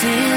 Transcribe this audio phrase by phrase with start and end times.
[0.00, 0.27] see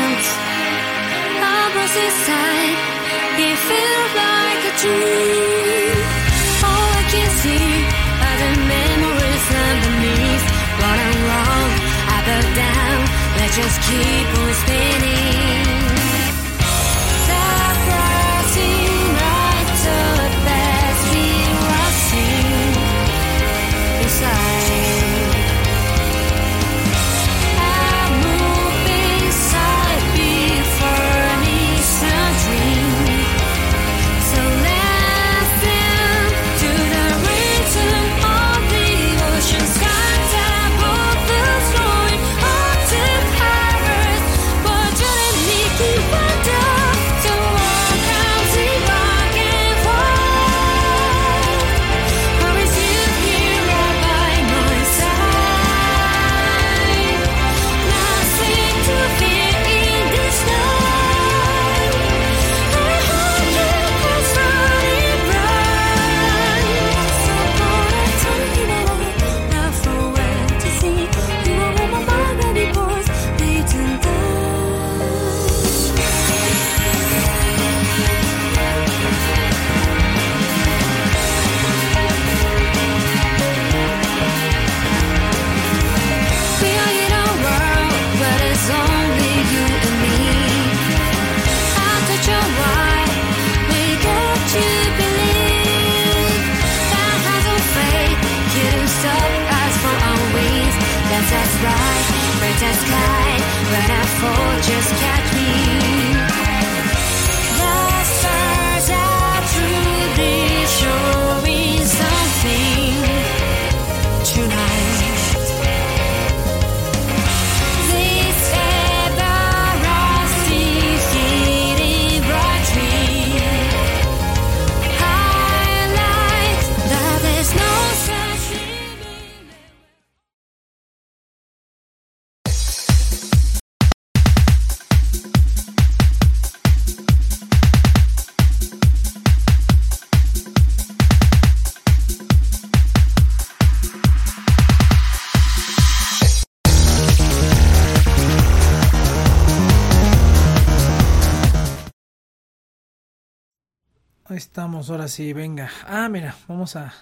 [154.32, 155.70] Ahí estamos, ahora sí, venga.
[155.86, 156.94] Ah, mira, vamos a...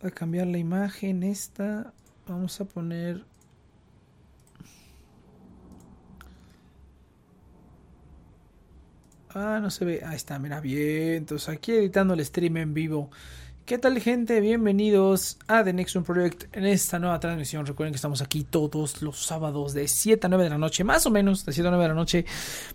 [0.00, 1.92] A cambiar la imagen esta.
[2.28, 3.24] Vamos a poner...
[9.30, 10.00] Ah, no se ve.
[10.06, 11.14] Ahí está, mira, bien.
[11.14, 13.10] Entonces aquí editando el stream en vivo.
[13.72, 14.38] ¿Qué tal gente?
[14.42, 17.64] Bienvenidos a The Next One Project en esta nueva transmisión.
[17.64, 21.06] Recuerden que estamos aquí todos los sábados de 7 a 9 de la noche, más
[21.06, 22.26] o menos de 7 a 9 de la noche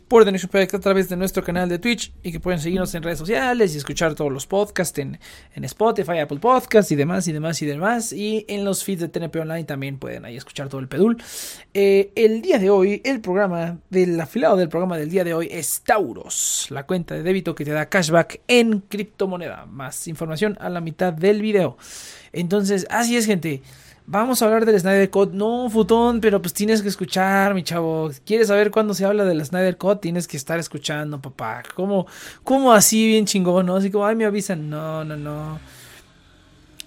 [0.07, 2.59] por The Next One Project a través de nuestro canal de Twitch y que pueden
[2.59, 5.19] seguirnos en redes sociales y escuchar todos los podcasts en,
[5.53, 8.11] en Spotify, Apple Podcasts y demás y demás y demás.
[8.11, 11.21] Y en los feeds de TNP Online también pueden ahí escuchar todo el pedul.
[11.75, 15.47] Eh, el día de hoy, el programa del afilado del programa del día de hoy
[15.51, 19.67] es Tauros, la cuenta de débito que te da cashback en criptomoneda.
[19.67, 21.77] Más información a la mitad del video.
[22.31, 23.61] Entonces, así es, gente.
[24.09, 25.33] Vamos a hablar del Snyder Cut.
[25.33, 28.09] No, futón, pero pues tienes que escuchar, mi chavo.
[28.25, 29.99] ¿Quieres saber cuándo se habla del Snyder Cut?
[29.99, 31.61] Tienes que estar escuchando, papá.
[31.75, 32.07] ¿Cómo,
[32.41, 33.75] cómo así bien chingón, no?
[33.75, 34.69] Así como, ay, me avisan.
[34.69, 35.59] No, no, no.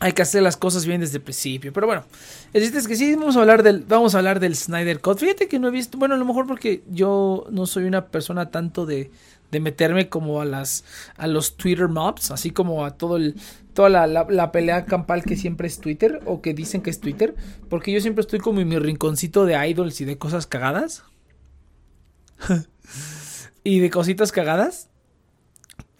[0.00, 1.72] Hay que hacer las cosas bien desde el principio.
[1.72, 2.04] Pero bueno,
[2.52, 5.18] el chiste es que sí, vamos a hablar del, vamos a hablar del Snyder Cut.
[5.18, 8.50] Fíjate que no he visto, bueno, a lo mejor porque yo no soy una persona
[8.50, 9.10] tanto de,
[9.50, 10.84] de meterme como a las
[11.16, 13.34] a los Twitter mobs, así como a todo el
[13.74, 17.00] toda la, la, la, pelea campal que siempre es Twitter o que dicen que es
[17.00, 17.34] Twitter,
[17.68, 21.04] porque yo siempre estoy como en mi rinconcito de idols y de cosas cagadas.
[23.64, 24.88] y de cositas cagadas.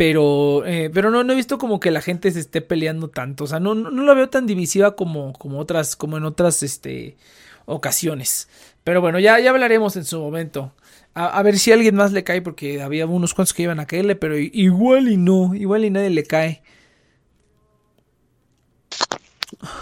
[0.01, 3.45] Pero, eh, pero no, no he visto como que la gente se esté peleando tanto.
[3.45, 6.63] O sea, no, no, no la veo tan divisiva como, como otras, como en otras
[6.63, 7.19] este,
[7.67, 8.49] ocasiones.
[8.83, 10.73] Pero bueno, ya, ya hablaremos en su momento.
[11.13, 13.79] A, a, ver si a alguien más le cae, porque había unos cuantos que iban
[13.79, 16.63] a caerle, pero igual y no, igual y nadie le cae.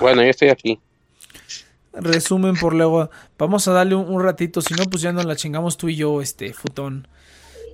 [0.00, 0.80] Bueno, yo estoy aquí.
[1.92, 3.08] Resumen por luego.
[3.38, 5.94] Vamos a darle un, un, ratito, si no, pues ya nos la chingamos tú y
[5.94, 7.06] yo, este, futón.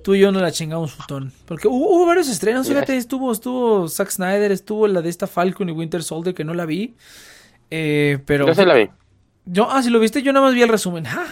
[0.05, 1.31] Tú y yo nos la chingamos, futón.
[1.47, 5.67] Porque hubo, hubo varios estrenos, fíjate, estuvo, estuvo Zack Snyder, estuvo la de esta Falcon
[5.67, 6.93] y Winter Soldier, que no la vi.
[7.71, 8.45] Eh, pero.
[8.45, 8.87] Yo se la vi.
[9.45, 11.07] Yo, ah, si lo viste, yo nada más vi el resumen.
[11.09, 11.25] Ah,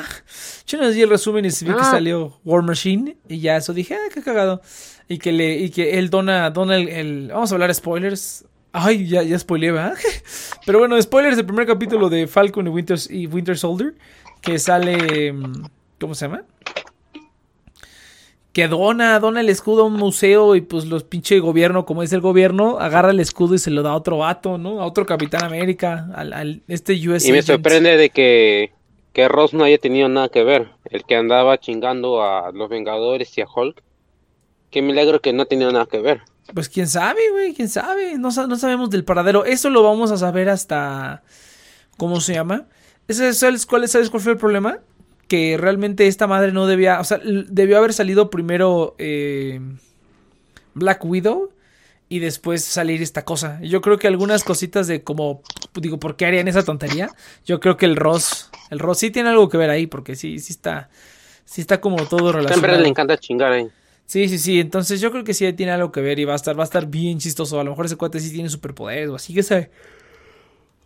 [0.65, 1.75] yo nada más vi el resumen y vi ah.
[1.77, 3.15] que salió War Machine.
[3.29, 4.59] Y ya eso dije, ah, qué cagado.
[5.07, 8.43] Y que le, y que él dona, dona el, el, vamos a hablar spoilers.
[8.71, 9.93] Ay, ya, ya spoileé, ¿verdad?
[10.65, 13.93] Pero bueno, spoilers del primer capítulo de Falcon y Winter, y Winter Soldier.
[14.41, 15.31] Que sale.
[15.31, 15.65] mm,
[15.99, 16.43] ¿Cómo se llama?
[18.53, 22.13] Que dona, dona el escudo a un museo y pues los pinche gobierno, como es
[22.13, 24.79] el gobierno, agarra el escudo y se lo da a otro vato, ¿no?
[24.79, 28.71] A otro Capitán América, al, al- este US Y me sorprende de que,
[29.11, 30.69] que Ross no haya tenido nada que ver.
[30.85, 33.81] El que andaba chingando a los Vengadores y a Hulk.
[34.69, 36.21] Qué milagro que no ha tenido nada que ver.
[36.53, 38.19] Pues quién sabe, güey, quién sabe.
[38.19, 39.45] No, sa- no sabemos del paradero.
[39.45, 41.23] Eso lo vamos a saber hasta.
[41.97, 42.67] ¿Cómo se llama?
[43.07, 44.77] ¿Ese- ¿Sabes cuál, ¿Sabes cuál fue el problema?
[45.27, 46.99] Que realmente esta madre no debía.
[46.99, 49.59] O sea, debió haber salido primero eh,
[50.73, 51.51] Black Widow
[52.09, 53.59] y después salir esta cosa.
[53.61, 55.41] Yo creo que algunas cositas de como.
[55.73, 57.09] Digo, ¿por qué harían esa tontería?
[57.45, 58.51] Yo creo que el Ross.
[58.69, 60.89] El Ross sí tiene algo que ver ahí, porque sí, sí está.
[61.45, 62.53] Sí está como todo relacionado.
[62.53, 63.67] Siempre le encanta chingar ahí.
[64.05, 64.59] Sí, sí, sí.
[64.59, 66.65] Entonces yo creo que sí tiene algo que ver y va a estar, va a
[66.65, 67.59] estar bien chistoso.
[67.59, 69.71] A lo mejor ese cuate sí tiene superpoderes o así que sabe.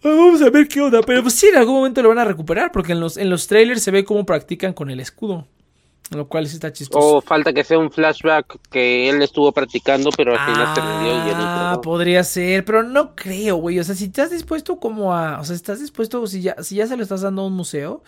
[0.03, 1.01] Vamos a ver qué onda.
[1.01, 2.71] Pero pues sí, en algún momento lo van a recuperar.
[2.71, 5.47] Porque en los, en los trailers se ve cómo practican con el escudo.
[6.11, 7.17] Lo cual sí está chistoso.
[7.17, 11.11] O falta que sea un flashback que él estuvo practicando, pero al final se rindió
[11.11, 13.77] y Ah, podría ser, pero no creo, güey.
[13.79, 15.41] O sea, si estás dispuesto como a.
[15.41, 16.25] O sea, estás dispuesto.
[16.27, 18.03] Si ya, si ya se lo estás dando a un museo.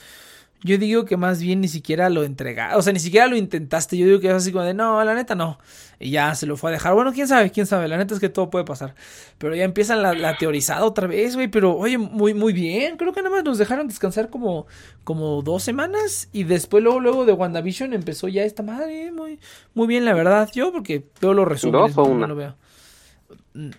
[0.62, 2.76] Yo digo que más bien ni siquiera lo entregaste.
[2.78, 3.98] O sea, ni siquiera lo intentaste.
[3.98, 5.58] Yo digo que es así como de no, la neta no.
[6.02, 6.94] Y ya se lo fue a dejar.
[6.96, 7.88] Bueno, quién sabe, quién sabe.
[7.88, 8.94] La neta es que todo puede pasar.
[9.38, 11.48] Pero ya empiezan la, la teorizada otra vez, güey.
[11.48, 12.98] Pero oye, muy, muy bien.
[12.98, 14.68] Creo que nada más nos dejaron descansar como,
[15.06, 16.28] como dos semanas.
[16.34, 19.12] Y después, luego, luego de WandaVision empezó ya esta madre.
[19.14, 19.40] Muy,
[19.74, 20.50] muy bien, la verdad.
[20.54, 21.96] Yo, porque veo los resúmenes.
[21.96, 22.28] ¿Dos o no- no una?
[22.28, 22.56] lo veo.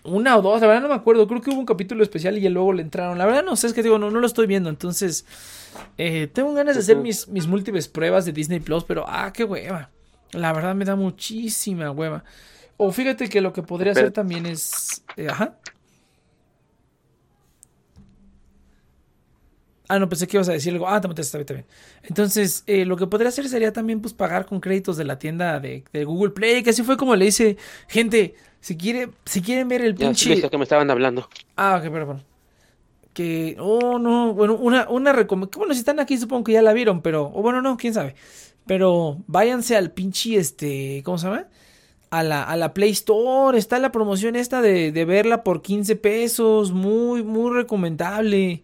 [0.03, 1.27] Una o dos, la verdad no me acuerdo.
[1.27, 3.17] Creo que hubo un capítulo especial y luego le entraron.
[3.17, 4.69] La verdad no sé, es que digo, no, no lo estoy viendo.
[4.69, 5.25] Entonces,
[5.97, 9.43] eh, tengo ganas de hacer mis, mis múltiples pruebas de Disney Plus, pero ah, qué
[9.43, 9.89] hueva.
[10.31, 12.23] La verdad me da muchísima hueva.
[12.77, 15.03] O fíjate que lo que podría hacer también es.
[15.17, 15.57] eh, ajá.
[19.87, 20.87] Ah, no, pensé que ibas a decir algo.
[20.87, 21.65] Ah, también está bien.
[22.03, 25.59] Entonces, eh, lo que podría hacer sería también pues pagar con créditos de la tienda
[25.59, 27.57] de, de Google Play, que así fue como le dice,
[27.89, 30.29] gente, si quiere, si quieren ver el Ya, pinche.
[30.29, 31.29] listo, que me estaban hablando.
[31.55, 32.25] Ah, ok, perdón.
[33.13, 35.61] Que, oh, no, bueno, una, una recomendación.
[35.61, 38.15] Bueno, si están aquí, supongo que ya la vieron, pero, o bueno, no, quién sabe.
[38.65, 41.47] Pero váyanse al pinche, este, ¿cómo se llama?
[42.11, 43.57] A la, a la Play Store.
[43.57, 46.71] Está la promoción esta de, de verla por 15 pesos.
[46.73, 48.63] Muy, muy recomendable.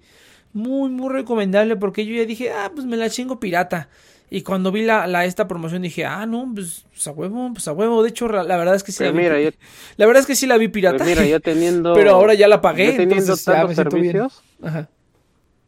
[0.53, 3.89] Muy, muy recomendable porque yo ya dije, ah, pues me la chingo pirata.
[4.29, 7.67] Y cuando vi la, la esta promoción dije, ah, no, pues, pues a huevo, pues
[7.67, 8.03] a huevo.
[8.03, 9.43] De hecho, la, la verdad es que sí Pero la vi.
[9.45, 9.49] yo,
[9.95, 10.97] La verdad es que sí la vi pirata.
[10.97, 11.93] pues mira, yo teniendo.
[11.95, 14.41] Pero ahora ya la pagué, yo teniendo entonces ya tantos servicios.
[14.61, 14.89] Ajá.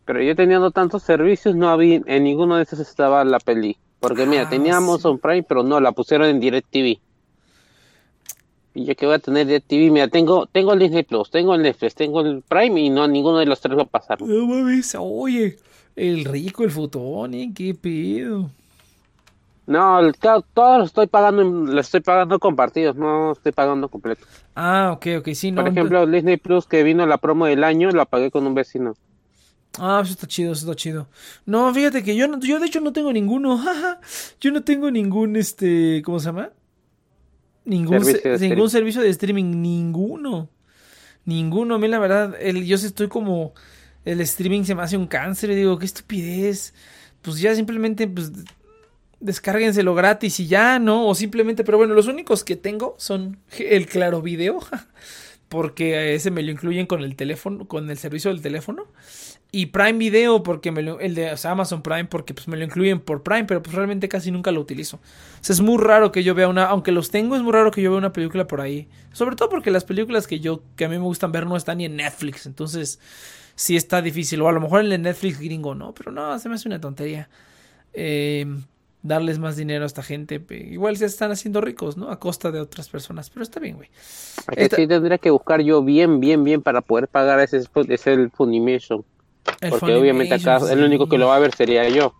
[0.05, 3.77] Pero yo teniendo tantos servicios, no había, en ninguno de esos estaba la peli.
[4.01, 4.77] Porque mira, Ah, tenía sí.
[4.77, 6.99] Amazon Prime, pero no, la pusieron en DirecTV.
[8.75, 11.61] Y yo que voy a tener DirecTV, mira, tengo, tengo el Disney Plus, tengo el
[11.63, 14.21] Netflix, tengo el Prime y no, ninguno de los tres va a pasar.
[14.21, 15.57] No mames, oye,
[15.99, 17.51] el rico, el futón, ¿eh?
[17.53, 18.51] ¿Qué pedo?
[19.67, 24.25] No, el, claro, todos los estoy pagando, lo estoy pagando compartidos, no estoy pagando completo.
[24.55, 25.61] Ah, ok, ok, sí, no.
[25.61, 28.95] Por ejemplo, Disney Plus que vino la promo del año, la pagué con un vecino.
[29.77, 31.07] Ah, eso está chido, eso está chido.
[31.45, 33.57] No, fíjate que yo, no, yo de hecho no tengo ninguno.
[33.63, 33.99] jaja.
[34.41, 36.49] yo no tengo ningún, este, ¿cómo se llama?
[37.65, 38.69] Ningún, Servicio se- de ningún streaming.
[38.69, 40.49] servicio de streaming, ninguno.
[41.25, 43.53] Ninguno, a mí la verdad, el, yo sí estoy como,
[44.11, 46.73] el streaming se me hace un cáncer y digo, qué estupidez.
[47.21, 48.31] Pues ya simplemente, pues,
[49.19, 51.07] descárguenselo gratis y ya, ¿no?
[51.07, 54.59] O simplemente, pero bueno, los únicos que tengo son el Claro Video,
[55.49, 58.87] porque ese me lo incluyen con el teléfono, con el servicio del teléfono.
[59.51, 62.99] Y Prime Video, porque me lo, el de Amazon Prime, porque pues me lo incluyen
[62.99, 64.97] por Prime, pero pues realmente casi nunca lo utilizo.
[64.97, 67.71] O sea, es muy raro que yo vea una, aunque los tengo, es muy raro
[67.71, 68.87] que yo vea una película por ahí.
[69.11, 71.79] Sobre todo porque las películas que yo, que a mí me gustan ver no están
[71.79, 72.99] ni en Netflix, entonces
[73.59, 74.41] sí está difícil.
[74.41, 75.93] O a lo mejor en el Netflix gringo, ¿no?
[75.93, 77.29] Pero no, se me hace una tontería.
[77.93, 78.45] Eh,
[79.01, 80.41] darles más dinero a esta gente.
[80.49, 82.09] Igual se están haciendo ricos, ¿no?
[82.09, 83.89] A costa de otras personas, pero está bien, güey.
[84.55, 88.13] Que Esta- sí tendría que buscar yo bien, bien, bien para poder pagar ese, ese
[88.13, 89.03] el Funimation.
[89.59, 92.13] El Porque obviamente acá el único que lo va a ver sería yo.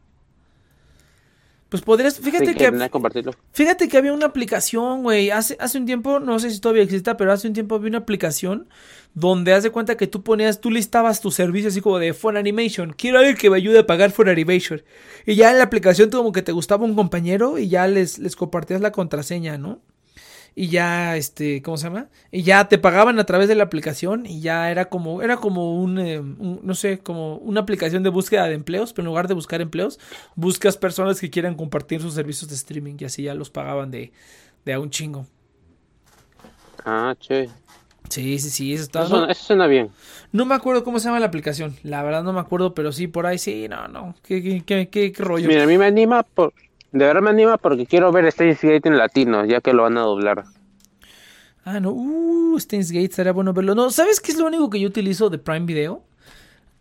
[1.69, 3.35] Pues podrías, fíjate que compartirlo.
[3.51, 5.29] Fíjate que había una aplicación, güey.
[5.29, 7.99] Hace, hace un tiempo, no sé si todavía exista, pero hace un tiempo había una
[7.99, 8.67] aplicación
[9.13, 12.38] donde haz de cuenta que tú ponías, tú listabas tu servicio así como de Phone
[12.38, 12.93] Animation.
[12.93, 14.81] Quiero alguien que me ayude a pagar Phone Animation.
[15.27, 18.17] Y ya en la aplicación tú como que te gustaba un compañero y ya les,
[18.17, 19.79] les compartías la contraseña, ¿no?
[20.60, 22.10] Y ya, este, ¿cómo se llama?
[22.32, 25.75] Y ya te pagaban a través de la aplicación y ya era como, era como
[25.82, 29.30] un, eh, un- no sé, como una aplicación de búsqueda de empleos, pero en lugar
[29.30, 30.00] de buscar empleos,
[30.36, 34.12] buscas personas que quieran compartir sus servicios de streaming y así ya los pagaban de,
[34.66, 35.28] de a un chingo.
[36.86, 37.50] Ah, che.
[38.10, 39.01] Sí, sí, sí, eso está.
[39.01, 39.96] Eso, No, suena- eso suena bien.
[40.32, 41.75] no me acuerdo cómo se llama la aplicación.
[41.84, 44.16] La verdad no me acuerdo, pero sí, por ahí sí, no, no.
[44.24, 45.48] ¿Qué, qué, qué, qué- qué rollo?
[45.48, 46.54] Mira, a mí me anima por...
[46.91, 49.98] De verdad me anima porque quiero ver Steins Gate en latino, ya que lo van
[49.98, 50.46] a doblar.
[51.63, 51.91] Ah, no.
[51.91, 53.75] Uh, Steins Gate, estaría bueno verlo.
[53.75, 56.03] No, ¿sabes qué es lo único que yo utilizo de Prime Video?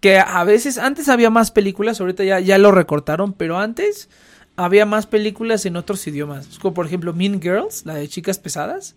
[0.00, 4.08] Que a veces, antes había más películas, ahorita ya, ya lo recortaron, pero antes
[4.56, 6.58] había más películas en otros idiomas.
[6.58, 8.96] Como por ejemplo Mean Girls, la de chicas pesadas.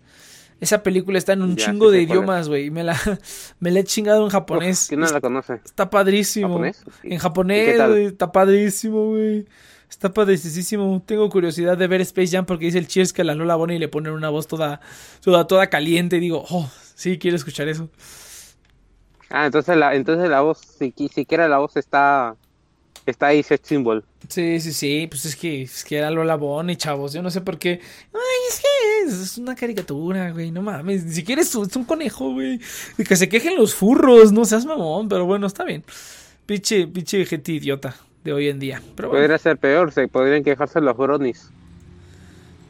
[0.60, 2.70] Esa película está en un Ya, chingo de idiomas, güey.
[2.70, 2.96] Me la,
[3.60, 4.82] me la he chingado en japonés.
[4.82, 5.54] Uf, ¿Quién no la conoce?
[5.64, 6.48] Está padrísimo.
[6.48, 6.84] ¿Japonés?
[7.02, 7.08] Sí.
[7.08, 8.04] En ¿Y japonés, güey.
[8.06, 9.46] Está padrísimo, güey.
[9.92, 11.02] Está padrísimo.
[11.04, 13.78] Tengo curiosidad de ver Space Jam porque dice el Cheers que a la Lola Bonnie
[13.78, 14.80] le ponen una voz toda,
[15.20, 16.16] toda, toda caliente.
[16.16, 17.90] Y digo, oh, sí, quiero escuchar eso.
[19.28, 22.36] Ah, entonces la, entonces la voz, si siquiera la voz está,
[23.04, 24.02] está ahí, sex symbol.
[24.28, 25.06] Sí, sí, sí.
[25.10, 27.12] Pues es que, es que era Lola Bonnie, chavos.
[27.12, 27.78] Yo no sé por qué.
[28.14, 28.66] Ay, es que
[29.06, 30.50] es, es una caricatura, güey.
[30.50, 31.04] No mames.
[31.04, 32.58] Ni siquiera es, un- es un conejo, güey.
[32.96, 34.32] Y que se quejen los furros.
[34.32, 35.08] No seas mamón.
[35.10, 35.84] Pero bueno, está bien.
[36.46, 37.94] Pinche, pinche gente idiota
[38.24, 38.80] de hoy en día.
[38.96, 39.22] Pero bueno.
[39.22, 41.50] Podría ser peor, se podrían quejarse los bronies.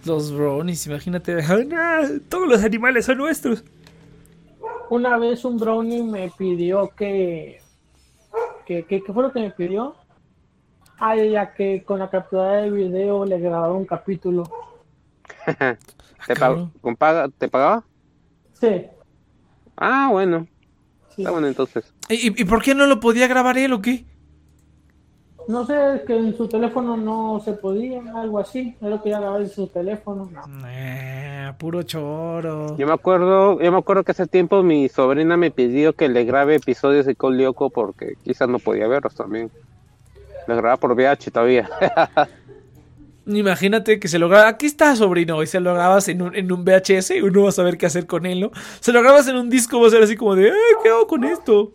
[0.05, 1.37] Los brownies, imagínate.
[1.49, 3.63] Ay, no, todos los animales son nuestros.
[4.91, 7.61] Una vez un brownie me pidió que,
[8.67, 9.95] que, que- ¿qué fue lo que me pidió?
[10.99, 14.45] Ah, ya que con la captura de video le grababa un capítulo.
[15.47, 15.77] ¿Te, Ah,
[16.29, 16.73] pa- cabrón.
[16.81, 17.85] con paga- ¿Te pagaba?
[18.53, 18.87] Sí,
[19.77, 20.47] Ah, bueno.
[21.17, 21.23] sí.
[21.23, 21.93] Está bueno entonces.
[22.09, 24.05] ¿Y, y- y por qué no lo podía grabar él o qué?
[25.49, 28.77] No sé, es que en su teléfono no se podía, algo así.
[28.81, 30.31] Él lo quería grabar en su teléfono.
[30.69, 32.77] Eh, puro choro.
[32.77, 36.25] Yo me acuerdo, yo me acuerdo que hace tiempo mi sobrina me pidió que le
[36.25, 39.51] grabe episodios de Col Lyoko porque quizás no podía verlos también.
[40.47, 41.69] Los grababa por VH todavía.
[43.27, 44.49] Imagínate que se lo graba.
[44.49, 45.43] Aquí está, sobrino.
[45.43, 47.87] Y se lo grabas en un, en un VHS y uno va a saber qué
[47.87, 48.51] hacer con él, ¿no?
[48.81, 51.07] Se lo grabas en un disco, va a ser así como de, "Eh, ¿qué hago
[51.07, 51.73] con esto?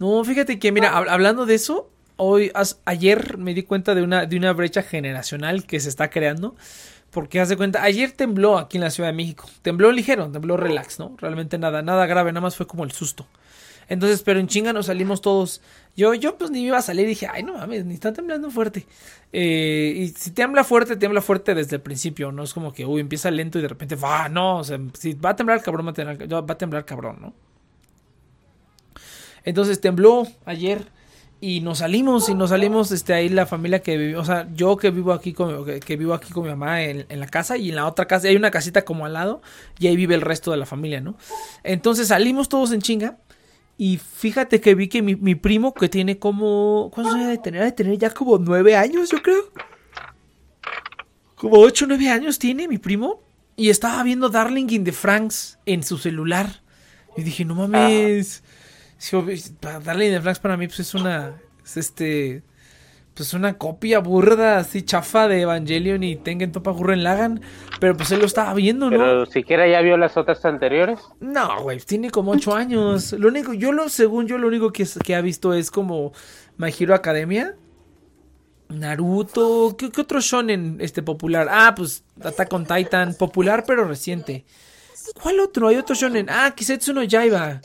[0.00, 2.50] No, fíjate que, mira, hab- hablando de eso, hoy,
[2.86, 6.56] ayer me di cuenta de una, de una brecha generacional que se está creando.
[7.10, 9.48] Porque haz de cuenta, ayer tembló aquí en la Ciudad de México.
[9.62, 11.16] Tembló ligero, tembló relax, ¿no?
[11.18, 13.26] Realmente nada, nada grave, nada más fue como el susto.
[13.88, 15.62] Entonces, pero en chinga nos salimos todos.
[15.96, 18.86] Yo, yo pues ni iba a salir, dije, ay no mames, ni está temblando fuerte.
[19.32, 23.00] Eh, y si tiembla fuerte, tiembla fuerte desde el principio, no es como que, uy,
[23.00, 26.36] empieza lento y de repente, va, no, o sea, si va a temblar cabrón, va
[26.38, 27.34] a va a temblar cabrón, ¿no?
[29.44, 30.86] Entonces tembló ayer
[31.40, 34.76] y nos salimos y nos salimos este ahí la familia que vive, o sea, yo
[34.76, 37.56] que vivo aquí con que, que vivo aquí con mi mamá en, en la casa
[37.56, 39.40] y en la otra casa hay una casita como al lado
[39.78, 41.16] y ahí vive el resto de la familia, ¿no?
[41.64, 43.16] Entonces salimos todos en chinga
[43.78, 47.64] y fíjate que vi que mi, mi primo que tiene como ¿cuántos años de tener?
[47.64, 49.50] De tener ya como nueve años, yo creo.
[51.36, 53.22] Como ocho nueve años tiene mi primo
[53.56, 56.60] y estaba viendo Darling in the Franks en su celular.
[57.16, 58.42] Y dije, no mames.
[59.00, 59.16] Sí,
[59.82, 62.42] Darling in the Franks para mí pues es una es este
[63.14, 67.40] pues una copia burda así chafa de Evangelion y Tengen Topa Gurren Lagan,
[67.80, 68.98] pero pues él lo estaba viendo, ¿no?
[68.98, 71.00] Pero siquiera ya vio las otras anteriores.
[71.18, 73.12] No, güey, tiene como ocho años.
[73.12, 76.12] Lo único, yo lo, según yo, lo único que, que ha visto es como
[76.56, 77.56] My Hero Academia,
[78.68, 81.48] Naruto, ¿qué, qué otro shonen este popular?
[81.50, 84.44] Ah, pues Attack on Titan, popular pero reciente.
[85.20, 85.68] ¿Cuál otro?
[85.68, 86.28] Hay otro shonen.
[86.30, 87.60] Ah, Kisetsu no Yaiba.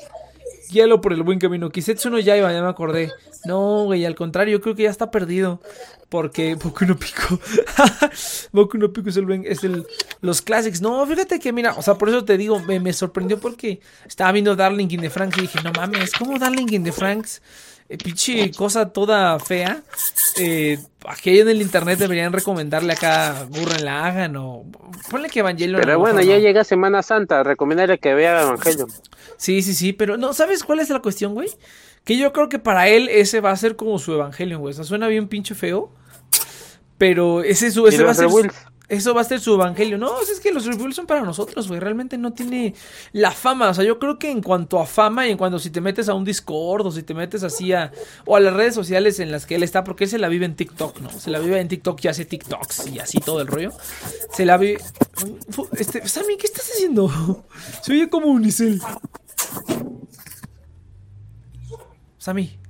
[0.69, 1.69] Guíalo por el buen camino.
[1.69, 3.11] Kisetsu no Yaiba, ya me acordé.
[3.45, 5.61] No, güey, al contrario, yo creo que ya está perdido.
[6.09, 7.39] Porque Boku no Pico.
[8.51, 9.85] Boku no Pico es el, buen- es el
[10.21, 10.81] los classics.
[10.81, 14.31] No, fíjate que mira, o sea, por eso te digo, me, me sorprendió porque estaba
[14.31, 17.41] viendo Darling in the Franks y dije, no mames, ¿cómo Darling in the Franks?
[17.87, 19.83] Eh, pinche cosa toda fea.
[20.37, 24.65] Eh, aquí en el internet deberían recomendarle acá Gurren la hagan o
[25.11, 25.79] ponle que Evangelion.
[25.79, 26.39] a Pero bueno, ya no.
[26.39, 28.89] llega Semana Santa, recomendarle que vea Evangelion.
[29.37, 31.49] Sí, sí, sí, pero no, ¿sabes cuál es la cuestión, güey?
[32.03, 34.71] Que yo creo que para él ese va a ser como su evangelio, güey.
[34.71, 35.91] O sea, suena bien pinche feo.
[36.97, 38.27] Pero ese, es su, ese ¿Y va a ser.
[38.87, 39.97] Eso va a ser su evangelio.
[39.97, 41.79] No, es que los rebuilds son para nosotros, güey.
[41.79, 42.75] Realmente no tiene
[43.13, 43.69] la fama.
[43.69, 46.09] O sea, yo creo que en cuanto a fama y en cuanto si te metes
[46.09, 47.91] a un Discord o si te metes así a.
[48.25, 50.45] o a las redes sociales en las que él está, porque él se la vive
[50.45, 51.09] en TikTok, ¿no?
[51.09, 53.71] Se la vive en TikTok y hace TikToks y así todo el rollo.
[54.31, 54.81] Se la vive.
[55.77, 57.45] Este, Sammy, ¿qué estás haciendo?
[57.81, 58.81] Se oye como Unicel.
[62.17, 62.64] Sammy.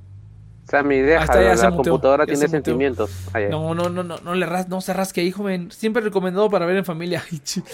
[0.67, 3.11] Sammy, déjalo, ya la computadora tiene sentimientos.
[3.49, 5.71] No, no, no, no, no le ras, no se rasque, hijo, ven.
[5.71, 7.23] Siempre recomendado para ver en familia.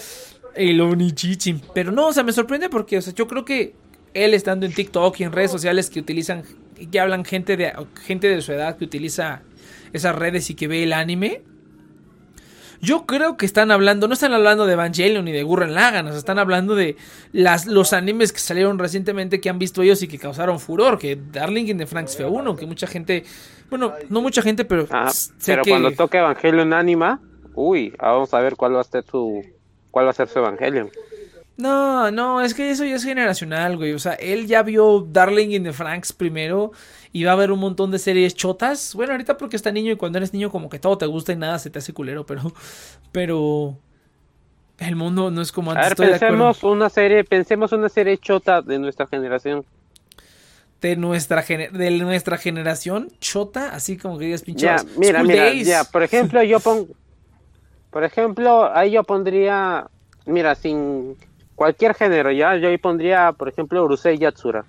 [0.54, 1.62] El Onichichi.
[1.74, 3.74] Pero no, o sea, me sorprende porque, o sea, yo creo que
[4.12, 6.42] él estando en TikTok y en redes sociales que utilizan,
[6.90, 7.72] que hablan gente de,
[8.04, 9.40] gente de su edad que utiliza
[9.94, 11.42] esas redes y que ve el anime.
[12.84, 16.10] Yo creo que están hablando, no están hablando de Evangelion ni de Gurren Lagann, o
[16.10, 16.96] sea, están hablando de
[17.30, 21.16] las, los animes que salieron recientemente que han visto ellos y que causaron furor, que
[21.30, 23.22] Darling in the Franks fue uno, que mucha gente,
[23.70, 27.20] bueno, no mucha gente, pero Ah, sé pero que- cuando toque Evangelion Anima,
[27.54, 29.40] uy, vamos a ver cuál va a ser su
[29.92, 30.90] cuál va a ser su Evangelion.
[31.58, 33.92] No, no, es que eso ya es generacional, güey.
[33.92, 36.72] O sea, él ya vio Darling in the Franks primero
[37.12, 38.94] y va a ver un montón de series chotas.
[38.94, 41.36] Bueno, ahorita porque está niño y cuando eres niño como que todo te gusta y
[41.36, 42.52] nada se te hace culero, pero
[43.12, 43.78] pero
[44.78, 45.88] el mundo no es como A antes.
[45.88, 49.66] ver, estoy de pensemos una serie, pensemos una serie chota de nuestra generación.
[50.80, 55.54] de nuestra de nuestra generación chota, así como que digas pinche Ya, School mira, mira,
[55.54, 55.64] Days.
[55.64, 56.88] ya, por ejemplo, yo pongo,
[57.90, 59.90] por ejemplo, ahí yo pondría,
[60.26, 61.16] mira, sin
[61.54, 64.66] cualquier género, ya, yo ahí pondría, por ejemplo, Urusei Yatsura.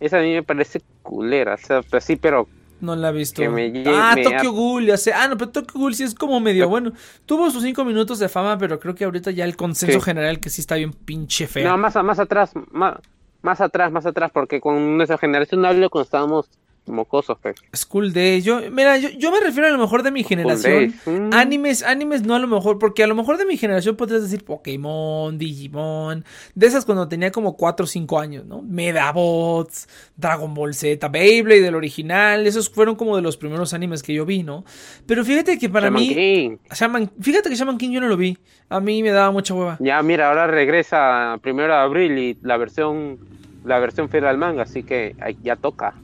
[0.00, 2.48] Esa a mí me parece culera, o sea, pues sí, pero
[2.80, 3.42] No la he visto.
[3.50, 5.12] Me ah, me Tokyo Ghoul, ya sé.
[5.12, 6.92] Ah, no, pero Tokyo Ghoul sí es como medio bueno.
[7.26, 10.04] Tuvo sus cinco minutos de fama, pero creo que ahorita ya el consenso Sí.
[10.04, 11.68] general que sí está bien pinche feo.
[11.68, 12.94] no, más, más atrás, más,
[13.42, 16.48] más atrás, más atrás, porque con nuestra generación hablo cuando estábamos
[16.86, 17.56] mocosos, pues.
[17.74, 18.44] School Days.
[18.44, 20.94] Yo, mira, yo, yo me refiero a lo mejor de mi generación.
[21.06, 21.30] Mm.
[21.34, 24.44] Animes, animes no a lo mejor, porque a lo mejor de mi generación podrías decir
[24.44, 28.62] Pokémon, Digimon, de esas cuando tenía como 4 o 5 años, ¿no?
[28.62, 34.14] Medabots, Dragon Ball Z, Beyblade, del original, esos fueron como de los primeros animes que
[34.14, 34.64] yo vi, ¿no?
[35.06, 36.56] Pero fíjate que para Shaman mí, King.
[36.70, 38.36] Shaman- fíjate que Shaman King yo no lo vi,
[38.68, 39.76] a mí me daba mucha hueva.
[39.80, 43.18] Ya, mira, ahora regresa primero de abril y la versión,
[43.64, 45.94] la versión fiel al manga, así que ya toca.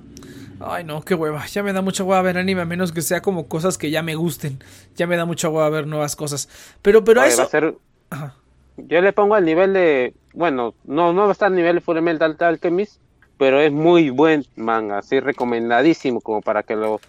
[0.61, 1.45] Ay, no, qué hueva.
[1.47, 4.03] Ya me da mucha hueva ver anime, a menos que sea como cosas que ya
[4.03, 4.59] me gusten.
[4.97, 6.49] Ya me da mucha hueva ver nuevas cosas.
[6.83, 7.39] Pero, pero Oye, eso.
[7.43, 7.75] va a ser,
[8.11, 8.35] Ajá.
[8.77, 11.81] yo le pongo al nivel de, bueno, no, no va a estar al nivel de
[11.81, 13.01] Fullmetal Alchemist,
[13.39, 17.01] pero es muy buen manga, así recomendadísimo como para que lo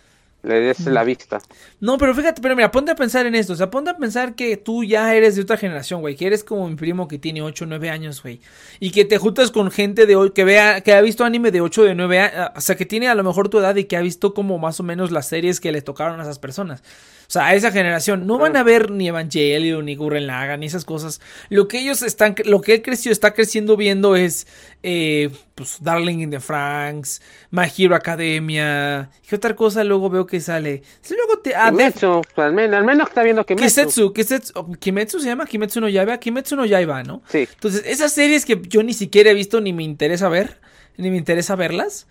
[0.48, 1.40] le des la vista.
[1.80, 3.54] No, pero fíjate, pero mira, ponte a pensar en esto.
[3.54, 6.16] O sea, ponte a pensar que tú ya eres de otra generación, güey.
[6.16, 8.40] Que eres como mi primo que tiene 8 o 9 años, güey.
[8.80, 11.62] Y que te juntas con gente de hoy que vea, que ha visto anime de
[11.62, 12.50] 8 o de 9 años.
[12.56, 14.80] O sea, que tiene a lo mejor tu edad y que ha visto como más
[14.80, 16.82] o menos las series que le tocaron a esas personas.
[17.28, 20.68] O sea, a esa generación no van a ver ni Evangelion, ni Gurren Lagann, ni
[20.68, 21.20] esas cosas.
[21.50, 24.48] Lo que ellos están, lo que él creció, está creciendo viendo es,
[24.90, 27.22] eh, pues, Darling in the Franks,
[27.52, 29.10] My Hero Academia.
[29.28, 30.82] ¿Qué otra cosa luego veo que sale?
[31.02, 33.66] Sí, luego te, ah, Kimetsu, al menos, al menos está viendo Kimetsu.
[33.66, 37.22] Kisetsu, Kisetsu, oh, Kimetsu se llama Kimetsu no Yaiba, Kimetsu no Yaiba, ¿no?
[37.28, 37.50] Sí.
[37.52, 40.62] Entonces, esas series que yo ni siquiera he visto ni me interesa ver,
[40.96, 42.08] ni me interesa verlas.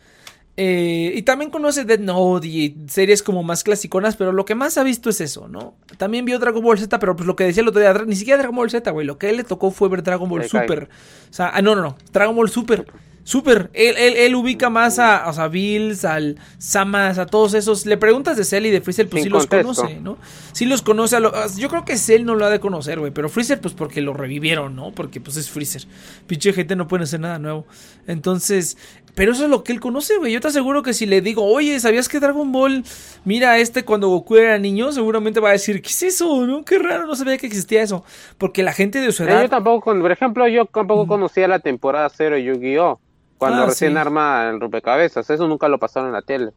[0.59, 4.79] Eh, y también conoce Dead Note y series como más clasiconas, pero lo que más
[4.79, 5.75] ha visto es eso, ¿no?
[5.99, 8.39] También vio Dragon Ball Z, pero pues lo que decía el otro día, ni siquiera
[8.39, 10.49] Dragon Ball Z, güey, lo que a él le tocó fue ver Dragon Ball.
[10.49, 10.89] Super.
[11.31, 12.87] O sea, ah, no, no, no, Dragon Ball Super.
[13.23, 17.85] Super, él, él, él ubica más a, o sea, Bills, al Samas, a todos esos.
[17.85, 20.17] Le preguntas de Cell y de Freezer, pues Sin sí los conoce, ¿no?
[20.53, 21.17] Sí los conoce.
[21.17, 23.11] a lo- a- yo creo que Cell no lo ha de conocer, güey.
[23.11, 24.93] Pero Freezer, pues porque lo revivieron, ¿no?
[24.93, 25.83] Porque pues es Freezer.
[26.29, 27.67] Pinche gente no puede hacer nada nuevo.
[28.07, 28.77] Entonces,
[29.17, 30.33] pero eso es lo que él conoce, güey.
[30.33, 32.85] Yo te aseguro que si le digo, oye, ¿sabías que Dragon Ball,
[33.25, 36.47] mira, este cuando Goku era niño, seguramente va a decir, ¿qué es eso?
[36.47, 36.65] ¿No?
[36.65, 38.05] Qué raro, no sabía que existía eso.
[38.39, 39.43] Porque la gente de su Eh, edad.
[39.43, 43.01] yo tampoco, por ejemplo, yo tampoco conocía la temporada cero de Yu-Gi-Oh!
[43.39, 43.99] Cuando Ah, recién sí.
[43.99, 46.51] arma el rompecabezas, eso nunca lo pasaron en la tele.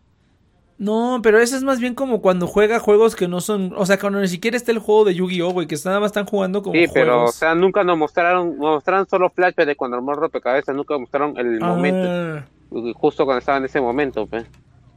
[0.79, 3.73] No, pero eso es más bien como cuando juega juegos que no son.
[3.75, 6.25] O sea, cuando ni siquiera está el juego de Yu-Gi-Oh, güey, que nada más están
[6.25, 9.97] jugando como Sí, pero, o sea, nunca nos mostraron, nos mostraron solo flashbacks de cuando
[9.97, 12.45] armó el rompecabezas, nunca mostraron el momento, Ah,
[12.95, 14.45] justo cuando estaba en ese momento, pues.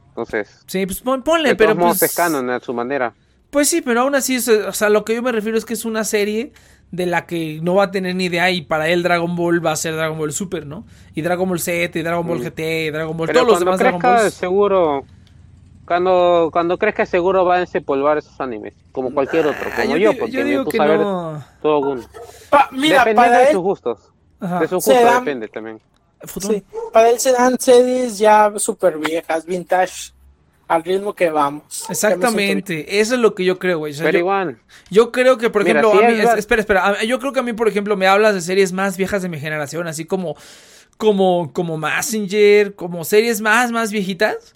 [0.09, 2.11] Entonces, sí, pues pon- ponle, de pero modos pues.
[2.11, 3.13] es canon a su manera.
[3.49, 5.73] Pues sí, pero aún así, es- o sea, lo que yo me refiero es que
[5.73, 6.53] es una serie
[6.91, 9.71] de la que no va a tener ni idea y para él Dragon Ball va
[9.71, 10.85] a ser Dragon Ball Super, ¿no?
[11.15, 12.43] Y Dragon Ball Z, y Dragon Ball Mm.
[12.43, 14.33] GT, y Dragon Ball, Pero todos los demás Dragon Balls.
[14.35, 15.03] seguro,
[15.85, 20.11] cuando, cuando crezca seguro va a desempolvar esos animes, como cualquier otro, Ah, como yo,
[20.11, 21.43] digo- porque yo me digo puse que a ver no.
[21.61, 22.03] todo uno.
[22.49, 23.99] Pa- mira, Depende para de él, sus gustos,
[24.39, 24.59] Ajá.
[24.59, 25.81] de sus gustos dan- depende también.
[26.39, 30.13] Sí, para él se dan series ya súper viejas, vintage,
[30.69, 31.63] al ritmo que vamos.
[31.89, 33.91] Me Exactamente, eso es lo que yo creo, güey.
[33.91, 34.57] O sea, Pero yo- igual,
[34.89, 37.33] Yo creo que, por Mira, ejemplo, si a mí- es espera, espera, a- yo creo
[37.33, 40.05] que a mí, por ejemplo, me hablas de series más viejas de mi generación, así
[40.05, 40.37] como,
[40.97, 44.55] como, como Messenger, como series más, más viejitas.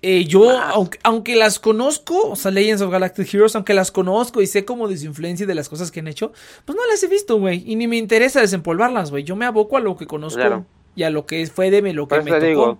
[0.00, 4.40] Eh, yo, aunque, aunque las conozco, o sea, Legends of Galactic Heroes, aunque las conozco
[4.40, 6.32] y sé como de su influencia y de las cosas que han hecho,
[6.64, 9.24] pues no las he visto, güey, y ni me interesa desempolvarlas, güey.
[9.24, 10.64] Yo me aboco a lo que conozco Claro.
[10.94, 12.44] y a lo que fue de lo que me tocó.
[12.46, 12.78] digo.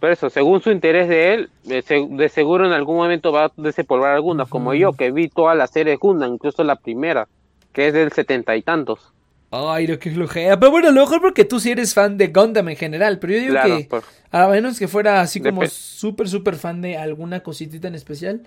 [0.00, 3.44] Por eso, según su interés de él, de, se- de seguro en algún momento va
[3.46, 7.28] a desempolvar algunas, como yo, que vi toda la serie de Gundam, incluso la primera,
[7.74, 9.12] que es del setenta y tantos.
[9.50, 10.58] Ay, lo que flojea.
[10.60, 13.18] Pero bueno, a lo mejor porque tú sí eres fan de Gundam en general.
[13.18, 14.04] Pero yo digo Claro, que pues.
[14.30, 18.42] a menos que fuera así como súper, súper fan de alguna cositita en especial,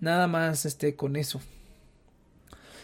[0.00, 1.40] nada más este con eso.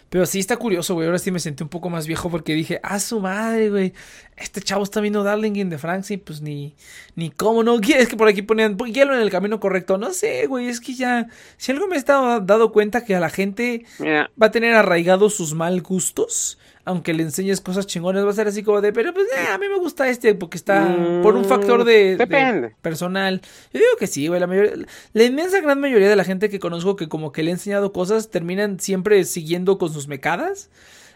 [0.09, 1.07] Pero sí está curioso, güey.
[1.07, 3.93] Ahora sí me sentí un poco más viejo porque dije, ah, su madre, güey.
[4.37, 6.75] Este chavo está viendo Darling in the Franks y pues ni,
[7.15, 7.79] ni cómo, ¿no?
[7.79, 9.99] Es que por aquí ponían, guíalo en el camino correcto.
[9.99, 11.29] No sé, güey, es que ya,
[11.59, 14.75] si algo me he estado dado cuenta que a la gente Mira, va a tener
[14.75, 16.59] arraigados sus mal gustos.
[16.91, 19.59] Aunque le enseñes cosas chingones, va a ser así como de, pero pues eh, a
[19.59, 22.27] mí me gusta este porque está Mm, por un factor de, de
[22.83, 23.41] personal.
[23.73, 24.41] Yo digo que sí, güey.
[24.41, 27.51] La, mayoría- la inmensa gran mayoría de la gente que conozco que como que le
[27.51, 30.69] he enseñado cosas terminan siempre siguiendo con sus mecadas.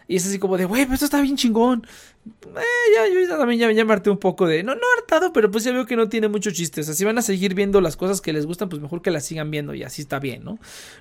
[0.07, 1.85] Y es así como de, güey, pero esto está bien chingón.
[2.27, 2.59] Eh,
[2.95, 5.49] ya, yo ya también ya, ya me harté un poco de, no, no hartado, pero
[5.51, 6.81] pues ya veo que no tiene mucho chiste.
[6.81, 9.09] O sea, si van a seguir viendo las cosas que les gustan, pues mejor que
[9.11, 10.57] las sigan viendo y así está bien, ¿no?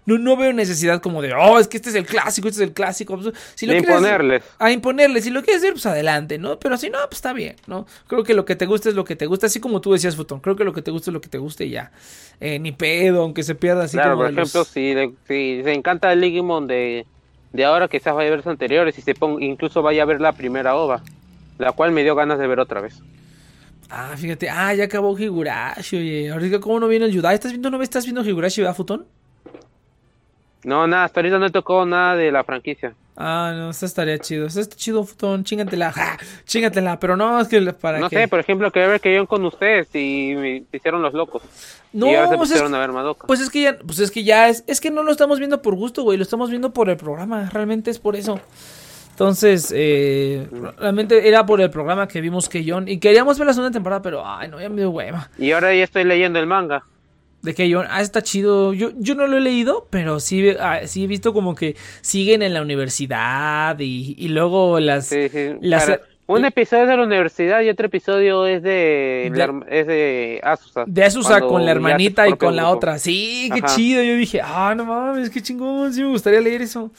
[0.06, 2.68] No, no veo necesidad como de, oh, es que este es el clásico, este es
[2.68, 3.18] el clásico.
[3.18, 4.42] Pues, Si lo imponerles.
[4.58, 5.20] a imponerle.
[5.22, 6.58] Si lo quieres hacer, pues adelante, ¿no?
[6.58, 7.86] Pero si no, pues está bien, ¿no?
[8.06, 10.16] Creo que lo que te gusta es lo que te gusta, así como tú decías,
[10.16, 10.40] Futón.
[10.40, 11.92] Creo que lo que te gusta es lo que te guste y ya.
[12.40, 15.14] Eh, ni pedo, aunque se pierda así Claro, como por de los- ejemplo, si, le-
[15.28, 17.06] si se encanta el Digimon de,
[17.54, 20.20] de ahora, quizás vaya a ver los anteriores y se ponga, incluso vaya a ver
[20.20, 21.02] la primera OVA,
[21.56, 23.00] la cual me dio ganas de ver otra vez.
[23.88, 24.50] Ah, fíjate.
[24.50, 26.30] Ah, ya acabó Higurashi, oye.
[26.32, 27.34] Ahorita, ¿cómo no viene el Yudai?
[27.36, 29.06] ¿Estás viendo, no me estás viendo Higurashi, verdad, Futón?
[30.64, 32.92] No, nada, hasta ahorita no he tocado nada de la franquicia.
[33.16, 34.46] Ah, no, esta estaría chido.
[34.46, 35.44] Esta está chido, Futón.
[35.44, 35.92] Chingatela.
[35.92, 36.98] Ja, chingatela.
[36.98, 38.16] Pero no, es que para No qué.
[38.16, 41.42] sé, por ejemplo, quería ver que yo con ustedes y me hicieron los locos.
[41.92, 43.27] No, y ahora se pues es- pusieron a ver Madoka.
[43.29, 45.62] Pues es que ya, pues es que ya es, es que no lo estamos viendo
[45.62, 48.40] por gusto, güey, lo estamos viendo por el programa, realmente es por eso.
[49.11, 53.53] Entonces, eh, realmente era por el programa que vimos que John, y queríamos ver la
[53.53, 55.31] segunda temporada, pero, ay, no, ya me dio hueva.
[55.38, 56.83] Y ahora ya estoy leyendo el manga.
[57.44, 61.04] De que ah, está chido, yo, yo no lo he leído, pero sí, ah, sí
[61.04, 65.07] he visto como que siguen en la universidad y, y luego las...
[65.09, 65.50] Sí, sí.
[65.61, 69.44] las- Para- un episodio es de la universidad y otro episodio es de, De- la
[69.44, 70.85] herma- es de Asusa.
[70.87, 72.76] De Asusa con la hermanita y con la grupo.
[72.78, 72.98] otra.
[72.98, 73.76] Sí, qué Ajá.
[73.76, 74.02] chido.
[74.02, 75.92] Yo dije, ah, no mames, qué chingón.
[75.92, 76.90] Sí me gustaría leer eso.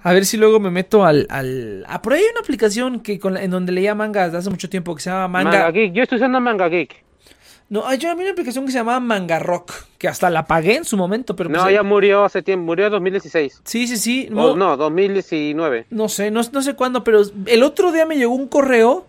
[0.00, 1.26] A ver si luego me meto al.
[1.28, 1.84] al...
[1.88, 4.48] Ah, por ahí hay una aplicación que con la- en donde leía mangas de hace
[4.48, 5.50] mucho tiempo que se llama Manga.
[5.50, 5.92] Manga Geek.
[5.92, 7.02] Yo estoy usando Manga Geek.
[7.68, 10.84] No, yo- había una aplicación que se llamaba Manga Rock, que hasta la pagué en
[10.84, 12.64] su momento, pero pues, No, eh, ya murió hace tiempo.
[12.66, 13.60] Murió en 2016.
[13.64, 14.28] Sí, sí, sí.
[14.30, 15.86] No, No, no 2019.
[15.90, 19.06] no sé, no, no sé cuándo, pero el otro día me llegó un correo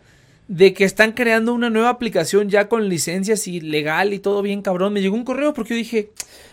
[0.48, 4.62] de que están creando una nueva aplicación ya con licencias y legal y todo bien
[4.62, 4.94] cabrón.
[4.94, 6.10] Me llegó un correo porque yo dije,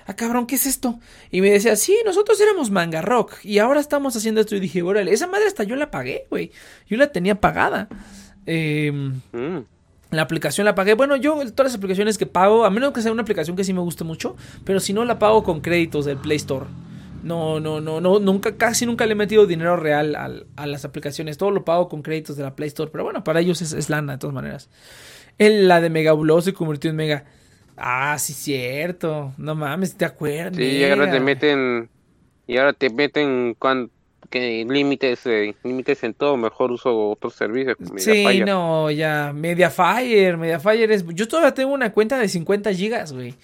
[0.07, 0.99] ah cabrón, ¿qué es esto?
[1.31, 4.57] Y me decía, sí, nosotros éramos Manga Rock y ahora estamos haciendo esto.
[4.57, 6.51] Y dije, órale, esa madre hasta yo la pagué, güey.
[6.88, 7.88] Yo la tenía pagada.
[8.47, 9.59] Eh, Mm.
[10.11, 10.95] La aplicación la pagué.
[10.95, 13.73] Bueno, yo todas las aplicaciones que pago, a menos que sea una aplicación que sí
[13.73, 16.67] me guste mucho, pero si no la pago con créditos del Play Store.
[17.23, 20.85] No, no, no, no, nunca, casi nunca le he metido dinero real al- a las
[20.85, 21.38] aplicaciones.
[21.38, 22.90] Todo lo pago con créditos de la Play Store.
[22.93, 24.69] Pero bueno, para ellos es, es lana de todas maneras.
[25.38, 27.25] En la de Megabulo se convirtió en Mega.
[27.79, 29.33] Ah, sí, cierto.
[29.38, 30.55] No mames, ¿te acuerdas?
[30.55, 31.88] Sí, y ahora te meten.
[32.47, 33.90] Y ahora te meten cuan,
[34.31, 36.37] que límites eh, límites en todo.
[36.37, 37.77] Mejor uso otros servicios.
[37.77, 38.45] como Sí, Mediafire.
[38.45, 39.33] no, ya.
[39.35, 41.05] Mediafire, Mediafire es.
[41.15, 43.35] Yo todavía tengo una cuenta de 50 gigas, güey.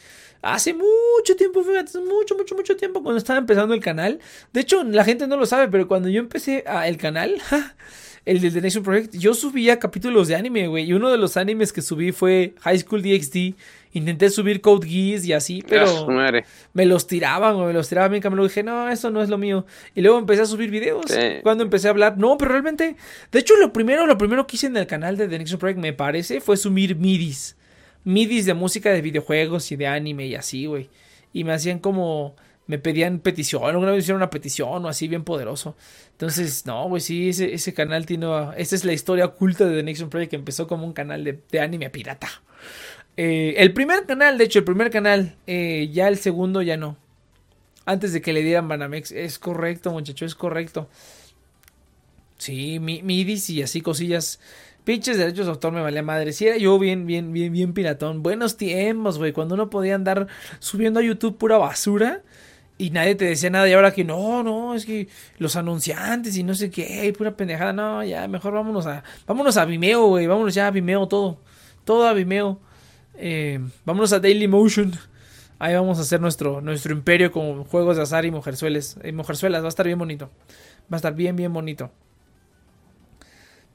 [0.43, 4.21] Hace mucho tiempo, fíjate, mucho, mucho, mucho tiempo cuando estaba empezando el canal.
[4.53, 7.35] De hecho, la gente no lo sabe, pero cuando yo empecé a- el canal,
[8.25, 10.85] el del The Nation Project, yo subía capítulos de anime, güey.
[10.85, 13.55] Y uno de los animes que subí fue High School DxD.
[13.92, 16.44] Intenté subir Code Geass y así, Ah, pero madre.
[16.74, 18.46] me los tiraban, güey, me los tiraban bien cabrón.
[18.46, 19.66] Dije, no, eso no es lo mío.
[19.96, 21.07] Y luego empecé a subir videos.
[21.09, 21.18] Sí.
[21.42, 22.94] Cuando empecé a hablar, no, pero realmente,
[23.33, 25.81] de hecho, lo primero, lo primero que hice en el canal de The Next Project,
[25.81, 27.57] me parece, fue subir midis.
[28.05, 30.88] Midis de música de videojuegos y de anime y así, güey.
[31.33, 32.37] Y me hacían como,
[32.68, 35.76] me pedían petición, alguna vez hicieron una petición o así bien poderoso.
[36.12, 38.26] Entonces, no, güey, sí, ese, ese canal tiene,
[38.57, 41.40] esta es la historia oculta de The Next Project que empezó como un canal de,
[41.50, 42.29] de anime pirata.
[43.22, 46.96] Eh, el primer canal, de hecho, el primer canal, eh, ya el segundo ya no.
[47.85, 49.12] Antes de que le dieran Banamex.
[49.12, 50.88] Es correcto, muchacho, es correcto.
[52.38, 54.40] Sí, mi, midis y así cosillas.
[54.85, 56.33] Pinches derechos de autor me valía madre.
[56.33, 58.22] Sí, era yo bien, bien, bien, bien piratón.
[58.22, 59.33] Buenos tiempos, güey.
[59.35, 60.26] Cuando uno podía andar
[60.59, 62.22] subiendo a YouTube pura basura.
[62.78, 63.68] Y nadie te decía nada.
[63.68, 67.74] Y ahora que no, no, es que los anunciantes y no sé qué, pura pendejada.
[67.74, 70.26] No, ya, mejor vámonos a, vámonos a Vimeo, güey.
[70.26, 71.38] Vámonos ya a Vimeo todo.
[71.85, 72.69] Todo a Vimeo.
[73.22, 74.92] Eh, vámonos a Dailymotion.
[75.59, 78.96] Ahí vamos a hacer nuestro, nuestro imperio con juegos de azar y mujerzuelas.
[79.04, 80.30] Y mujerzuelas, va a estar bien bonito.
[80.90, 81.92] Va a estar bien, bien bonito.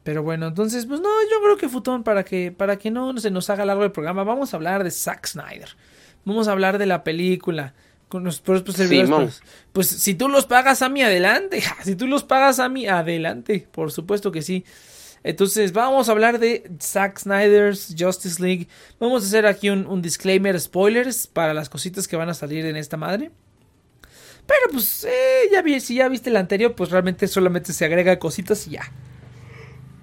[0.04, 3.30] Pero bueno, entonces, pues no, yo creo que Futón, para que, para que no se
[3.30, 5.70] nos haga largo el programa, vamos a hablar de Zack Snyder.
[6.26, 7.74] Vamos a hablar de la película.
[8.08, 9.42] Con los propios servidores.
[9.74, 11.62] Pues, pues si tú los pagas a mí, adelante.
[11.84, 13.68] Si tú los pagas a mí, adelante.
[13.72, 14.64] Por supuesto que sí.
[15.28, 18.68] Entonces, vamos a hablar de Zack Snyder's Justice League.
[19.00, 22.64] Vamos a hacer aquí un, un disclaimer, spoilers para las cositas que van a salir
[22.68, 23.32] en esta madre.
[24.46, 28.20] Pero pues, eh, ya vi, si ya viste el anterior, pues realmente solamente se agrega
[28.20, 28.92] cositas y ya.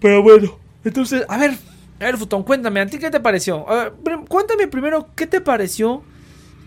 [0.00, 1.52] Pero bueno, entonces, a ver,
[2.00, 3.68] a ver, Futón, cuéntame, ¿a ti qué te pareció?
[3.70, 6.02] A ver, prim- cuéntame primero, ¿qué te pareció?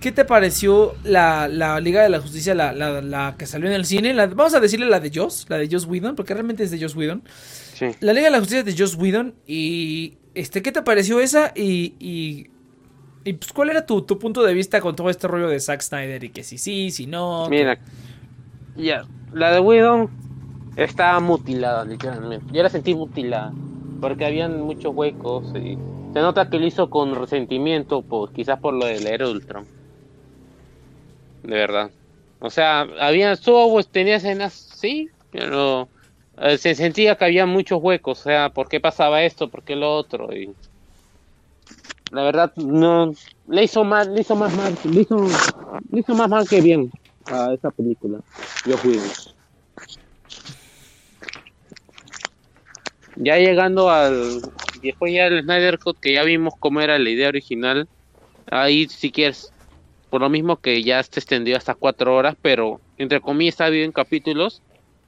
[0.01, 3.73] ¿Qué te pareció la, la Liga de la Justicia, la, la- la que salió en
[3.73, 4.13] el cine?
[4.13, 6.95] Vamos a decirle la de Joss, la de Joss Whedon, porque realmente es de Joss
[6.95, 7.23] Whedon.
[7.73, 7.88] Sí.
[8.01, 9.34] La Liga de la Justicia de Joss Whedon.
[9.47, 10.17] Y.
[10.36, 11.53] Este, ¿qué te pareció esa?
[11.55, 11.93] Y.
[11.99, 12.47] y,
[13.23, 15.81] y, pues, ¿cuál era tu, tu punto de vista con todo este rollo de Zack
[15.81, 16.23] Snyder?
[16.23, 17.49] Y que si sí, si no.
[17.49, 17.79] Mira,
[18.75, 20.10] ya, la de Whedon
[20.75, 22.45] está mutilada, literalmente.
[22.53, 23.51] Yo la sentí mutilada,
[24.01, 25.77] porque habían muchos huecos y
[26.13, 29.65] se nota que lo hizo con resentimiento, pues quizás por lo del Ultron.
[31.45, 31.91] De verdad.
[32.39, 35.89] O sea, había, tuvo, tenía escenas, sí, pero
[36.38, 39.49] eh, se sentía que había muchos huecos, o sea, ¿por qué pasaba esto?
[39.49, 40.36] ¿Por qué lo otro?
[40.36, 40.55] Y
[42.10, 43.13] la verdad, no,
[43.47, 45.27] le hizo mal, le hizo más mal, le hizo,
[45.91, 46.91] le hizo más mal que bien
[47.25, 48.19] a esa película.
[48.65, 48.99] Yo fui.
[53.17, 54.41] Ya llegando al
[54.81, 57.88] después ya el Snyder Cut que ya vimos cómo era la idea original.
[58.47, 59.54] Ahí si quieres
[60.15, 63.84] por lo mismo que ya se extendió hasta cuatro horas, pero entre comillas está bien
[63.84, 64.62] en capítulos.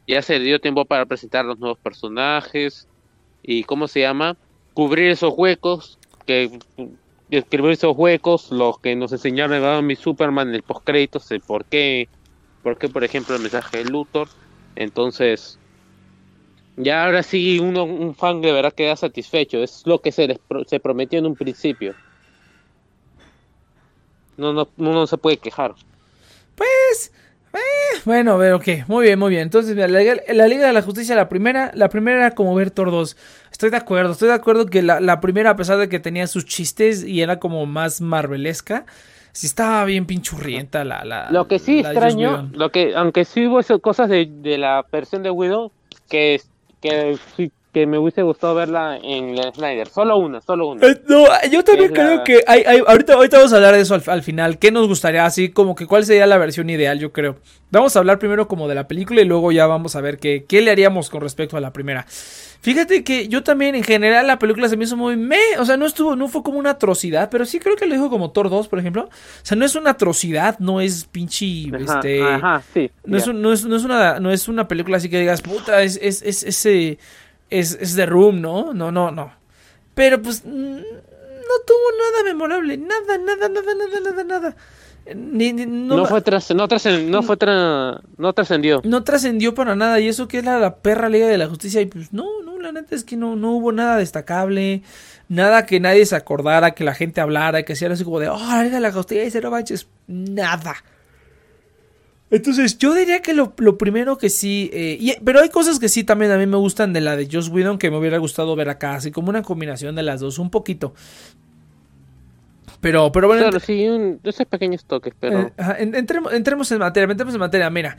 [0.06, 2.90] Ya se dio tiempo para presentar los nuevos personajes
[3.42, 4.38] y cómo se llama
[4.74, 6.60] cubrir esos huecos que
[7.30, 11.64] escribir esos huecos, los que nos enseñaron a mi Superman en el postcréditos, el por
[11.64, 12.10] qué,
[12.62, 14.28] por qué, por ejemplo, el mensaje de Luthor.
[14.76, 15.58] Entonces,
[16.76, 19.64] ya ahora sí uno, un fan de verdad queda satisfecho.
[19.64, 21.96] Es lo que se, les se prometió en un principio.
[24.38, 25.74] No, no, no se puede quejar.
[26.56, 27.12] Pues.
[27.54, 28.68] eh, bueno, ver, ok.
[28.88, 29.44] Muy bien, muy bien.
[29.44, 32.56] Entonces, mira, la, Liga- la Liga de la Justicia, la primera, la primera era como
[32.56, 33.18] ver Thor 2.
[33.52, 36.28] Estoy de acuerdo, estoy de acuerdo que la, la primera, a pesar de que tenía
[36.28, 38.86] sus chistes y era como más marvelesca,
[39.32, 41.04] sí estaba bien pinchurrienta la.
[41.06, 44.86] la Lo que sí extraño, lo que, aunque sí hubo esas cosas de, de la
[44.92, 45.72] versión de Widow,
[46.10, 46.42] que,
[46.82, 49.88] que, sí- que me hubiese gustado verla en la Snyder.
[49.88, 50.88] Solo una, solo una.
[50.88, 53.82] Eh, No, yo también la- creo que hay, hay- ahorita, ahorita vamos a hablar de
[53.82, 54.58] eso al, al final.
[54.58, 55.26] ¿Qué nos gustaría?
[55.26, 57.38] Así como que cuál sería la versión ideal, yo creo.
[57.70, 60.46] Vamos a hablar primero como de la película y luego ya vamos a ver qué,
[60.48, 62.06] qué le haríamos con respecto a la primera.
[62.60, 65.38] Fíjate que yo también, en general, la película se me hizo muy me.
[65.60, 68.10] O sea, no estuvo, no fue como una atrocidad, pero sí creo que lo dijo
[68.10, 69.04] como Thor 2, por ejemplo.
[69.04, 69.10] O
[69.44, 71.66] sea, no es una atrocidad, no es pinche.
[71.74, 72.90] Ajá, este, ajá, sí.
[73.06, 75.84] no, es, no, es, no, es una, no es una película así que digas, puta,
[75.84, 76.98] es, es, es, ese
[77.50, 78.74] es, es The Room, ¿no?
[78.74, 79.32] No, no, no.
[79.94, 80.52] Pero pues no
[81.66, 84.56] tuvo nada memorable, nada, nada, nada, nada, nada, nada.
[85.16, 88.82] Ni- ni- no, no, fue tras, no, trascen- no fue tra- no trascendió.
[88.84, 90.00] no trascendió para nada.
[90.02, 91.80] Y eso que es la, la perra Liga de la Justicia.
[91.80, 94.82] Y pues no, no, la neta es que no, no hubo nada destacable.
[95.30, 98.38] Nada que nadie se acordara, que la gente hablara, que sea así como de, oh,
[98.38, 99.88] la Liga de la Justicia y cero manches.
[100.08, 100.76] Nada.
[102.30, 104.70] Entonces, yo diría que lo, lo primero que sí.
[104.74, 107.30] eh, y- pero hay cosas que sí también a mí me gustan de la de
[107.32, 108.96] Joss Whedon que me hubiera gustado ver acá.
[108.96, 110.94] Así como una combinación de las dos, un poquito.
[112.82, 113.44] Pero, pero bueno.
[113.44, 115.40] Claro, sí, un- esos pequeños toques, pero...
[115.40, 117.70] Eh, en- entremos, entremos en materia, entremos en materia.
[117.70, 117.98] Mira,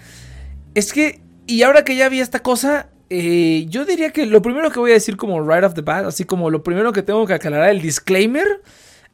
[0.75, 4.71] es que, y ahora que ya vi esta cosa, eh, yo diría que lo primero
[4.71, 7.27] que voy a decir como right off the bat, así como lo primero que tengo
[7.27, 8.63] que aclarar, el disclaimer,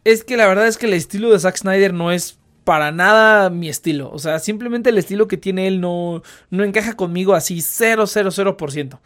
[0.05, 3.51] es que la verdad es que el estilo de Zack Snyder no es para nada
[3.51, 4.11] mi estilo.
[4.13, 8.99] O sea, simplemente el estilo que tiene él no, no encaja conmigo así 000%.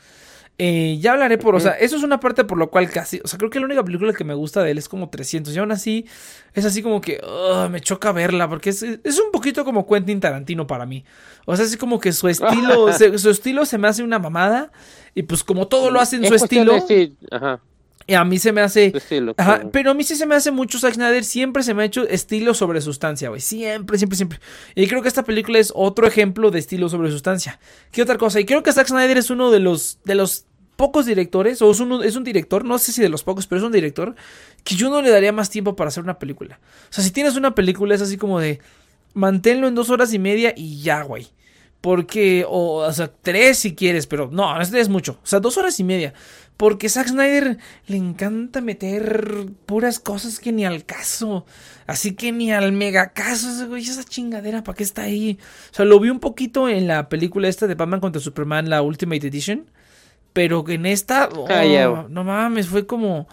[0.61, 3.29] Eh, ya hablaré por, o sea, eso es una parte por lo cual casi, o
[3.29, 5.59] sea, creo que la única película que me gusta de él es como 300 y
[5.61, 6.05] aún así
[6.53, 10.19] es así como que ugh, me choca verla porque es, es un poquito como Quentin
[10.19, 11.05] Tarantino para mí.
[11.47, 14.73] O sea, así como que su estilo, se- su estilo se me hace una mamada
[15.15, 17.68] y pues como todo lo hace en Es su estilo, de- sí, ajá, y
[18.15, 18.93] a mí se me hace...
[18.95, 19.35] estilo.
[19.37, 21.87] Ajá, pero a mí sí se me hace mucho Zack Snyder, siempre se me ha
[21.87, 24.41] hecho estilo sobre sustancia, güey, siempre, siempre, siempre.
[24.75, 27.59] Y creo que esta película es otro ejemplo de estilo sobre sustancia.
[27.93, 28.41] ¿Qué otra cosa?
[28.41, 31.81] Y creo que Zack Snyder es uno de los, de los pocos directores, o es,
[31.81, 34.15] uno, es un director, no sé si de los pocos, pero es un director
[34.63, 36.61] que yo no le daría más tiempo para hacer una película.
[36.85, 38.61] O sea, si tienes una película es así como de,
[39.13, 41.27] manténlo en dos horas y media y ya, güey.
[41.81, 45.19] Porque, o, o sea, tres si quieres, pero no, este es mucho.
[45.23, 46.13] O sea, dos horas y media.
[46.59, 51.47] Porque Zack Snyder le encanta meter puras cosas que ni al caso.
[51.87, 55.39] Así que ni al mega caso, güey, esa chingadera, ¿para qué está ahí?
[55.71, 58.83] O sea, lo vi un poquito en la película esta de Batman contra Superman, la
[58.83, 59.71] Ultimate Edition.
[60.33, 63.29] Pero en esta, oh, Ah, no mames, fue como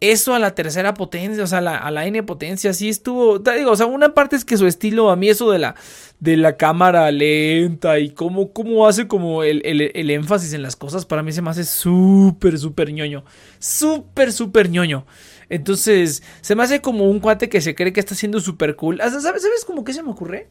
[0.00, 3.56] eso a la tercera potencia, o sea, la- a la N potencia, sí estuvo, te
[3.56, 5.74] digo, o sea, una parte es que su estilo, a mí eso de la,
[6.20, 10.76] de la cámara lenta y cómo, cómo hace como el, el- el énfasis en las
[10.76, 13.24] cosas, para mí se me hace súper, súper ñoño,
[13.58, 15.06] súper, súper ñoño.
[15.48, 18.98] Entonces, se me hace como un cuate que se cree que está siendo súper cool.
[18.98, 20.48] ¿Sabes, ¿Sabes como qué se me ocurre?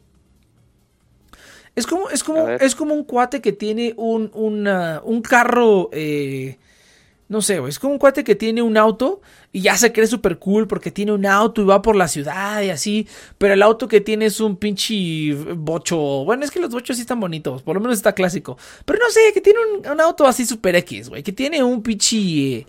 [1.75, 6.57] Es como, es como, es como un cuate que tiene un, una- un carro, eh,
[7.27, 10.05] no sé, güey, es como un cuate que tiene un auto y ya se cree
[10.07, 13.07] súper cool porque tiene un auto y va por la ciudad y así,
[13.37, 17.01] pero el auto que tiene es un pinche bocho, bueno, es que los bochos sí
[17.01, 20.27] están bonitos, por lo menos está clásico, pero no sé, que tiene un, un auto
[20.27, 22.17] así super X, güey, que tiene un pinche...
[22.17, 22.65] eh,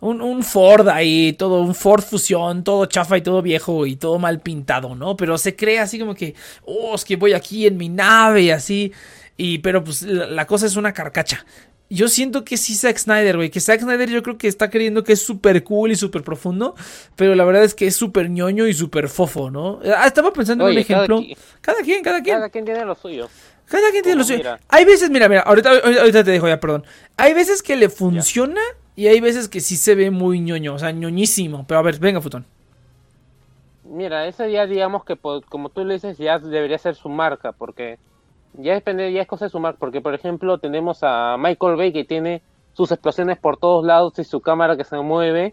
[0.00, 4.18] un, un Ford ahí, todo, un Ford Fusión, todo chafa y todo viejo y todo
[4.18, 5.16] mal pintado, ¿no?
[5.16, 8.50] Pero se cree así como que, oh, es que voy aquí en mi nave y
[8.50, 8.92] así.
[9.36, 11.44] Y, pero pues la, la cosa es una carcacha.
[11.92, 13.50] Yo siento que sí Zack Snyder, güey.
[13.50, 16.76] Que Zack Snyder yo creo que está creyendo que es súper cool y súper profundo.
[17.16, 19.80] Pero la verdad es que es súper ñoño y súper fofo, ¿no?
[19.96, 21.36] Ah, estaba pensando en un cada ejemplo.
[21.60, 22.36] Cada quien, cada quien.
[22.36, 23.28] Cada quien tiene lo suyo.
[23.66, 24.38] Cada quien tiene lo Como suyo.
[24.38, 24.60] mira.
[24.68, 26.84] Hay veces, mira, mira, ahorita, ahorita te dejo ya, perdón.
[27.16, 28.60] Hay veces que le funciona
[28.94, 31.66] y hay veces que sí se ve muy ñoño, o sea, ñoñísimo.
[31.66, 32.46] Pero a ver, venga, Futón.
[33.84, 37.52] Mira, ese ya digamos que po- como tú le dices ya debería ser su marca
[37.52, 37.98] porque
[38.54, 41.92] ya depende ya es cosa de su marca porque por ejemplo tenemos a Michael Bay
[41.92, 45.52] que tiene sus explosiones por todos lados y su cámara que se mueve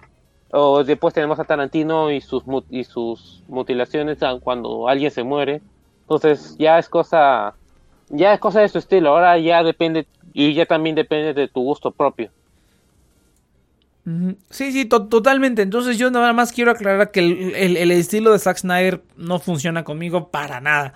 [0.51, 5.61] o después tenemos a Tarantino y sus y sus mutilaciones cuando alguien se muere
[6.01, 7.53] entonces ya es cosa
[8.09, 11.61] ya es cosa de su estilo ahora ya depende y ya también depende de tu
[11.61, 12.29] gusto propio.
[14.49, 15.61] Sí, sí, to- totalmente.
[15.61, 19.39] Entonces yo nada más quiero aclarar que el, el- el estilo de Zack Snyder no
[19.39, 20.93] funciona conmigo para nada.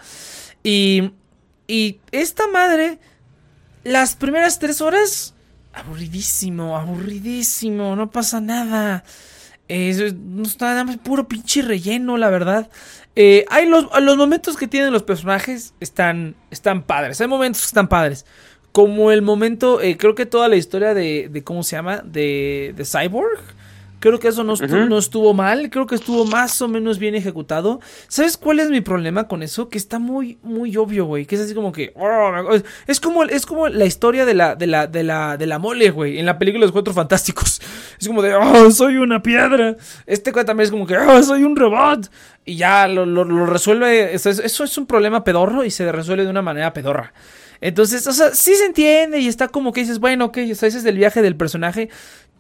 [0.63, 1.11] Y,
[1.71, 2.99] y esta madre,
[3.84, 5.34] las primeras tres horas,
[5.73, 9.03] aburridísimo, aburridísimo, no pasa nada.
[9.67, 12.69] Es- no está nada más puro pinche relleno, la verdad.
[13.15, 17.21] Eh, hay los, los momentos que tienen los personajes están, están padres.
[17.21, 18.25] Hay momentos que están padres.
[18.73, 21.97] Como el momento, eh, creo que toda la historia de, de ¿cómo se llama?
[22.05, 23.39] De, de Cyborg.
[24.01, 25.69] Creo que eso no estuvo, no estuvo mal.
[25.69, 27.79] Creo que estuvo más o menos bien ejecutado.
[28.09, 29.69] ¿Sabes cuál es mi problema con eso?
[29.69, 31.25] Que está muy, muy obvio, güey.
[31.25, 31.93] Que es así como que.
[31.95, 32.31] oh,
[32.87, 35.91] es como, es como la historia de la, de la, de la, de la mole,
[35.91, 36.19] güey.
[36.19, 37.61] En la película de Los Cuatro Fantásticos.
[38.01, 39.75] Es como de, oh, soy una piedra.
[40.07, 42.09] Este güey también es como que, oh, soy un robot.
[42.43, 44.15] Y ya lo, lo- lo resuelve.
[44.15, 47.13] Eso es, eso es un problema pedorro y se resuelve de una manera pedorra.
[47.63, 50.67] Entonces, o sea, sí se entiende y está como que dices, bueno, ok, o sea,
[50.67, 51.89] ese es el viaje del personaje,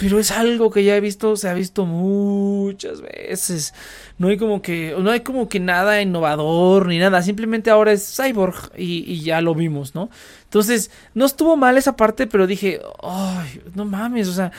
[0.01, 3.75] pero es algo que ya he visto, se ha visto muchas veces.
[4.17, 8.15] No hay como que, no hay como que nada innovador ni nada, simplemente ahora es
[8.15, 10.09] Cyborg y, ya lo vimos, ¿no?
[10.45, 14.51] Entonces, no estuvo mal esa parte, pero dije, ay, no mames, o sea,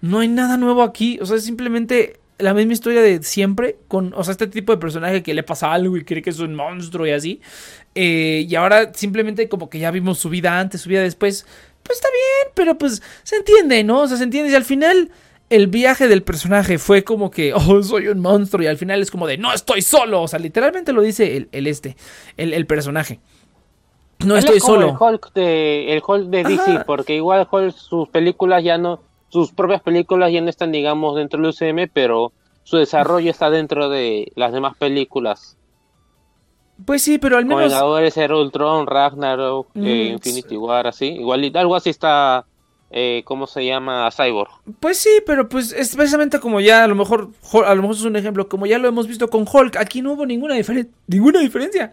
[0.00, 4.12] no hay nada nuevo aquí, o sea, es simplemente la misma historia de siempre, con,
[4.16, 6.56] o sea, este tipo de personaje que le pasa algo y cree que es un
[6.56, 7.40] monstruo y así.
[7.94, 11.46] Eh, y ahora simplemente como que ya vimos su vida antes, su vida después.
[11.88, 14.02] Pues está bien, pero pues se entiende, ¿no?
[14.02, 14.52] O sea, se entiende.
[14.52, 15.10] Y al final
[15.48, 18.62] el viaje del personaje fue como que, oh, soy un monstruo.
[18.62, 20.20] Y al final es como de, no estoy solo.
[20.20, 21.96] O sea, literalmente lo dice el, el este,
[22.36, 23.20] el, el personaje.
[24.26, 24.88] No Él estoy es como solo.
[24.90, 26.84] El Hulk de, el Hulk de DC, Ajá.
[26.84, 31.40] porque igual Hulk, sus películas ya no, sus propias películas ya no están, digamos, dentro
[31.40, 32.32] del UCM, pero
[32.64, 35.57] su desarrollo está dentro de las demás películas.
[36.84, 37.64] Pues sí, pero al menos.
[37.64, 41.06] Vengadores, Era Ultron, Ragnarok, Mm, eh, Infinity War, así.
[41.06, 42.44] Igual, algo así está,
[42.90, 44.08] eh, ¿cómo se llama?
[44.10, 44.50] Cyborg.
[44.80, 47.30] Pues sí, pero pues es precisamente como ya a lo mejor,
[47.66, 50.12] a lo mejor es un ejemplo, como ya lo hemos visto con Hulk, aquí no
[50.12, 51.92] hubo ninguna diferencia, ninguna diferencia.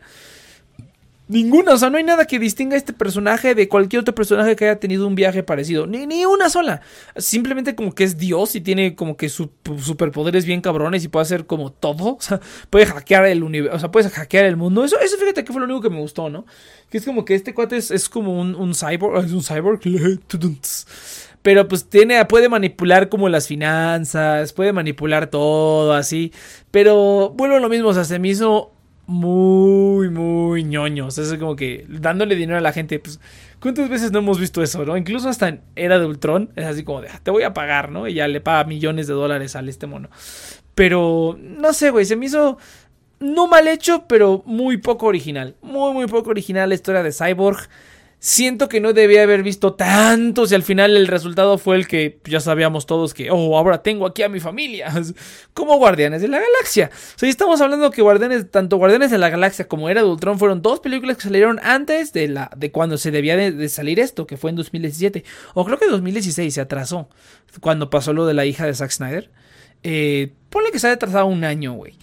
[1.28, 4.56] Ninguna, o sea, no hay nada que distinga a este personaje de cualquier otro personaje
[4.56, 5.88] que haya tenido un viaje parecido.
[5.88, 6.82] Ni, ni una sola.
[7.16, 9.50] Simplemente como que es Dios y tiene como que su-
[9.82, 12.16] superpoderes bien cabrones y puede hacer como todo.
[12.16, 14.84] O sea, puede hackear el universo, o sea, puedes hackear el mundo.
[14.84, 16.46] Eso, eso fíjate que fue lo único que me gustó, ¿no?
[16.92, 19.80] Que es como que este cuate es, como un, un cyborg, es un cyborg.
[21.42, 26.32] Pero pues tiene, puede manipular como las finanzas, puede manipular todo así.
[26.72, 28.75] Pero vuelvo a lo mismo, o sea, se me hizo
[29.08, 31.08] muy, muy ñoño.
[31.08, 33.20] O sea, es como que dándole dinero a la gente, pues,
[33.60, 34.98] ¿cuántas veces no hemos visto eso, no?
[34.98, 37.92] Incluso hasta en Era de Ultron, es así como de, "Ah, te voy a pagar,
[37.92, 38.08] ¿no?
[38.08, 40.10] Y ya le paga millones de dólares al este mono.
[40.74, 42.58] Pero, no sé, güey, se me hizo
[43.20, 45.56] no mal hecho, pero muy poco original.
[45.62, 47.70] Muy, muy poco original la historia de Cyborg.
[48.26, 52.20] Siento que no debía haber visto tanto si al final el resultado fue el que
[52.26, 54.92] ya sabíamos todos que, oh, ahora tengo aquí a mi familia.
[55.54, 56.90] Como Guardianes de la Galaxia.
[56.92, 60.40] O sea, estamos hablando que Guardianes, tanto Guardianes de la Galaxia como Era de Ultron
[60.40, 64.26] fueron dos películas que salieron antes de, la, de cuando se debía de, salir esto,
[64.26, 65.24] que fue en 2017.
[65.54, 67.08] O creo que en 2016 se atrasó,
[67.62, 69.30] cuando pasó lo de la hija de Zack Snyder.
[69.84, 71.94] Eh, ponle que se haya atrasado un año, güey.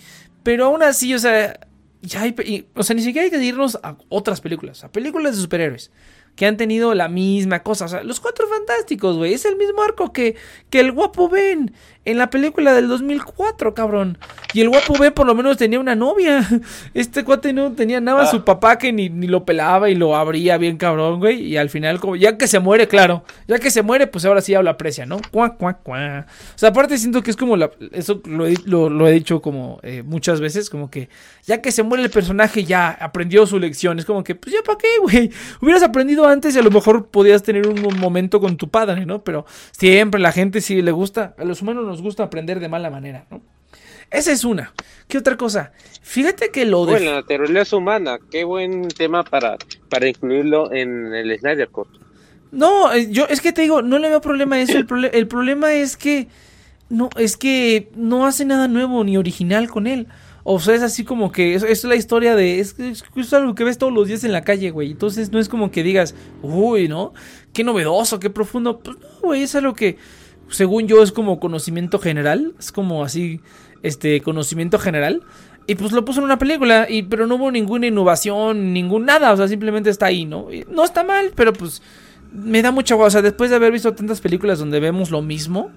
[0.45, 1.59] Pero aún así, o sea,
[2.03, 5.37] ya hay, y- o sea, ni siquiera hay que irnos a otras películas, a películas
[5.37, 5.91] de superhéroes
[6.37, 7.85] que han tenido la misma cosa.
[7.85, 10.35] O sea, los cuatro fantásticos, güey, es el mismo arco que,
[10.71, 11.73] que el guapo Ben.
[12.05, 14.19] En la película del 2004, cabrón.
[14.55, 16.47] Y el guapo B por lo menos tenía una novia.
[16.95, 18.27] Este cuate no tenía nada, Ah.
[18.27, 21.41] su papá que ni, ni lo pelaba y lo abría bien cabrón, güey.
[21.43, 23.25] Y al final, como ya que se muere, claro.
[23.47, 25.19] Ya que se muere, pues ahora sí habla aprecia, ¿no?
[25.31, 26.27] Cuá, cuá, cuá.
[26.55, 27.71] O sea, aparte siento que es como la...
[27.93, 31.09] Eso lo he, lo, lo he dicho como eh, muchas veces, como que
[31.47, 33.99] ya que se muere el personaje ya aprendió su lección.
[33.99, 35.31] Es como que, pues ya para qué, güey.
[35.63, 39.23] Hubieras aprendido antes y a lo mejor podías tener un momento con tu padre, ¿no?
[39.25, 42.91] Pero siempre la gente sí le gusta, a los humanos nos gusta aprender de mala
[42.91, 43.43] manera, ¿no?
[44.11, 44.73] Esa es una.
[45.09, 45.73] ¿Qué otra cosa?
[46.03, 46.93] Fíjate que lo de...
[46.93, 49.57] Bueno, la naturaleza humana, qué buen tema para,
[49.89, 51.89] para incluirlo en el Snyder Cut.
[52.51, 54.79] No, eh, yo es que te digo, no le veo problema a eso.
[54.79, 56.29] El, problema es que
[56.91, 60.07] no, es que no hace nada nuevo ni original con él.
[60.45, 62.61] O sea, es así como que es, es la historia de.
[62.61, 64.91] Es, es, es algo que ves todos los días en la calle, güey.
[64.91, 67.15] Entonces no es como que digas, uy, ¿no?
[67.55, 68.81] Qué novedoso, qué profundo.
[68.81, 69.97] Pues no, güey, es algo que,
[70.53, 72.55] según yo, es como conocimiento general.
[72.59, 73.41] Es como así,
[73.83, 75.23] este, conocimiento general.
[75.67, 79.33] Y pues lo puso en una película, y, pero no hubo ninguna innovación, ningún nada.
[79.33, 80.53] O sea, simplemente está ahí, ¿no?
[80.53, 81.83] Y no está mal, pero pues
[82.33, 83.07] me da mucha hueva.
[83.09, 85.71] O sea, después de haber visto tantas películas donde vemos lo mismo,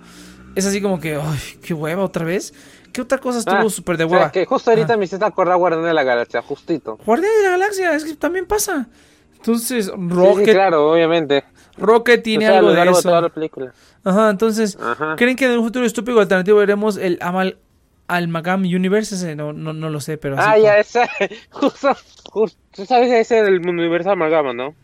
[0.55, 2.53] es así como que, ay, qué hueva otra vez.
[2.91, 4.32] ¿Qué otra cosa estuvo Ah, súper de o sea, hueva?
[4.32, 4.97] que justo ahorita Ajá.
[4.97, 6.97] me hiciste acordar Guardián de la Galaxia, justito.
[7.05, 8.88] Guardián de la Galaxia, es que también pasa.
[9.36, 11.43] Entonces, Sí, Rocket, sí, claro, obviamente.
[11.78, 13.01] Rocket tiene O sea, a algo de eso.
[13.09, 13.73] toda la película.
[14.03, 15.15] Ajá, entonces, Ajá.
[15.17, 17.57] ¿creen que en un futuro estúpido alternativo veremos el Amal
[18.07, 19.15] Almagam Universe?
[19.15, 21.01] Ese no, no, no lo sé, pero así Ah, como- ya, ese,
[21.51, 21.95] justo,
[22.32, 24.76] justo, tú sabes ese del universo amalgama, ¿no?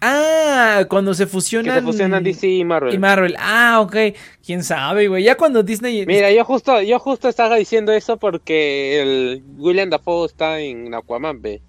[0.00, 1.76] Ah, cuando se Que fusionan.
[1.76, 2.92] se fusionan DC y Marvel.
[2.92, 3.36] y Marvel.
[3.38, 3.96] Ah, ok.
[4.44, 5.24] Quién sabe, güey.
[5.24, 6.04] Ya cuando Disney.
[6.04, 11.40] Mira, yo justo, yo justo estaba diciendo eso porque el William Dafoe está en Aquaman,
[11.40, 11.62] ve.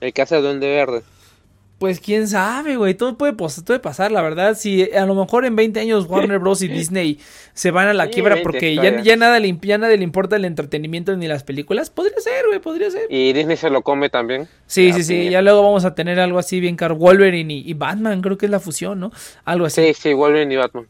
[0.00, 1.02] El que hace el Duende Verde.
[1.82, 2.94] Pues quién sabe, güey.
[2.94, 4.54] Todo puede, pos- puede pasar, la verdad.
[4.56, 6.62] Si a lo mejor en 20 años Warner Bros.
[6.62, 7.18] y Disney
[7.54, 10.36] se van a la Sí, quiebra 20 porque ya, nada le, ya nadie le importa
[10.36, 11.90] el entretenimiento ni las películas.
[11.90, 13.06] Podría ser, güey, podría ser.
[13.10, 14.46] Y Disney se lo come también.
[14.68, 15.28] Sí, Ya, sí, sí.
[15.28, 16.94] Ya luego vamos a tener algo así bien caro.
[16.94, 19.10] Wolverine y, y Batman, creo que es la fusión, ¿no?
[19.44, 19.82] Algo así.
[19.86, 20.86] Sí, sí, Wolverine y Batman.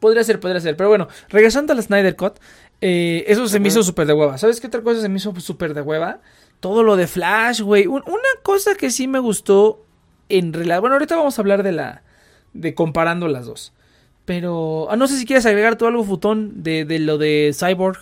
[0.00, 0.76] Podría ser, podría ser.
[0.76, 2.34] Pero bueno, regresando a la Snyder Cut,
[2.82, 4.36] eh, eso se me hizo súper de hueva.
[4.36, 6.20] ¿Sabes qué otra cosa se me hizo súper de hueva?
[6.60, 7.86] Todo lo de Flash, güey.
[7.86, 9.80] Un- una cosa que sí me gustó
[10.28, 10.80] en relación.
[10.80, 12.02] Bueno, ahorita vamos a hablar de la.
[12.52, 13.72] de comparando las dos.
[14.24, 14.88] Pero.
[14.90, 17.98] Ah, no sé si quieres agregar tú algo, Futón, de, de lo de Cyborg.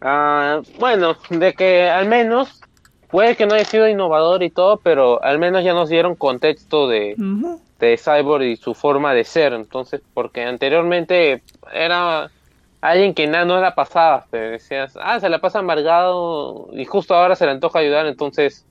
[0.00, 2.60] Ah, bueno, de que al menos,
[3.08, 6.88] puede que no haya sido innovador y todo, pero al menos ya nos dieron contexto
[6.88, 7.14] de,
[7.78, 9.52] de Cyborg y su forma de ser.
[9.52, 12.30] Entonces, porque anteriormente era
[12.80, 14.26] alguien que nada no la pasaba.
[14.30, 18.66] Te decías, ah, se la pasa amargado y justo ahora se le antoja ayudar, entonces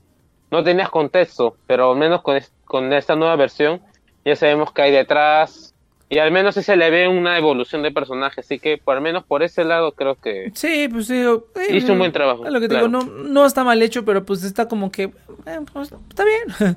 [0.50, 1.56] no tenías contexto.
[1.66, 3.80] Pero al menos con, es- con esta nueva versión
[4.24, 5.74] ya sabemos que hay detrás.
[6.12, 8.40] Y al menos sí se le ve una evolución de personaje.
[8.40, 11.46] Así que, por al menos por ese lado, creo que Sí, pues digo.
[11.54, 12.44] eh, hizo un buen trabajo.
[12.44, 12.88] Es lo que te claro.
[12.88, 15.04] digo, no, no está mal hecho, pero pues está como que.
[15.04, 16.76] eh, pues, está bien.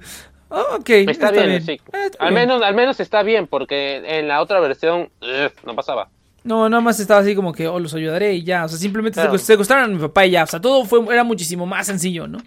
[0.49, 0.89] Oh, ok.
[0.89, 1.71] Está, bien, sí.
[1.71, 1.79] Eh,
[2.11, 2.47] está Al bien.
[2.47, 6.09] menos, al menos está bien, porque en la otra versión ugh, no pasaba.
[6.43, 8.65] No, nada más estaba así como que, oh, los ayudaré y ya.
[8.65, 9.37] O sea, simplemente Claro.
[9.37, 10.43] se secuestraron a mi papá y ya.
[10.43, 12.39] O sea, todo fue, era muchísimo más sencillo, ¿no?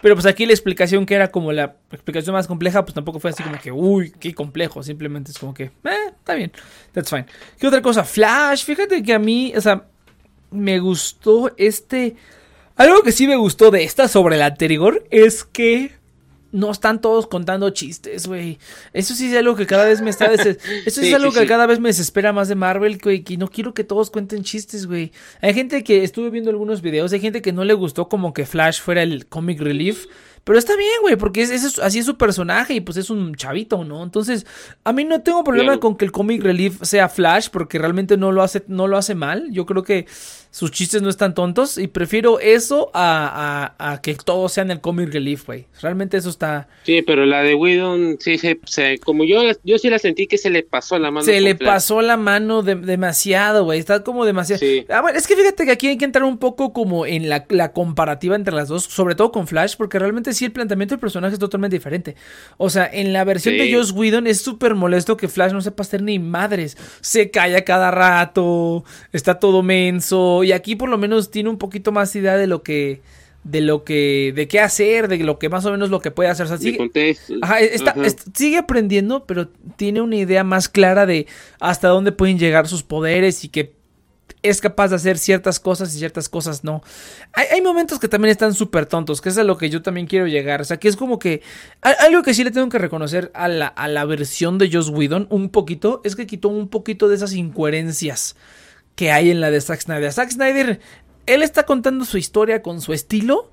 [0.00, 3.30] Pero pues aquí la explicación que era como la explicación más compleja, pues tampoco fue
[3.30, 4.82] así como que, uy, qué complejo.
[4.82, 6.50] Simplemente es como que, eh, está bien.
[6.92, 7.26] That's fine.
[7.58, 8.04] ¿Qué otra cosa?
[8.04, 8.64] Flash.
[8.64, 9.84] Fíjate que a mí, o sea,
[10.50, 12.16] me gustó este...
[12.76, 15.92] Algo que sí me gustó de esta sobre la anterior es que
[16.52, 18.58] no están todos contando chistes, güey.
[18.92, 20.26] Eso sí es algo que cada vez me está...
[20.32, 20.52] Eso
[20.86, 21.48] Sí, es algo sí, que sí.
[21.48, 24.86] cada vez me desespera más de Marvel, güey, que no quiero que todos cuenten chistes,
[24.86, 25.10] güey.
[25.40, 28.46] Hay gente que estuve viendo algunos videos, hay gente que no le gustó como que
[28.46, 30.06] Flash fuera el comic relief.
[30.44, 33.34] Pero está bien, güey, porque es, es- así es su personaje y pues es un
[33.36, 34.02] chavito, ¿no?
[34.02, 34.44] Entonces,
[34.82, 38.32] a mí no tengo problema con que el comic relief sea Flash, porque realmente no
[38.32, 39.46] lo hace, no lo hace mal.
[39.52, 40.06] Yo creo que
[40.54, 44.82] sus chistes no están tontos y prefiero eso a, a- a que todos sean el
[44.82, 45.66] comic relief, güey.
[45.80, 46.68] Realmente eso está...
[46.84, 50.36] Sí, pero la de Whedon, sí, se, se- como yo, yo sí la sentí que
[50.36, 51.24] se le pasó la mano.
[51.24, 53.78] Se le pasó la mano de- demasiado, güey.
[53.80, 54.60] Está como demasiado.
[54.60, 54.84] Sí.
[54.90, 57.46] Ah, bueno, es que fíjate que aquí hay que entrar un poco como en la,
[57.48, 61.00] la comparativa entre las dos, sobre todo con Flash, porque realmente sí el planteamiento del
[61.00, 62.14] personaje es totalmente diferente.
[62.58, 63.72] O sea, en la versión de.
[63.72, 66.76] Joss Whedon es súper molesto que Flash no sepa hacer ni madres.
[67.00, 70.41] Se calla cada rato, está todo menso.
[70.42, 73.00] Y aquí por lo menos tiene un poquito más idea de lo que.
[73.44, 74.32] De lo que.
[74.36, 76.46] de qué hacer, de lo que más o menos lo que puede hacer.
[76.46, 76.78] O sea, De sigue-.
[77.42, 78.04] Ajá, está- Ajá.
[78.34, 81.26] sigue aprendiendo, pero tiene una idea más clara de
[81.58, 83.72] hasta dónde pueden llegar sus poderes y que
[84.44, 86.82] es capaz de hacer ciertas cosas y ciertas cosas no.
[87.32, 90.06] Hay, hay momentos que también están súper tontos, que es a lo que yo también
[90.06, 90.60] quiero llegar.
[90.60, 91.42] O sea, que es como que
[91.80, 95.26] algo que sí le tengo que reconocer a la, a la versión de Joss Whedon
[95.30, 98.36] un poquito, es que quitó un poquito de esas incoherencias
[98.94, 100.12] que hay en la de Zack Snyder.
[100.12, 100.80] Zack Snyder,
[101.26, 103.50] él está contando su historia con su estilo,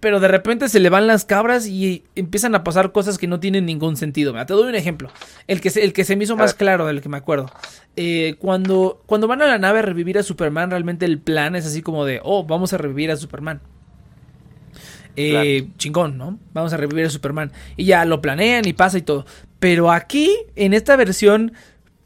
[0.00, 3.38] pero de repente se le van las cabras y empiezan a pasar cosas que no
[3.38, 4.32] tienen ningún sentido.
[4.32, 5.10] Mira, te doy un ejemplo.
[5.46, 7.50] El que se, el que se me hizo más claro del que me acuerdo.
[7.96, 11.66] Eh, cuando, cuando van a la nave a revivir a Superman, realmente el plan es
[11.66, 13.60] así como de, oh, vamos a revivir a Superman.
[15.16, 16.38] Eh, chingón, ¿no?
[16.54, 17.52] Vamos a revivir a Superman.
[17.76, 19.26] Y ya lo planean y pasa y todo.
[19.58, 21.52] Pero aquí, en esta versión,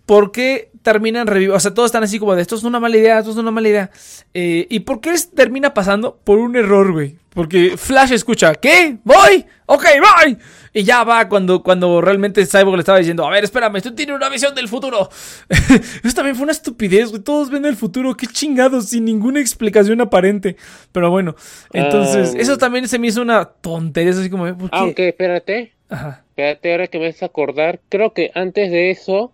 [0.07, 1.57] ¿por qué terminan reviviendo?
[1.57, 3.51] O sea, todos están así como de esto es una mala idea, esto es una
[3.51, 3.91] mala idea.
[4.35, 6.19] Eh, ¿Y por qué es- termina pasando?
[6.25, 7.17] Por un error, güey.
[7.31, 8.99] Porque Flash escucha, ¿qué?
[9.03, 9.45] ¿Voy?
[9.67, 9.85] Ok,
[10.25, 10.39] voy.
[10.73, 14.15] Y ya va cuando, cuando realmente Cyborg le estaba diciendo, a ver, espérame, tú tienes
[14.15, 15.09] una visión del futuro.
[16.05, 17.23] Eso también fue una estupidez, güey.
[17.23, 20.57] Todos ven el futuro, qué chingados, sin ninguna explicación aparente.
[20.93, 21.35] Pero bueno,
[21.73, 22.39] entonces, Ah.
[22.39, 24.77] eso también se me hizo una tontería, así como, ¿por qué?
[24.77, 26.25] Aunque, espérate, Ajá.
[26.31, 29.33] espérate, ahora que me haces acordar, creo que antes de eso,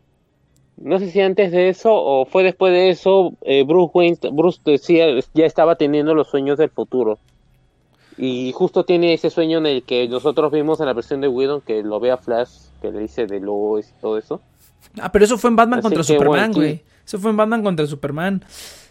[0.80, 4.60] no sé si antes de eso o fue después de eso, eh, Bruce Wayne, Bruce
[4.64, 7.18] decía, ya estaba teniendo los sueños del futuro.
[8.16, 11.60] Y justo tiene ese sueño en el que nosotros vimos en la versión de Whedon,
[11.60, 12.50] que lo ve a Flash,
[12.82, 14.40] que le dice de Lois y todo eso.
[15.00, 16.82] Ah, pero eso fue en Batman Así contra que, Superman, bueno, güey.
[17.06, 18.44] Eso fue en Batman contra Superman.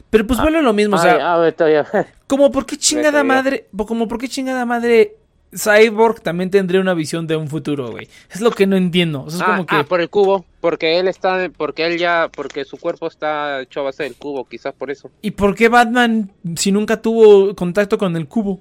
[0.09, 1.85] Pero pues vuelve a lo mismo, o sea, Ay, a ver, todavía.
[2.25, 5.18] como por qué chingada madre, como por qué chingada madre
[5.55, 8.07] Cyborg también tendría una visión de un futuro, güey.
[8.29, 9.25] Es lo que no entiendo.
[9.27, 12.65] Es Ah, como que ah, por el cubo, porque él está, porque él ya, porque
[12.65, 15.09] su cuerpo está hecho a base del cubo, quizás por eso.
[15.21, 18.59] ¿Y por qué Batman si nunca tuvo contacto con el cubo?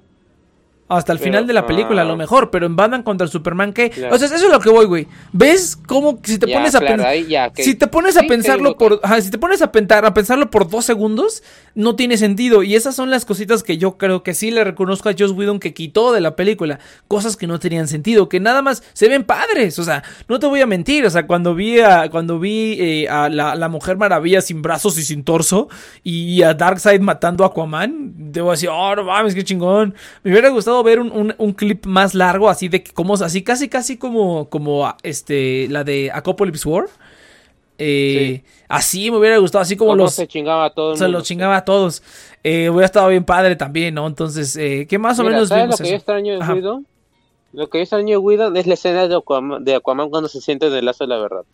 [0.89, 2.17] Hasta el Pero, final de la película, a lo ah.
[2.17, 3.91] mejor, pero en Batman contra Superman, ¿qué?
[3.91, 4.15] Claro.
[4.15, 5.07] O sea, eso es lo que voy, güey.
[5.31, 7.11] ¿Ves cómo si te Ya, pones a claro, pensar...
[7.11, 8.99] ahí ya, que- Si te pones a sí, pensarlo por...
[9.03, 11.43] ajá, si te pones a, pensar, a pensarlo por dos segundos,
[11.75, 12.63] no tiene sentido.
[12.63, 15.59] Y esas son las cositas que yo creo que sí le reconozco a Joss Whedon
[15.59, 16.79] que quitó de la película.
[17.07, 19.77] Cosas que no tenían sentido, que nada más se ven padres.
[19.77, 21.05] O sea, no te voy a mentir.
[21.05, 24.97] O sea, cuando vi a, cuando vi eh, a la, la Mujer Maravilla sin brazos
[24.97, 25.69] y sin torso
[26.03, 29.93] y a Darkseid matando a Aquaman, debo decir, oh, no mames, qué chingón.
[30.23, 33.43] Me hubiera gustado ver un, un- un clip más largo, así de que como, así
[33.43, 36.87] casi, casi como, como este, la de Apocalypse War.
[37.77, 41.23] Eh, Así me hubiera gustado, así como los, se chingaba a todo el se los
[41.23, 42.03] chingaba a todos.
[42.43, 44.05] Eh, hubiera estado bien padre también, ¿no?
[44.05, 45.97] Entonces, eh, ¿qué más o Mira, menos ¿sabes vimos lo que yo eso?
[45.97, 46.39] extraño de.
[46.53, 46.87] Whedon?
[47.53, 50.67] Lo que yo extraño de es la escena de Aquaman, de Aquaman cuando se siente
[50.67, 51.45] en el lazo de la verdad.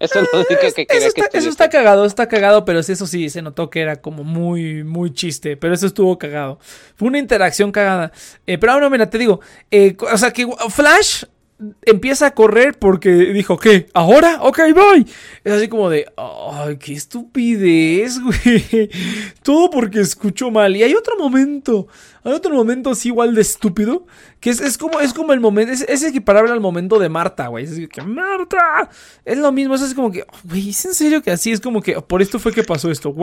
[0.00, 1.50] Eso es lo único que Eso quería está, que eso estuviese.
[1.50, 5.12] está cagado, está cagado, pero sí, eso sí, se notó que era como muy, muy
[5.12, 6.58] chiste, pero eso estuvo cagado.
[6.96, 8.10] Fue una interacción cagada.
[8.46, 9.40] Eh, pero ahora, mira, te digo,
[9.70, 11.24] eh, o sea, que Flash
[11.82, 13.88] empieza a correr porque dijo, ¿qué?
[13.92, 14.38] ¿Ahora?
[14.42, 15.06] Ok, voy.
[15.44, 18.88] Es así como de, ay, qué estupidez, güey.
[19.42, 20.76] Todo porque escuchó mal.
[20.76, 21.86] Y hay otro momento,
[22.24, 24.06] hay otro momento así igual de estúpido,
[24.40, 27.48] que es, es como, es como el momento, es, es equiparable al momento de Marta,
[27.48, 27.64] güey.
[27.64, 28.88] Es que, Marta,
[29.24, 31.82] es lo mismo, es así como que, güey, es en serio que así es como
[31.82, 33.14] que, por esto fue que pasó esto.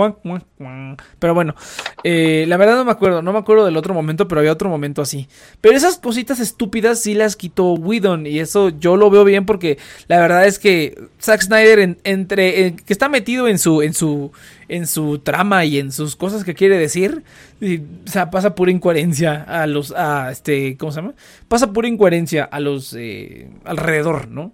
[1.19, 1.55] Pero bueno,
[2.03, 4.69] eh, la verdad no me acuerdo, no me acuerdo del otro momento, pero había otro
[4.69, 5.27] momento así.
[5.61, 9.77] Pero esas cositas estúpidas sí las quitó Whedon y eso yo lo veo bien porque
[10.07, 13.93] la verdad es que Zack Snyder en- entre en- que está metido en su en
[13.93, 14.31] su
[14.69, 17.23] en su trama y en sus cosas que quiere decir,
[17.61, 21.13] o sea, pasa pura incoherencia a los a este, ¿cómo se llama?
[21.47, 24.51] Pasa pura incoherencia a los eh, alrededor, ¿no?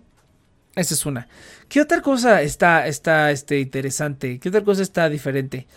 [0.76, 1.28] Esa es una.
[1.68, 4.40] ¿Qué otra cosa está, está este, interesante?
[4.40, 5.68] ¿Qué otra cosa está diferente?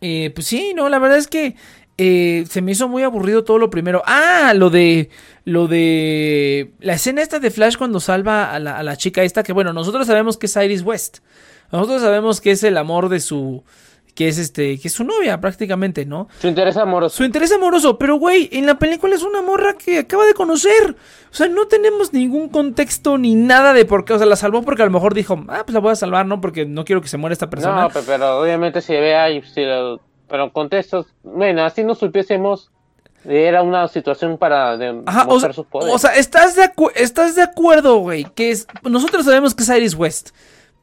[0.00, 1.56] Eh, pues sí, no, la verdad es que
[1.98, 4.02] eh, se me hizo muy aburrido todo lo primero.
[4.06, 5.10] Ah, lo de.
[5.44, 6.72] Lo de.
[6.80, 9.42] La escena esta de Flash cuando salva a la, a la chica esta.
[9.42, 11.18] Que bueno, nosotros sabemos que es Iris West.
[11.72, 13.64] Nosotros sabemos que es el amor de su.
[14.14, 14.78] Que es este.
[14.78, 16.28] Que es su novia, prácticamente, ¿no?
[16.40, 17.16] Su interés amoroso.
[17.18, 20.96] Su interés amoroso, pero güey, en la película es una morra que acaba de conocer.
[21.30, 24.14] O sea, no tenemos ningún contexto ni nada de por qué.
[24.14, 26.24] O sea, la salvó porque a lo mejor dijo, ah, pues la voy a salvar,
[26.24, 26.40] ¿no?
[26.40, 27.82] Porque no quiero que se muera esta persona.
[27.82, 32.70] No, pe- pero obviamente si ve ahí, si lo- pero contextos, bueno, así no supiésemos,
[33.28, 35.94] era una situación para de- Ajá, o mostrar sea, sus poderes.
[35.94, 39.68] o sea, estás de, acu- estás de acuerdo, güey, que es, nosotros sabemos que es
[39.68, 40.30] Iris West,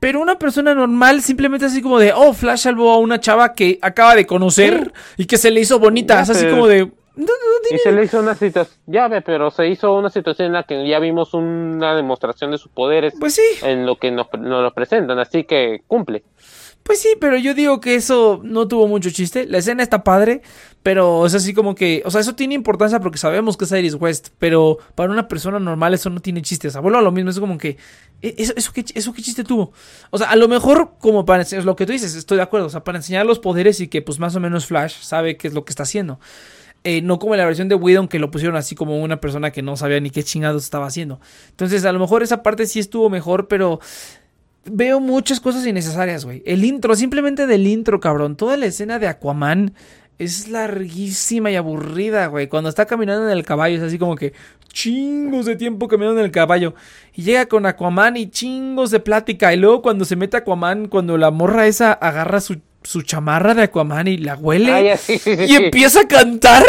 [0.04, 3.80] pero una persona normal simplemente así como de, oh, Flash salvó a una chava que
[3.82, 6.92] acaba de conocer y que se le hizo bonita, Ya, es así como de, no,
[7.16, 10.54] no y se le hizo una situación, ya ve, pero se hizo una situación en
[10.56, 14.28] la que ya vimos una demostración de sus poderes pues sí, en lo que nos,
[14.38, 16.24] nos lo presentan, así que cumple.
[16.84, 19.46] Pues sí, pero yo digo que eso no tuvo mucho chiste.
[19.48, 20.42] La escena está padre,
[20.84, 23.96] pero es así como que, o sea, eso tiene importancia porque sabemos que es Iris
[23.96, 26.68] West, pero para una persona normal eso no tiene chiste.
[26.68, 27.78] O sea, vuelvo a lo mismo, es como que,
[28.22, 29.72] ¿e- ¿eso, eso, qué, chiste tuvo?
[30.10, 32.68] O sea, a lo mejor como para enseñar, lo que tú dices, estoy de acuerdo,
[32.68, 35.48] o sea, para enseñar los poderes y que pues más o menos Flash sabe qué
[35.48, 36.20] es lo que está haciendo.
[36.86, 39.62] Eh, no como la versión de Whedon que lo pusieron así como una persona que
[39.62, 41.22] no sabía ni qué chingados estaba haciendo.
[41.52, 43.80] Entonces, a lo mejor esa parte sí estuvo mejor, pero
[44.66, 46.44] veo muchas cosas innecesarias, güey.
[46.46, 48.36] El intro, simplemente del intro, cabrón.
[48.36, 49.74] Toda la escena de Aquaman
[50.20, 52.48] es larguísima y aburrida, güey.
[52.48, 54.34] Cuando está caminando en el caballo, es así como que
[54.72, 56.74] chingos de tiempo caminando en el caballo.
[57.14, 59.54] Y llega con Aquaman y chingos de plática.
[59.54, 63.64] Y luego cuando se mete Aquaman, cuando la morra esa agarra su, su chamarra de
[63.64, 64.84] Aquaman y la huele.
[64.84, 65.46] Ya, sí, sí, sí.
[65.48, 66.66] Y empieza a cantar.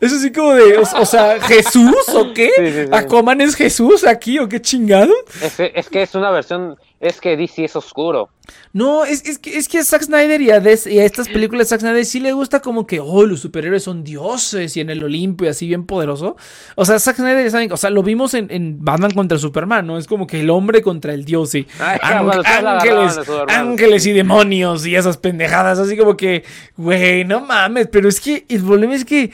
[0.00, 2.88] Es así como de, o, o sea, ¿Jesús o qué?
[2.92, 5.12] ¿Aquaman es Jesús aquí o qué chingado?
[5.42, 8.30] Es, es que es una versión, es que DC es oscuro.
[8.72, 11.28] No, es, es que, es que a Zack Snyder y a, Des- y a estas
[11.28, 14.80] películas de Zack Snyder sí le gusta como que, oh, los superhéroes son dioses y
[14.80, 16.36] en el Olimpo y así bien poderoso.
[16.76, 17.70] O sea, Zack Snyder, ¿saben?
[17.72, 19.98] o sea, lo vimos en, en Batman contra Superman, ¿no?
[19.98, 24.96] Es como que el hombre contra el dios y Ay, ángeles, ángeles y demonios y
[24.96, 25.78] esas pendejadas.
[25.78, 26.44] Así como que,
[26.76, 29.30] güey, no mames, pero es que el problema es que,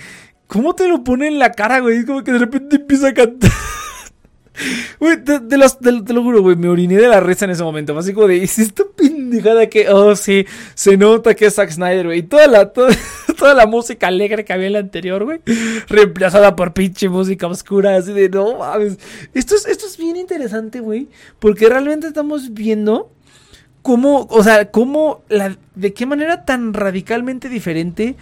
[0.46, 1.98] ¿cómo te lo pone en la cara, güey?
[1.98, 3.50] Es como que de repente empieza a cantar.
[4.98, 7.96] Güey, te, los- te- lo juro, güey, me oriné de la risa en ese momento.
[7.96, 10.44] Así como de, ¿es esta pendejada que, oh, sí,
[10.74, 12.18] se nota que es Zack Snyder, güey?
[12.18, 12.90] Y toda la, toda,
[13.38, 15.40] toda la música alegre que había en la anterior, güey,
[15.88, 18.98] reemplazada por pinche música oscura, así de, no mames.
[19.34, 23.10] Esto es, esto es bien interesante, güey, porque realmente estamos viendo
[23.82, 28.16] cómo, o sea, cómo, la, de qué manera tan radicalmente diferente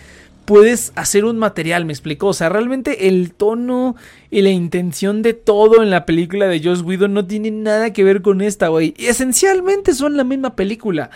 [0.48, 2.28] puedes hacer un material, me explicó.
[2.28, 3.96] O sea, realmente el tono
[4.30, 8.02] y la intención de todo en la película de Joss Whedon no tiene nada que
[8.02, 8.94] ver con esta, güey.
[8.96, 11.10] Esencialmente son la misma película.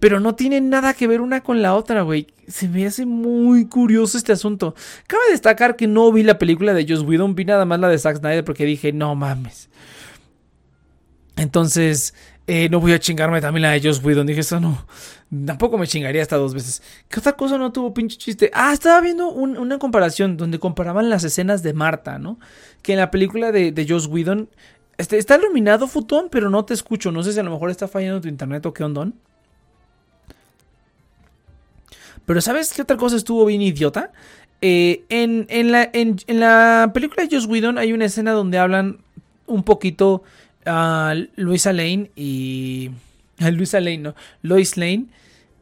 [0.00, 2.26] Pero no tienen nada que ver una con la otra, güey.
[2.46, 4.74] Se me hace muy curioso este asunto.
[5.06, 7.96] Cabe destacar que no vi la película de Joss Whedon, vi nada más la de
[7.96, 9.70] Zack Snyder porque dije, no mames.
[11.36, 12.12] Entonces,
[12.46, 14.26] eh, no voy a chingarme también la de Joss Whedon.
[14.26, 14.86] Dije, eso no.
[15.46, 16.82] Tampoco me chingaría hasta dos veces.
[17.08, 18.50] ¿Qué otra cosa no tuvo pinche chiste?
[18.54, 22.38] Ah, estaba viendo un- una comparación donde comparaban las escenas de Marta, ¿no?
[22.82, 24.48] Que en la película de, de Joss Whedon
[24.98, 27.10] este, está iluminado, Futón, pero no te escucho.
[27.10, 29.14] No sé si a lo mejor está fallando tu internet o qué ondón.
[32.26, 34.12] Pero ¿sabes qué otra cosa estuvo bien idiota?
[34.60, 38.58] Eh, en, en la, en, en la película de Joss Whedon hay una escena donde
[38.58, 38.98] hablan
[39.46, 40.22] un poquito
[40.66, 42.90] a Luisa Lane y...
[43.38, 44.14] Luisa Lane, no.
[44.42, 45.06] Lois Lane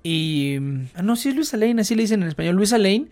[0.03, 0.57] y...
[0.95, 2.57] Ah, no, sí es Luisa Lane, así le dicen en español.
[2.57, 3.07] Luisa Lane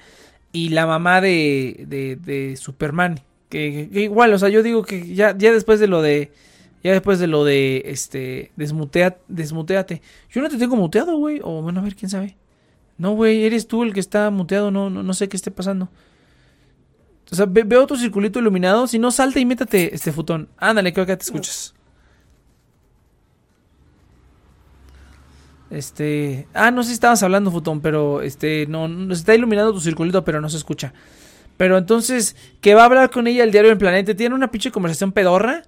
[0.52, 3.20] y la mamá de, de, de Superman.
[3.48, 6.30] Que, igual, o sea, yo digo que ya, ya después de lo de...
[6.82, 10.00] Ya después de lo de, este, desmutea, desmuteate.
[10.30, 11.38] Yo no te tengo muteado, güey.
[11.42, 12.36] O bueno, a ver, quién sabe.
[12.96, 15.90] No, güey, eres tú el que está muteado, no, no, no sé qué esté pasando.
[17.30, 18.86] O sea, ve- veo tu circulito iluminado.
[18.86, 20.48] Si no, salta y métate este futón.
[20.56, 21.74] Ándale, creo que te escuchas.
[25.70, 26.46] Este.
[26.52, 28.66] Ah, no sé si estabas hablando, futón, pero este.
[28.68, 30.92] No, no está iluminado tu circulito, pero no se escucha.
[31.56, 34.14] Pero entonces, que va a hablar con ella el diario del planeta.
[34.14, 35.62] Tiene una pinche conversación pedorra.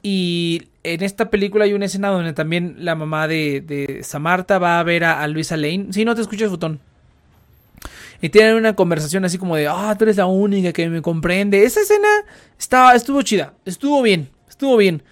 [0.00, 4.78] Y en esta película hay una escena donde también la mamá de, de Samarta va
[4.78, 5.88] a ver a, a Luisa Lane.
[5.90, 6.80] Sí, no te escuchas, futón.
[8.20, 11.64] Y tienen una conversación así como de, ah, tú eres la única que me comprende.
[11.64, 12.08] Esa escena
[12.58, 15.02] estaba, estuvo chida, estuvo bien, estuvo bien.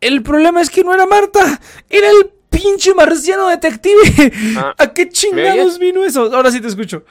[0.00, 2.30] El problema es que no era Marta, era el
[2.66, 4.32] pinche marciano detective.
[4.56, 6.34] Ah, ¿A qué chingados vino eso?
[6.34, 7.04] Ahora sí te escucho.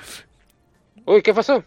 [1.05, 1.63] Uy, ¿qué pasó?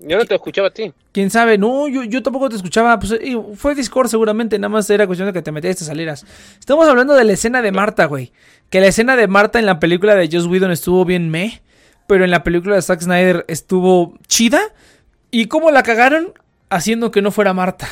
[0.00, 0.92] Yo no te escuchaba a ti.
[1.12, 1.56] ¿Quién sabe?
[1.56, 2.98] No, yo, yo tampoco te escuchaba.
[2.98, 5.84] Pues, eh, fue Discord seguramente, nada más era cuestión de que te metías y te
[5.84, 6.26] salieras.
[6.58, 8.32] Estamos hablando de la escena de Marta, güey.
[8.70, 11.62] Que la escena de Marta en la película de Joss Whedon estuvo bien meh.
[12.06, 14.60] Pero en la película de Zack Snyder estuvo chida.
[15.30, 16.34] ¿Y cómo la cagaron?
[16.68, 17.88] Haciendo que no fuera Marta.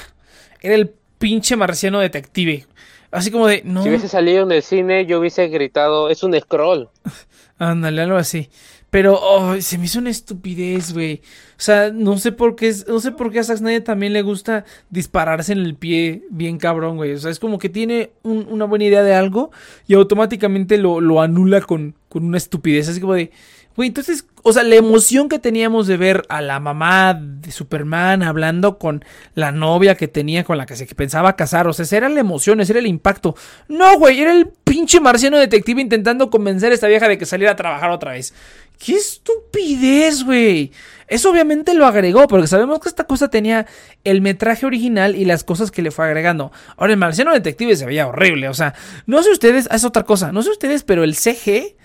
[0.61, 2.67] Era el pinche marciano detective.
[3.13, 3.83] Así como de, no.
[3.83, 6.89] Si hubiese salido en el cine, yo hubiese gritado, es un scroll.
[7.59, 8.49] Ándale, algo así.
[8.91, 11.23] Pero oh, se me hizo una estupidez, güey.
[11.53, 14.21] O sea, no sé por qué, no sé por qué a Zack Snyder también le
[14.21, 17.13] gusta dispararse en el pie bien cabrón, güey.
[17.13, 19.51] O sea, es como que tiene un- una buena idea de algo
[19.87, 22.89] y automáticamente lo, lo anula con, con una estupidez.
[22.91, 23.31] Así como de,
[23.77, 28.23] güey, entonces, o sea, la emoción que teníamos de ver a la mamá de Superman
[28.23, 29.05] hablando con
[29.35, 32.61] la novia que tenía con la que se pensaba casar, o sea, era la emoción,
[32.61, 33.37] ese era el impacto.
[33.69, 37.53] No, güey, era el pinche marciano detective intentando convencer a esta vieja de que saliera
[37.53, 38.35] a trabajar otra vez.
[38.79, 40.73] ¡Qué estupidez, güey!
[41.07, 43.67] Eso obviamente lo agregó, porque sabemos que esta cosa tenía
[44.03, 46.51] el metraje original y las cosas que le fue agregando.
[46.77, 48.75] Ahora, el marciano detective se veía horrible, o sea,
[49.07, 51.77] no sé ustedes, es otra cosa, no sé ustedes, pero el CG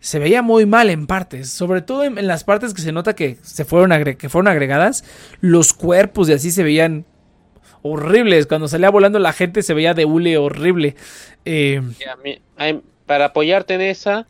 [0.00, 3.36] se veía muy mal en partes, sobre todo en, las partes que se nota que
[3.42, 5.04] se fueron, que fueron agregadas,
[5.40, 7.04] los cuerpos y así se veían
[7.82, 8.46] horribles.
[8.46, 10.96] Cuando salía volando la gente se veía de hule horrible.
[11.44, 11.82] Eh,
[13.06, 14.26] para apoyarte en esa,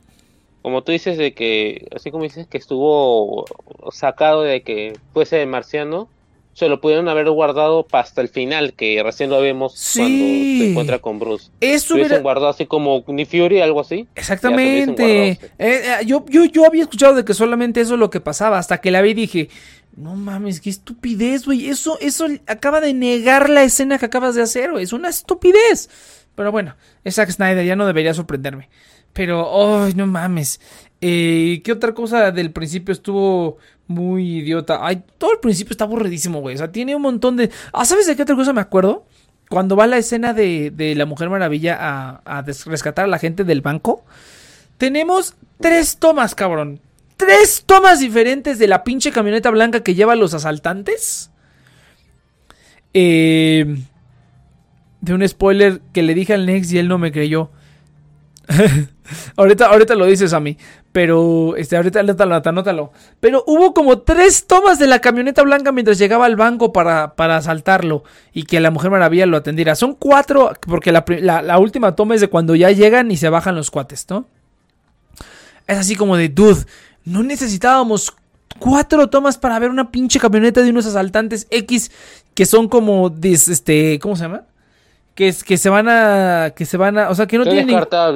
[0.62, 3.44] como tú dices de que, así como dices que estuvo
[3.92, 6.08] sacado de que fuese marciano,
[6.60, 9.98] se lo pudieron haber guardado hasta el final, que recién lo vemos Sí.
[9.98, 10.18] cuando
[10.64, 11.50] se encuentra con Bruce.
[11.60, 14.06] eso hubiera- guardado así como Nick Fury, algo así.
[14.14, 15.30] Exactamente.
[15.30, 18.58] Eh, eh, yo, yo, yo había escuchado de que solamente eso es lo que pasaba.
[18.58, 19.48] Hasta que la vi y dije,
[19.96, 21.68] no mames, qué estupidez, güey.
[21.68, 24.84] Eso, eso acaba de negar la escena que acabas de hacer, güey.
[24.84, 25.88] Es una estupidez.
[26.36, 28.68] Pero bueno, es Zack Snyder, ya no debería sorprenderme.
[29.12, 30.60] Pero, ay, no mames.
[31.00, 34.80] Eh, ¿Qué otra cosa del principio estuvo muy idiota?
[34.82, 36.54] Ay, todo el principio está aburridísimo, güey.
[36.54, 37.50] O sea, tiene un montón de...
[37.72, 39.06] Ah, ¿sabes de qué otra cosa me acuerdo?
[39.48, 43.44] Cuando va la escena de, de la Mujer Maravilla a, a rescatar a la gente
[43.44, 44.04] del banco.
[44.78, 46.80] Tenemos tres tomas, cabrón.
[47.16, 51.30] Tres tomas diferentes de la pinche camioneta blanca que lleva a los asaltantes.
[52.94, 53.76] Eh,
[55.00, 57.50] de un spoiler que le dije al Nex y él no me creyó.
[59.36, 60.56] ahorita, ahorita lo dices a mí.
[60.92, 62.92] Pero, este, ahorita anótalo, anótalo.
[63.20, 67.36] Pero hubo como tres tomas de la camioneta blanca mientras llegaba al banco para, para
[67.36, 68.02] asaltarlo.
[68.32, 69.76] Y que la Mujer Maravilla lo atendiera.
[69.76, 73.54] Son cuatro, porque la, la- última toma es de cuando ya llegan y se bajan
[73.54, 74.26] los cuates, ¿no?
[75.68, 76.64] Es así como de, dude,
[77.04, 78.12] no necesitábamos
[78.58, 81.92] cuatro tomas para ver una pinche camioneta de unos asaltantes X
[82.34, 84.42] que son como, este, ¿cómo se llama?
[85.20, 87.52] Que, es- que se van a, que se van a, o sea, que no Son
[87.52, 87.66] tienen,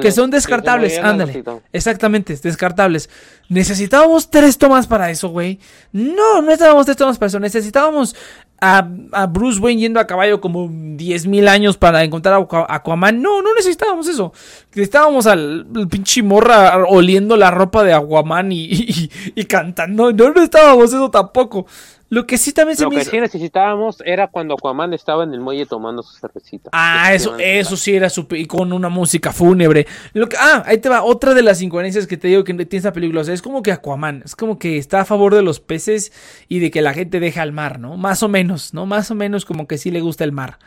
[0.01, 1.33] que son Que descartables, movían ándale.
[1.71, 3.11] Exactamente, descartables.
[3.47, 5.59] ¿Necesitábamos tres tomas para eso, güey?
[5.91, 7.39] No, no necesitábamos tres tomas para eso.
[7.39, 8.15] Necesitábamos
[8.59, 13.21] a, a Bruce Wayne yendo a caballo como 10.000 años para encontrar a Aqua- Aquaman.
[13.21, 14.33] No, no necesitábamos eso.
[14.73, 20.11] Necesitábamos al, al pinche morra oliendo la ropa de Aquaman y, y- y cantando.
[20.11, 21.67] No necesitábamos eso tampoco.
[22.09, 23.11] Lo que sí también se Lo me que hizo...
[23.11, 26.69] sí necesitábamos era cuando Aquaman estaba en el muelle tomando su cervecita.
[26.71, 29.87] Ah, eso, eso sí era super, y con una música fúnebre.
[30.13, 32.77] Lo que, ah, ahí te va otra de las incoherencias que te digo que tiene
[32.77, 33.21] esta película.
[33.21, 36.11] O sea, es como que Aquaman, es como que está a favor de los peces
[36.47, 37.97] y de que la gente deja al mar, ¿no?
[37.97, 38.85] Más o menos, ¿no?
[38.85, 40.59] Más o menos como que sí le gusta el mar.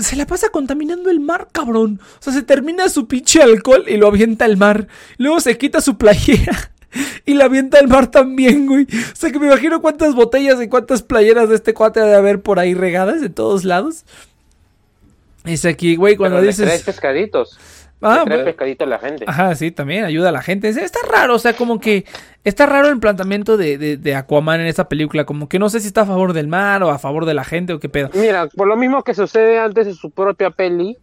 [0.00, 2.00] Se la pasa contaminando el mar, cabrón.
[2.18, 4.88] O sea, se termina su pinche alcohol y lo avienta al mar.
[5.18, 6.71] Luego se quita su playera.
[7.24, 8.84] Y la avienta al mar también, güey.
[8.84, 12.14] O sea que me imagino cuántas botellas y cuántas playeras de este cuate ha de
[12.16, 14.04] haber por ahí regadas de todos lados.
[15.44, 16.82] Es aquí, güey, cuando Pero dices.
[16.82, 17.58] pescaditos.
[18.04, 18.44] Ah, trae bueno.
[18.50, 19.24] pescaditos a la gente.
[19.28, 20.68] Ajá, sí, también ayuda a la gente.
[20.68, 22.04] Es- Está raro, o sea, como que
[22.42, 25.24] está raro el planteamiento de, de, de Aquaman en esta película.
[25.24, 27.44] Como que no sé si está a favor del mar o a favor de la
[27.44, 28.10] gente o qué pedo.
[28.14, 30.96] Mira, por lo mismo que sucede antes de su propia peli,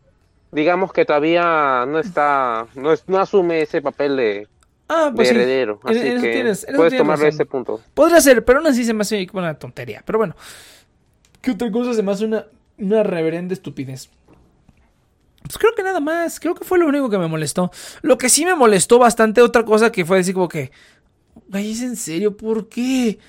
[0.52, 4.48] digamos que todavía no está, no, es- no asume ese papel de,
[4.90, 5.36] Ah, de pues sí.
[5.36, 5.80] heredero.
[5.86, 7.80] En- Así en eso que tienes- en eso puedes tomarlo ese punto.
[7.94, 10.02] Podría ser, pero aún así se me hace como una tontería.
[10.06, 10.36] Pero bueno,
[11.42, 12.46] ¿qué otra cosa se me hace una,
[12.78, 14.10] una reverenda estupidez?
[15.44, 17.72] Pues creo que nada más, creo que fue lo único que me molestó.
[18.02, 20.72] Lo que sí me molestó bastante, otra cosa que fue decir como que,
[21.48, 23.20] güey, es en serio, ¿por qué?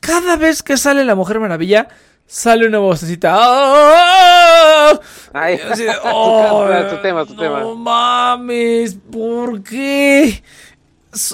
[0.00, 1.88] Cada vez que sale la Mujer Maravilla,
[2.26, 3.32] sale una vocecita.
[3.38, 5.00] ¡Ah!
[5.32, 7.74] Ay, así de, tu "Oh, tema, tu tema, tu no tema.
[7.74, 10.42] mames, ¿por qué?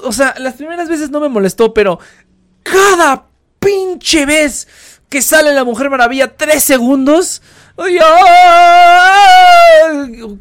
[0.02, 1.98] O sea, las primeras veces no me molestó, pero
[2.62, 3.26] cada
[3.58, 4.66] pinche vez
[5.08, 7.42] que sale la Mujer Maravilla, tres segundos.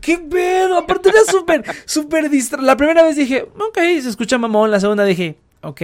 [0.01, 0.77] ¡Qué pedo!
[0.77, 2.61] Aparte era súper, súper distra...
[2.61, 4.71] La primera vez dije, ok, se escucha mamón.
[4.71, 5.81] La segunda dije, ok.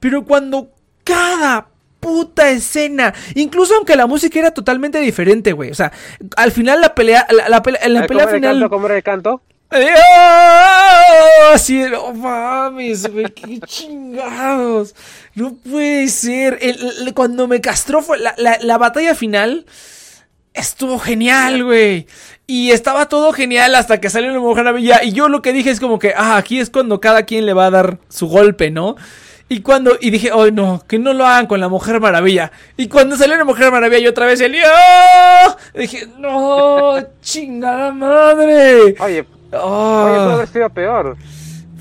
[0.00, 0.70] Pero cuando
[1.04, 1.68] cada
[2.00, 5.70] puta escena, incluso aunque la música era totalmente diferente, güey.
[5.70, 5.92] O sea,
[6.36, 8.54] al final la pelea, la, la pelea, en la pelea ¿cómo era el final...
[8.60, 8.70] canto?
[8.70, 9.42] ¿Cómo era el canto?
[11.52, 14.94] Así, no mames, güey, qué chingados.
[15.34, 16.58] No puede ser.
[17.14, 19.66] Cuando me castró fue la, la- la batalla final.
[20.54, 22.06] Estuvo genial, güey.
[22.46, 25.02] Y estaba todo genial hasta que salió la Mujer Maravilla.
[25.02, 27.52] Y yo lo que dije es como que, ah, aquí es cuando cada quien le
[27.52, 28.96] va a dar su golpe, ¿no?
[29.48, 32.50] Y cuando, y dije, oh no, que no lo hagan con la Mujer Maravilla.
[32.76, 35.56] Y cuando salió la Mujer Maravilla, yo otra vez ¡Ah!
[35.74, 38.94] Dije, no, chingada madre.
[38.98, 39.26] Oye,
[39.62, 40.04] Oh.
[40.04, 40.52] Oye, pudo haber ah.
[40.52, 41.16] sido peor.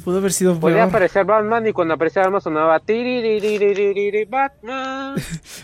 [0.06, 2.78] Pudo haber sido Podía aparecer Batman y cuando aparecía Batman sonaba
[4.30, 5.16] Batman.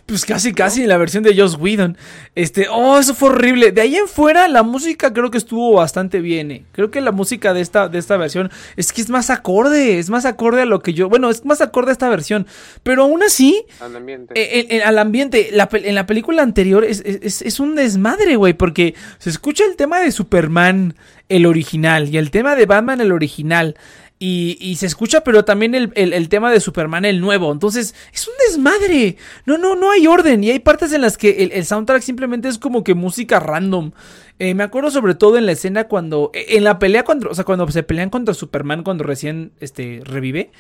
[0.08, 1.96] pues casi, casi en la versión de Joss Whedon.
[2.34, 3.72] Este, oh, eso fue horrible.
[3.72, 6.50] De ahí en fuera, la música creo que estuvo bastante bien.
[6.50, 6.66] Eh.
[6.72, 10.00] Creo que la música de esta, de esta versión es que es más acorde.
[10.00, 11.08] Es más acorde a lo que yo.
[11.08, 12.48] Bueno, es más acorde a esta versión.
[12.82, 13.64] Pero aún así.
[13.80, 14.34] Al ambiente.
[14.34, 18.54] E, e, e, en la película anterior es, es, es un desmadre, güey.
[18.54, 20.96] Porque se escucha el tema de Superman
[21.36, 23.76] el original, y el tema de Batman, el original.
[24.24, 27.52] Y, y se escucha, pero también el, el- el tema de Superman, el nuevo.
[27.52, 29.18] Entonces, es un desmadre.
[29.48, 30.44] No, no, no hay orden.
[30.44, 33.94] Y hay partes en las que el, el soundtrack simplemente es como que música random.
[34.38, 36.30] Eh, me acuerdo sobre todo en la escena cuando.
[36.36, 37.32] eh, En la pelea contra.
[37.32, 40.52] O sea, cuando se pelean contra Superman cuando recién este, revive.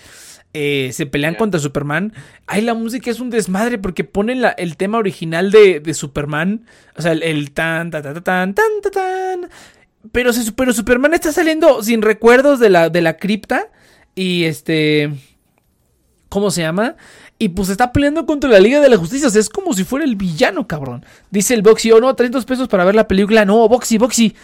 [0.53, 2.13] eh, se pelean contra Superman.
[2.47, 6.65] Ahí la música es un desmadre porque ponen la- el tema original de, de Superman.
[6.97, 9.49] O sea, el, el tan, tan, tan, tan, tan, tan, tan.
[10.11, 13.69] Pero, se, pero Superman está saliendo sin recuerdos de la, de la cripta.
[14.15, 15.11] Y este.
[16.29, 16.95] ¿Cómo se llama?
[17.37, 19.27] Y pues está peleando contra la Liga de la Justicia.
[19.27, 21.05] O sea, es como si fuera el villano, cabrón.
[21.29, 23.45] Dice el Boxy, oh no, 300 pesos para ver la película.
[23.45, 24.35] No, Boxy, Boxy.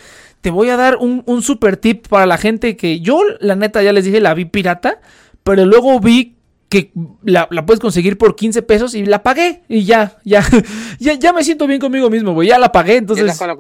[0.41, 3.82] Te voy a dar un, un super tip para la gente que yo, la neta,
[3.82, 4.99] ya les dije, la vi pirata.
[5.43, 6.37] Pero luego vi
[6.70, 6.91] que
[7.24, 9.63] la, la puedes conseguir por 15 pesos y la pagué.
[9.70, 10.45] Y ya, ya,
[10.99, 12.49] ya, ya me siento bien conmigo mismo, güey.
[12.49, 13.26] Ya la pagué, entonces...
[13.26, 13.55] la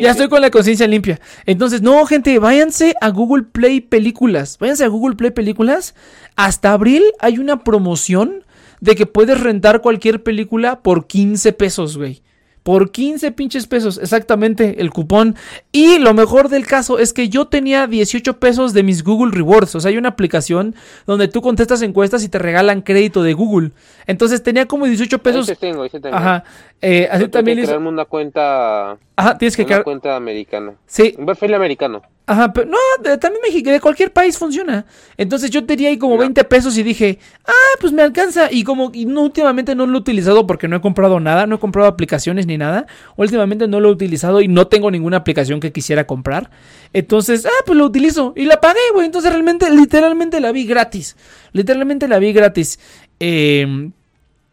[0.00, 1.20] Ya estoy con la conciencia limpia.
[1.46, 4.56] Entonces, no, gente, váyanse a Google Play Películas.
[4.58, 5.94] Váyanse a Google Play Películas.
[6.36, 8.44] Hasta abril hay una promoción
[8.80, 12.22] de que puedes rentar cualquier película por 15 pesos, güey.
[12.64, 15.36] Por 15 pinches pesos, exactamente, el cupón.
[15.70, 19.74] Y lo mejor del caso es que yo tenía 18 pesos de mis Google Rewards.
[19.74, 20.74] O sea, hay una aplicación
[21.06, 23.72] donde tú contestas encuestas y te regalan crédito de Google.
[24.06, 25.46] Entonces tenía como 18 Ahí pesos.
[25.46, 26.16] sí tengo, sí tengo.
[26.16, 26.42] Ajá.
[26.80, 29.84] Eh, así también que hizo- crearme una cuenta, Ajá, tienes que una crear.
[29.84, 30.72] cuenta americana.
[30.86, 32.02] Sí, Un perfil americano.
[32.26, 34.86] Ajá, pero no, de- también México, de cualquier país funciona.
[35.18, 36.20] Entonces yo tenía ahí como No.
[36.20, 38.50] 20 pesos y dije, ah, pues me alcanza.
[38.50, 41.56] Y como y no, últimamente no lo he utilizado porque no he comprado nada, no
[41.56, 42.86] he comprado aplicaciones ni nada.
[43.16, 46.50] Últimamente no lo he utilizado y no tengo ninguna aplicación que quisiera comprar.
[46.94, 49.04] Entonces, ah, pues lo utilizo y la pagué, güey.
[49.04, 51.16] Entonces realmente, literalmente la vi gratis.
[51.52, 52.78] Literalmente la vi gratis.
[53.20, 53.90] Eh,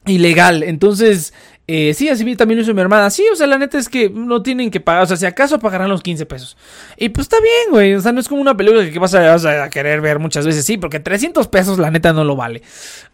[0.05, 0.63] ilegal.
[0.63, 1.33] Entonces,
[1.67, 3.09] eh, sí, así también lo hizo mi hermana.
[3.09, 5.03] Sí, o sea, la neta es que no tienen que pagar.
[5.03, 6.57] O sea, si acaso pagarán los 15 pesos.
[6.97, 7.93] Y pues está bien, güey.
[7.93, 10.65] O sea, no es como una película que vas a, a querer ver muchas veces.
[10.65, 12.61] Sí, porque 300 pesos la neta no lo vale.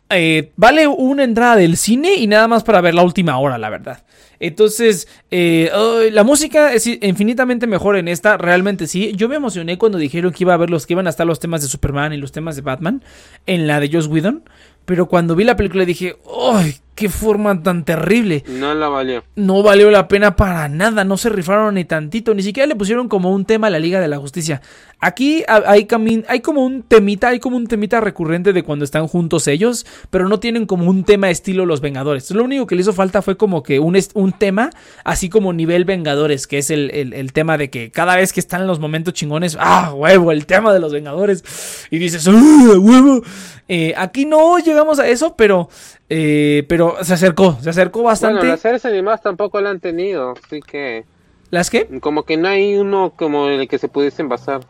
[0.09, 3.69] Eh, vale una entrada del cine y nada más para ver la última hora, la
[3.69, 4.03] verdad.
[4.39, 5.69] Entonces, eh,
[6.11, 9.11] la música es infinitamente mejor en esta, realmente sí.
[9.15, 11.39] Yo me emocioné cuando dijeron que iba a haber los que iban a estar los
[11.39, 13.03] temas de Superman y los temas de Batman
[13.45, 14.43] en la de Joss Whedon.
[14.85, 16.17] Pero cuando vi la película dije,
[16.53, 16.77] ¡ay!
[16.97, 18.43] ¡Qué forma tan terrible!
[18.47, 19.23] No la valió.
[19.35, 23.07] No valió la pena para nada, no se rifaron ni tantito, ni siquiera le pusieron
[23.07, 24.63] como un tema a la Liga de la Justicia.
[24.99, 28.83] Aquí ha- hay, camin- hay como un temita, hay como un temita recurrente de cuando
[28.83, 32.31] están juntos ellos, pero no tienen como un tema estilo Los Vengadores.
[32.31, 34.71] Lo único que le hizo falta fue como que un, un tema
[35.03, 38.39] así como nivel Vengadores, que es el, el- el tema de que cada vez que
[38.39, 40.31] están en los momentos chingones, ¡ah, huevo!
[40.31, 41.43] El tema de los Vengadores.
[41.91, 42.31] Y dices, ¡ah,
[42.79, 43.21] huevo!
[43.67, 45.69] Eh, aquí no llegamos a eso, pero,
[46.09, 48.39] eh, pero se acercó, se acercó bastante.
[48.39, 51.05] Bueno, las series animadas tampoco la han tenido, así que
[51.49, 51.87] ¿Las qué?
[52.01, 54.61] como que no hay uno como en el que se pudiesen basar.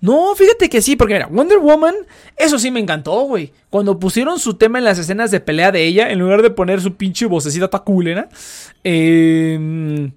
[0.00, 1.94] No, fíjate que sí, porque mira, Wonder Woman,
[2.36, 3.52] eso sí me encantó, güey.
[3.70, 6.80] Cuando pusieron su tema en las escenas de pelea de ella, en lugar de poner
[6.80, 8.28] su pinche vocecita taculera,
[8.84, 10.10] eh,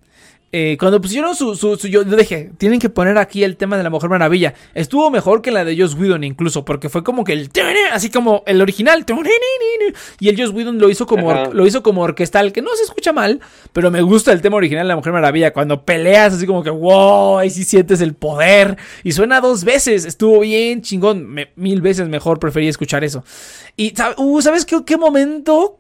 [0.52, 3.84] eh, cuando pusieron su, su, su- yo dije, tienen que poner aquí el tema de
[3.84, 4.56] la Mujer Maravilla.
[4.74, 7.50] Estuvo mejor que la de Joss Whedon incluso, porque fue como que el,
[7.92, 9.06] así como el original,
[10.20, 11.50] y el Joss Whedon lo hizo como, Ajá.
[11.54, 13.42] lo hizo como orquestal, que no se escucha mal,
[13.74, 16.72] pero me gusta el tema original de la Mujer Maravilla, cuando peleas así como que,
[16.72, 21.82] wow, ahí sí sientes el poder, y suena dos veces, estuvo bien chingón, me- mil
[21.82, 23.24] veces mejor preferí escuchar eso.
[23.76, 25.78] Y, ¿sab- uh, ¿sabes qué, qué momento?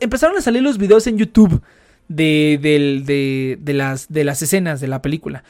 [0.00, 1.60] Empezaron a salir los videos en YouTube
[2.08, 5.44] de, del- de, de las, de las escenas de la película.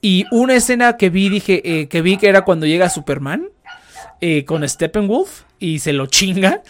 [0.00, 3.48] Y una escena que vi, dije, eh, que vi que era cuando llega Superman
[4.20, 6.62] eh, con Steppenwolf y se lo chinga.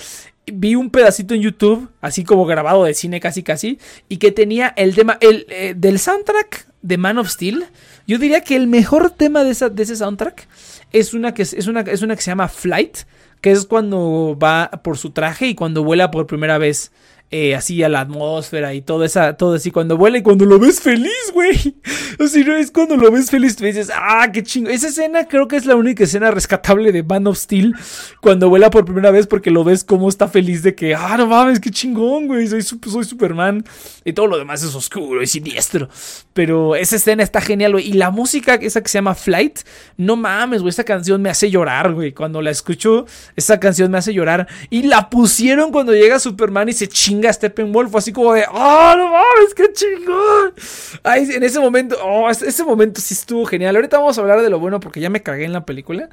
[0.47, 3.79] Vi un pedacito en YouTube, así como grabado de cine casi casi,
[4.09, 7.65] y que tenía el tema el, eh, del soundtrack de Man of Steel.
[8.07, 10.49] Yo diría que el mejor tema de, esa, de ese soundtrack
[10.93, 12.99] es una, que, es una, es una que se llama Flight,
[13.41, 16.93] que es cuando va por su traje y cuando vuela por primera vez
[17.35, 20.59] eh, así a la atmósfera y todo esa, todo así cuando vuela y cuando lo
[20.59, 21.77] ves feliz, güey.
[22.21, 24.69] O sea, no es cuando lo ves feliz, tú dices, ah, qué chingo.
[24.69, 27.75] Esa escena creo que es la única escena rescatable de Man of Steel
[28.21, 31.27] cuando vuela por primera vez porque lo ves como está feliz de que, ah, no
[31.27, 33.65] mames, qué chingón, güey, soy, soy Superman.
[34.05, 35.89] Y todo lo demás es oscuro y siniestro.
[36.35, 37.89] Pero esa escena está genial, güey.
[37.89, 39.61] Y la música, esa que se llama Flight,
[39.97, 42.13] no mames, güey, esa canción me hace llorar, güey.
[42.13, 43.07] Cuando la escucho,
[43.37, 44.47] esa canción me hace llorar.
[44.69, 47.95] Y la pusieron cuando llega Superman y se chinga a Steppenwolf.
[47.95, 50.55] Así como de, ¡ah, no mames, qué chingón!
[51.03, 53.77] Ay, en ese momento, oh, ese momento sí estuvo genial.
[53.77, 56.09] Ahorita vamos a hablar de lo bueno porque ya me cagué en la película.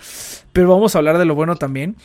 [0.54, 1.96] Pero vamos a hablar de lo bueno también.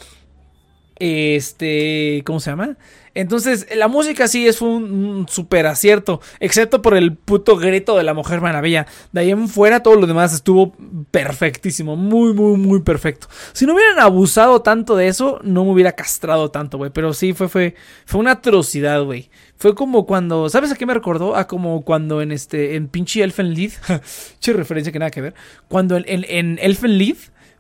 [0.97, 2.77] Este, ¿cómo se llama?
[3.15, 8.13] Entonces, la música sí es un, super acierto, excepto por el puto grito de la
[8.13, 8.87] Mujer Maravilla.
[9.13, 10.75] De ahí en fuera, todo lo demás estuvo
[11.11, 13.29] perfectísimo, muy, muy, muy perfecto.
[13.53, 16.91] Si no hubieran abusado tanto de eso, no me hubiera castrado tanto, güey.
[16.91, 19.31] Pero sí, fue, fue, fue una atrocidad, güey.
[19.57, 21.37] Fue como cuando, ¿sabes a qué me recordó?
[21.37, 23.73] A como cuando en este, en pinche Elfen Lied,
[24.41, 25.35] che referencia que nada que ver,
[25.69, 27.17] cuando en, en, en Elfen Lied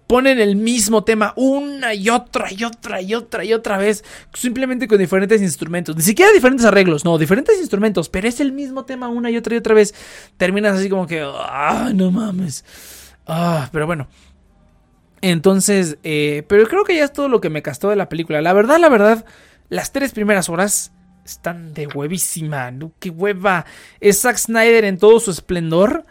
[0.06, 4.86] ponen el mismo tema una y otra y otra y otra y otra vez, simplemente
[4.86, 9.08] con diferentes instrumentos, ni siquiera diferentes arreglos, no, diferentes instrumentos, pero es el mismo tema
[9.08, 9.94] una y otra y otra vez,
[10.36, 12.64] terminas así como que, ah, no mames,
[13.26, 14.08] ah, pero bueno.
[15.20, 18.42] Entonces, eh, pero creo que ya es todo lo que me castó de la película.
[18.42, 19.24] La verdad, la verdad,
[19.70, 20.92] las tres primeras horas
[21.24, 22.92] están de huevísima, ¿no?
[22.98, 23.64] qué hueva.
[24.00, 26.04] Es Zack Snyder en todo su esplendor.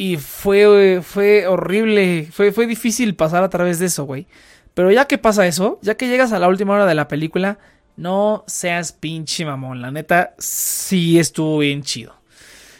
[0.00, 2.26] Y fue, fue horrible.
[2.32, 4.26] Fue, fue difícil pasar a través de eso, güey.
[4.72, 7.58] Pero ya que pasa eso, ya que llegas a la última hora de la película,
[7.98, 9.82] no seas pinche mamón.
[9.82, 12.14] La neta, sí estuvo bien chido.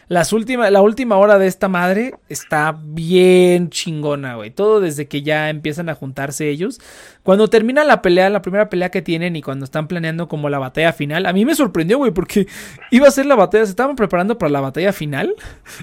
[0.09, 4.51] Las última, la última hora de esta madre está bien chingona, güey.
[4.51, 6.81] Todo desde que ya empiezan a juntarse ellos.
[7.23, 10.59] Cuando termina la pelea, la primera pelea que tienen y cuando están planeando como la
[10.59, 12.47] batalla final, a mí me sorprendió, güey, porque
[12.91, 15.35] iba a ser la batalla, se estaban preparando para la batalla final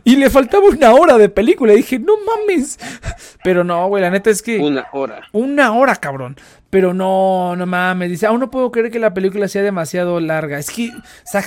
[0.04, 1.74] y le faltaba una hora de película.
[1.74, 2.80] Y dije, no mames.
[3.44, 4.58] Pero no, güey, la neta es que...
[4.58, 5.28] Una hora.
[5.32, 6.38] Una hora, cabrón.
[6.70, 8.10] Pero no, no mames.
[8.10, 10.58] Dice, aún no puedo creer que la película sea demasiado larga.
[10.58, 10.92] Es que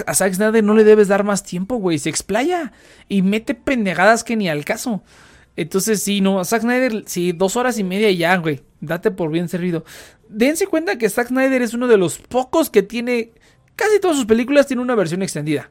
[0.06, 1.98] a Zack Snyder no le debes dar más tiempo, güey.
[1.98, 2.72] Se explaya
[3.08, 5.02] y mete pendejadas que ni al caso.
[5.56, 6.44] Entonces, sí, no.
[6.44, 8.62] Zack Snyder, sí, dos horas y media y ya, güey.
[8.80, 9.84] Date por bien servido.
[10.28, 13.32] Dense cuenta que Zack Snyder es uno de los pocos que tiene.
[13.76, 15.70] Casi todas sus películas tienen una versión extendida.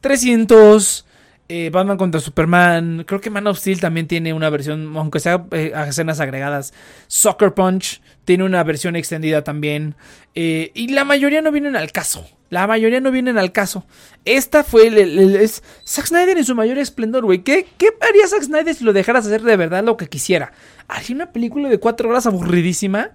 [0.00, 1.06] 300.
[1.48, 3.04] eh, Batman contra Superman.
[3.06, 6.74] Creo que Man of Steel también tiene una versión, aunque sea eh, escenas agregadas.
[7.06, 9.94] Soccer Punch tiene una versión extendida también.
[10.34, 12.26] eh, y la mayoría no vienen al caso.
[12.50, 13.84] La mayoría no vienen al caso.
[14.24, 17.42] Esta fue el, es Zack Snyder en su mayor esplendor, güey.
[17.42, 20.52] ¿Qué, ¿Qué haría Zack Snyder si lo dejaras hacer de verdad lo que quisiera?
[20.88, 23.10] Haría una película de cuatro horas aburridísima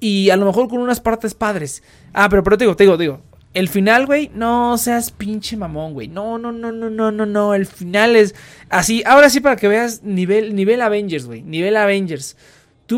[0.00, 1.82] y a lo mejor con unas partes padres.
[2.14, 3.20] Ah, pero, pero te digo, te digo, te digo.
[3.54, 6.08] El final, güey, no seas pinche mamón, güey.
[6.08, 7.54] No, no, no, no, no, no, no.
[7.54, 8.34] El final es
[8.70, 9.02] así.
[9.04, 11.42] Ahora sí para que veas nivel, nivel Avengers, güey.
[11.42, 12.36] Nivel Avengers.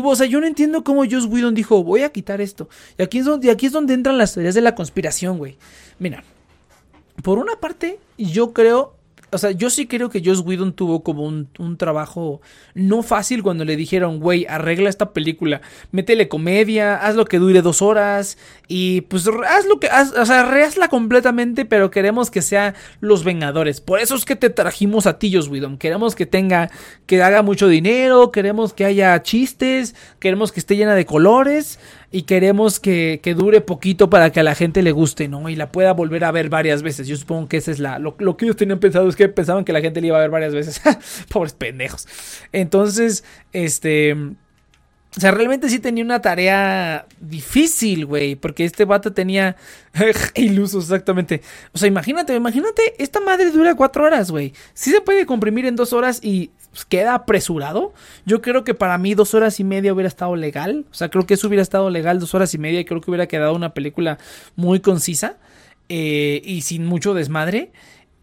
[0.03, 2.69] O sea, yo no entiendo cómo Joss Whedon dijo, voy a quitar esto.
[2.97, 5.57] Y aquí es donde, aquí es donde entran las teorías de la conspiración, güey.
[5.99, 6.23] Mira,
[7.23, 8.95] por una parte, yo creo,
[9.31, 12.41] o sea, yo sí creo que Joss Whedon tuvo como un, un trabajo
[12.73, 15.61] no fácil cuando le dijeron, güey, arregla esta película,
[15.91, 20.25] métele comedia, haz lo que dure dos horas y pues haz lo que, haz, o
[20.25, 23.81] sea, rehazla completamente, pero queremos que sea Los Vengadores.
[23.81, 25.77] Por eso es que te trajimos a ti, Joss Whedon.
[25.77, 26.69] Queremos que tenga,
[27.05, 31.79] que haga mucho dinero, queremos que haya chistes, queremos que esté llena de colores
[32.15, 35.49] y queremos que, que dure poquito para que a la gente le guste, ¿no?
[35.49, 37.09] Y la pueda volver a ver varias veces.
[37.09, 37.99] Yo supongo que esa es la.
[37.99, 40.21] Lo, lo que ellos tenían pensado es que pensaban que la gente le iba a
[40.21, 40.81] ver varias veces.
[41.29, 42.07] Pobres pendejos.
[42.53, 44.15] Entonces, este.
[45.17, 48.35] O sea, realmente sí tenía una tarea difícil, güey.
[48.35, 49.55] Porque este vato tenía.
[50.35, 51.41] Iluso, exactamente.
[51.73, 54.53] O sea, imagínate, imagínate, esta madre dura cuatro horas, güey.
[54.73, 57.93] Sí se puede comprimir en dos horas y pues, queda apresurado.
[58.25, 60.85] Yo creo que para mí dos horas y media hubiera estado legal.
[60.91, 62.81] O sea, creo que eso hubiera estado legal, dos horas y media.
[62.81, 64.17] Y creo que hubiera quedado una película
[64.57, 65.37] muy concisa.
[65.87, 67.71] eh, y sin mucho desmadre.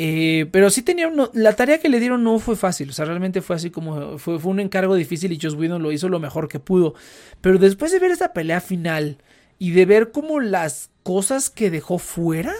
[0.04, 3.04] Eh, pero sí tenía uno, la tarea que le dieron no fue fácil, o sea,
[3.04, 6.48] realmente fue así como fue, un encargo difícil y Joss Whedon lo hizo lo mejor
[6.48, 6.94] que pudo.
[7.40, 9.18] Pero después de ver esta pelea final
[9.60, 12.52] y de ver como las cosas que dejó fuera,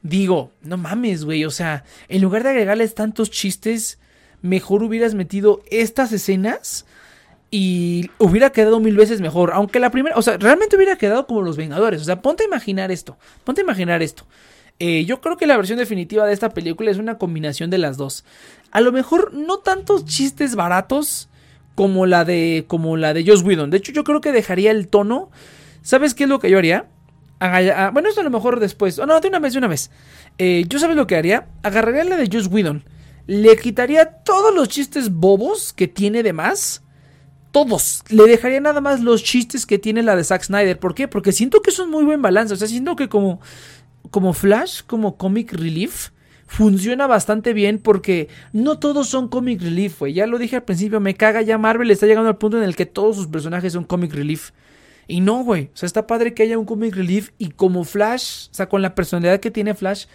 [0.00, 3.98] digo, no mames, güey, o sea, en lugar de agregarles tantos chistes,
[4.40, 6.86] mejor hubieras metido estas escenas
[7.50, 9.52] y hubiera quedado mil veces mejor.
[9.52, 12.00] Aunque la primera, o sea, realmente hubiera quedado como los Vengadores.
[12.00, 13.18] O sea, ponte a imaginar esto.
[13.44, 14.26] Ponte a imaginar esto.
[14.80, 17.96] Eh, yo creo que la versión definitiva de esta película es una combinación de las
[17.96, 18.24] dos.
[18.70, 21.28] A lo mejor no tantos chistes baratos
[21.74, 23.70] como la de como la de Joss Whedon.
[23.70, 25.30] De hecho, yo creo que dejaría el tono.
[25.82, 26.86] ¿Sabes qué es lo que yo haría?
[27.40, 28.98] Ah, bueno, esto a lo mejor después.
[28.98, 29.90] Oh, no, de una vez, de una vez.
[30.38, 31.48] Eh, yo sabes lo que haría.
[31.62, 32.84] Agarraría la de Joss Whedon.
[33.26, 36.82] Le quitaría todos los chistes bobos que tiene de más
[37.52, 38.02] todos.
[38.08, 40.78] Le dejaría nada más los chistes que tiene la de Zack Snyder.
[40.78, 41.08] ¿Por qué?
[41.08, 42.54] Porque siento que es un muy buen balance.
[42.54, 43.40] O sea, siento que como,
[44.10, 46.10] como Flash, como comic relief,
[46.46, 50.14] funciona bastante bien porque no todos son comic relief, güey.
[50.14, 52.74] Ya lo dije al principio, me caga ya Marvel está llegando al punto en el
[52.74, 54.50] que todos sus personajes son comic relief.
[55.06, 55.70] Y no, güey.
[55.74, 58.82] O sea, está padre que haya un comic relief y como Flash, o sea, con
[58.82, 60.06] la personalidad que tiene Flash,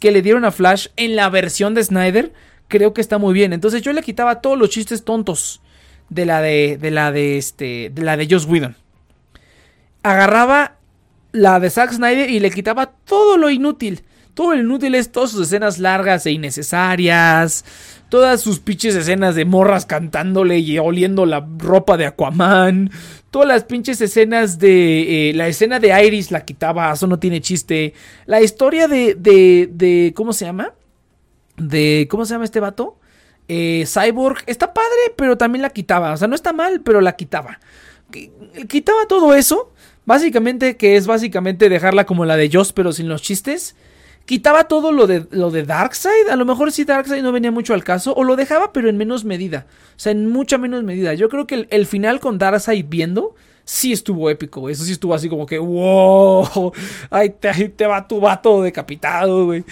[0.00, 2.32] que le dieron a Flash en la versión de Snyder,
[2.68, 3.52] creo que está muy bien.
[3.52, 5.60] Entonces yo le quitaba todos los chistes tontos
[6.08, 8.76] de la de, de la de este, de la de Joss Whedon.
[10.02, 10.76] Agarraba
[11.36, 14.02] la de Zack Snyder y le quitaba todo lo inútil.
[14.34, 17.64] Todo lo inútil es todas sus escenas largas e innecesarias.
[18.08, 22.90] Todas sus pinches escenas de morras cantándole y oliendo la ropa de Aquaman.
[23.30, 25.30] Todas las pinches escenas de.
[25.30, 27.94] eh, la escena de Iris la quitaba, eso no tiene chiste.
[28.26, 29.14] La historia de.
[29.14, 30.72] de, de ¿Cómo se llama?
[31.56, 32.06] De.
[32.10, 32.98] ¿Cómo se llama este vato?
[33.48, 34.42] Eh, Cyborg.
[34.46, 36.12] Está padre, pero también la quitaba.
[36.12, 37.58] O sea, no está mal, pero la quitaba.
[38.12, 38.30] Qui-
[38.68, 39.72] Quitaba todo eso.
[40.06, 43.74] Básicamente, que es básicamente dejarla como la de Joss, pero sin los chistes.
[44.24, 46.28] Quitaba todo lo de, lo de Darkseid.
[46.30, 48.14] A lo mejor sí Darkseid no venía mucho al caso.
[48.14, 49.66] O lo dejaba, pero en menos medida.
[49.90, 51.14] O sea, en mucha menos medida.
[51.14, 53.34] Yo creo que el, final con Darkseid viendo.
[53.64, 54.68] Sí estuvo épico.
[54.68, 56.72] Eso sí estuvo así como que, wow.
[57.10, 59.64] Ahí te, ahí te va tu vato decapitado, güey.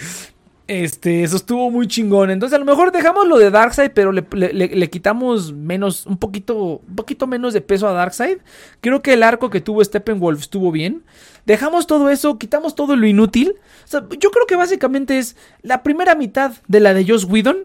[0.67, 2.31] Este, eso estuvo muy chingón.
[2.31, 6.81] Entonces, a lo mejor dejamos lo de Darkseid, pero le, le- quitamos menos, un poquito,
[6.87, 8.39] un poquito menos de peso a Darkseid.
[8.81, 11.03] Creo que el arco que tuvo Steppenwolf estuvo bien.
[11.45, 13.53] Dejamos todo eso, quitamos todo lo inútil.
[13.83, 17.57] O sea, yo creo que básicamente es la primera mitad de la de Joss Whedon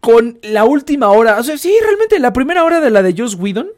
[0.00, 1.38] con la última hora.
[1.38, 3.68] O sea, sí, realmente la primera hora de la de Joss Whedon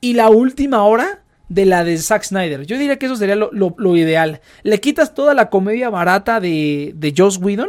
[0.00, 1.19] y la última hora
[1.50, 2.64] de la de Zack Snyder.
[2.64, 4.40] Yo diría que eso sería lo, ideal.
[4.62, 7.68] Le quitas toda la comedia barata de, de Joss Whedon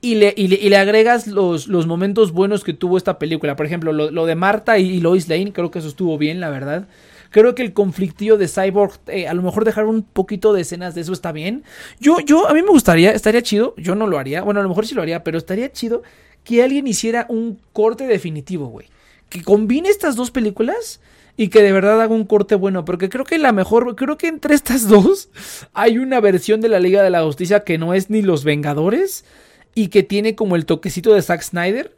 [0.00, 3.54] y le, y le, y le agregas los, los momentos buenos que tuvo esta película.
[3.54, 6.40] Por ejemplo, lo, lo de Marta y, y Lois Lane, creo que eso estuvo bien,
[6.40, 6.88] la verdad.
[7.30, 10.96] Creo que el conflictillo de Cyborg, eh, a lo mejor dejar un poquito de escenas
[10.96, 11.62] de eso está bien.
[12.00, 14.68] Yo, yo, a mí me gustaría, estaría chido, yo no lo haría, bueno, a lo
[14.68, 16.02] mejor sí lo haría, pero estaría chido
[16.42, 18.88] que alguien hiciera un corte definitivo, güey.
[19.28, 21.00] Que combine estas dos películas
[21.36, 24.28] y que de verdad haga un corte bueno, porque creo que la mejor, creo que
[24.28, 25.30] entre estas dos
[25.72, 29.24] hay una versión de la Liga de la Justicia que no es ni Los Vengadores
[29.74, 31.96] y que tiene como el toquecito de Zack Snyder,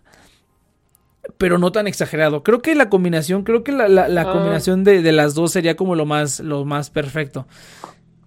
[1.38, 2.42] pero no tan exagerado.
[2.42, 4.32] Creo que la combinación, creo que la, la- la Ah.
[4.32, 7.46] combinación de, de las dos sería como lo más, lo más perfecto.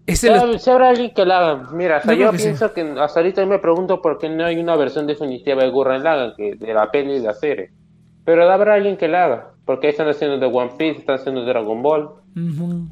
[0.06, 1.70] Es el- habrá alguien que la haga.
[1.72, 2.44] Mira, sea, Yo yo que sí.
[2.46, 6.04] pienso que hasta ahorita me pregunto por qué no hay una versión definitiva de Gurren
[6.04, 7.72] Lagann, que de la peli y la serie.
[8.26, 11.48] Pero habrá alguien que la haga, porque están haciendo de One Piece, están haciendo de
[11.50, 12.10] Dragon Ball,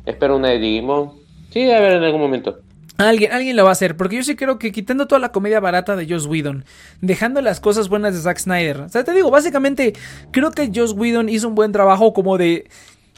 [0.06, 1.10] espero una de Digimon.
[1.50, 2.60] Sí, debe haber en algún momento.
[3.00, 5.60] Alguien, alguien lo va a hacer, porque yo sí creo que quitando toda la comedia
[5.60, 6.66] barata de Joss Whedon,
[7.02, 8.82] dejando las cosas buenas de Zack Snyder.
[8.82, 9.94] O sea, te digo, básicamente,
[10.30, 12.70] creo que Joss Whedon hizo un buen trabajo como de.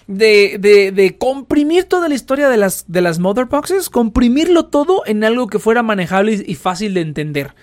[0.07, 5.03] De, de, de comprimir toda la historia de las, de las Mother Boxes, comprimirlo todo
[5.05, 7.53] en algo que fuera manejable y, y fácil de entender.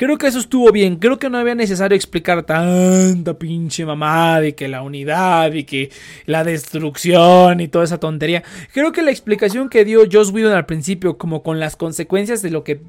[0.00, 0.96] Creo que eso estuvo bien.
[0.96, 5.90] Creo que no había necesario explicar tanta pinche mamá de que la unidad y que
[6.24, 8.42] la destrucción y toda esa tontería.
[8.72, 12.48] Creo que la explicación que dio Joss Whedon al principio, como con las consecuencias de
[12.48, 12.80] lo que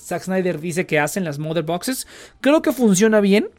[0.00, 2.06] Zack Snyder dice que hacen las Mother Boxes,
[2.40, 3.50] creo que funciona bien.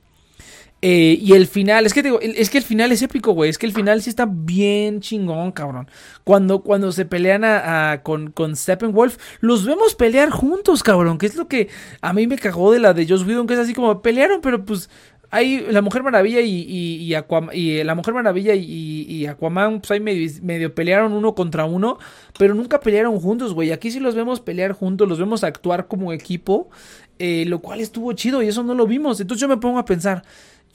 [0.81, 3.49] Eh, y el final, es que digo, es que el final es épico, güey.
[3.49, 5.87] Es que el final sí está bien chingón, cabrón.
[6.23, 11.17] Cuando, cuando se pelean a, con, con Steppenwolf, los vemos pelear juntos, cabrón.
[11.17, 11.69] Que es lo que
[12.01, 14.63] a mí me cagó de la de Joss Whedon, que es así como pelearon, pero
[14.63, 14.89] pues
[15.31, 19.25] ahí la Mujer Maravilla y, y, y Aquam- y, eh, la Mujer Maravilla y, y-
[19.25, 21.97] Aquaman, pues ahí medio, medio pelearon uno contra uno,
[22.37, 23.71] pero nunca pelearon juntos, güey.
[23.71, 26.69] Aquí sí los vemos pelear juntos, los vemos actuar como equipo,
[27.17, 29.19] eh, lo cual estuvo chido y eso no lo vimos.
[29.19, 30.21] Entonces yo me pongo a pensar.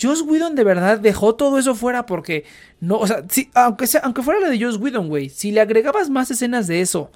[0.00, 2.44] Joss Whedon de verdad dejó todo eso fuera porque
[2.80, 6.10] no, o sea, sí, aunque aunque fuera la de Joss Whedon, güey, si le agregabas
[6.10, 7.10] más escenas de eso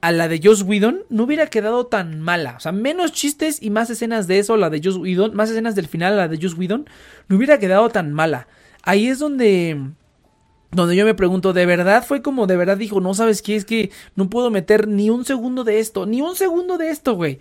[0.00, 2.54] a la de Joss Whedon, no hubiera quedado tan mala.
[2.56, 5.74] O sea, menos chistes y más escenas de eso, la de Joss Whedon, más escenas
[5.74, 6.88] del final a la de Joss Whedon,
[7.28, 8.48] no hubiera quedado tan mala.
[8.82, 9.80] Ahí es donde
[10.72, 13.56] donde yo me pregunto, ¿de verdad fue como de verdad dijo, no sabes qué?
[13.56, 17.14] Es que no puedo meter ni un segundo de esto, ni un segundo de esto,
[17.14, 17.38] güey.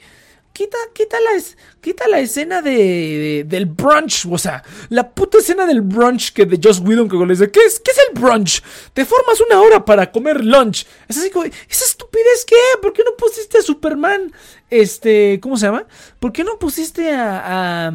[0.55, 5.39] Quita, quita la, es- quita la escena de, de- del brunch, o sea, la puta
[5.39, 8.17] escena del brunch que de Joss Whedon que le dice, ¿qué es, ¿qué es el
[8.21, 8.63] brunch?
[8.93, 10.87] Te formas una hora para comer lunch.
[11.09, 12.55] Es así como, ¿esa estupidez qué?
[12.81, 14.31] ¿Por qué no pusiste a Superman?
[14.69, 15.85] Este, ¿cómo se llama?
[16.19, 17.91] ¿Por qué no pusiste a,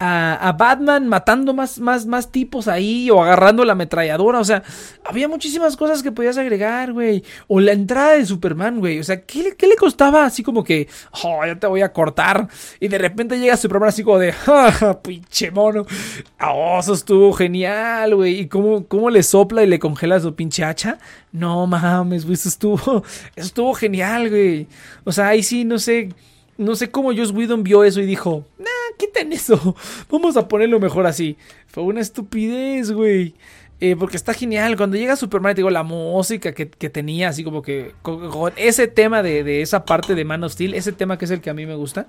[0.00, 4.40] a- a Batman matando más, más, más tipos ahí o agarrando la ametralladora?
[4.40, 4.62] O sea,
[5.04, 7.22] había muchísimas cosas que podías agregar, güey.
[7.46, 8.98] O la entrada de Superman, güey.
[8.98, 10.88] O sea, ¿qué, qué le costaba así como que,
[11.22, 12.48] oh, ya te voy a cortar?
[12.80, 15.86] Y de repente llega Superman así como de, ja, pinche mono.
[16.40, 18.40] Oh, eso estuvo genial, güey.
[18.40, 20.98] ¿Y cómo, cómo le sopla y le congela su pinche hacha?
[21.32, 23.04] No mames, güey, eso estuvo,
[23.36, 24.66] eso estuvo genial, güey.
[25.04, 26.08] O sea, ahí sí, no sé,
[26.58, 28.66] no sé cómo Joss Whedon vio eso y dijo, nah,
[28.98, 29.76] quiten eso,
[30.10, 31.36] vamos a ponerlo mejor así.
[31.66, 33.34] Fue una estupidez, güey.
[33.82, 34.76] Eh, porque está genial.
[34.76, 38.88] Cuando llega Superman, te digo, la música que, que tenía, así como que con, ese
[38.88, 41.48] tema de, de esa parte de Man of Steel, ese tema que es el que
[41.48, 42.06] a mí me gusta.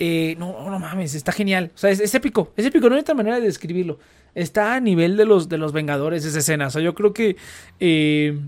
[0.00, 1.70] eh, no, no mames, está genial.
[1.74, 3.98] O sea, es, es épico, es épico, no hay otra manera de describirlo.
[4.34, 6.66] Está a nivel de los, de los Vengadores esa escena.
[6.66, 7.36] O sea, yo creo que
[7.80, 8.38] eh,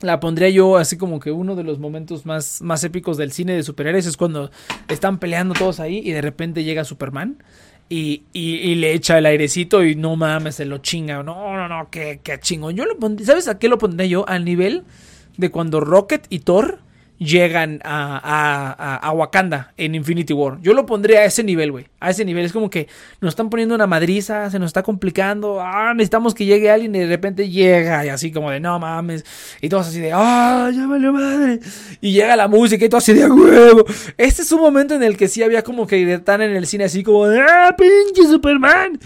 [0.00, 3.54] La pondría yo así como que uno de los momentos más, más épicos del cine
[3.54, 4.50] de superhéroes es cuando
[4.88, 7.42] están peleando todos ahí y de repente llega Superman
[7.88, 11.22] y, y- le echa el airecito y no mames, se lo chinga.
[11.22, 12.70] No, no, no, qué, qué.
[12.70, 14.28] Yo lo ¿sabes a qué lo pondría yo?
[14.28, 14.84] Al nivel
[15.36, 16.80] de cuando Rocket y Thor
[17.18, 20.58] llegan a, a, a- Wakanda en Infinity War.
[20.60, 21.86] Yo lo pondría a ese nivel, güey.
[22.00, 22.44] A ese nivel.
[22.44, 22.88] Es como que
[23.20, 25.60] nos están poniendo una madriza, se nos está complicando.
[25.60, 28.04] Ah, necesitamos que llegue alguien y de repente llega.
[28.04, 29.24] Y así como de, no mames.
[29.60, 31.60] Y todos así de, ah, ya valió madre.
[32.00, 33.84] Y llega la música y todo así de "A huevo.
[34.16, 36.84] Este es un momento en el que sí había como que están en el cine
[36.84, 38.98] así como de, ah, pinche Superman.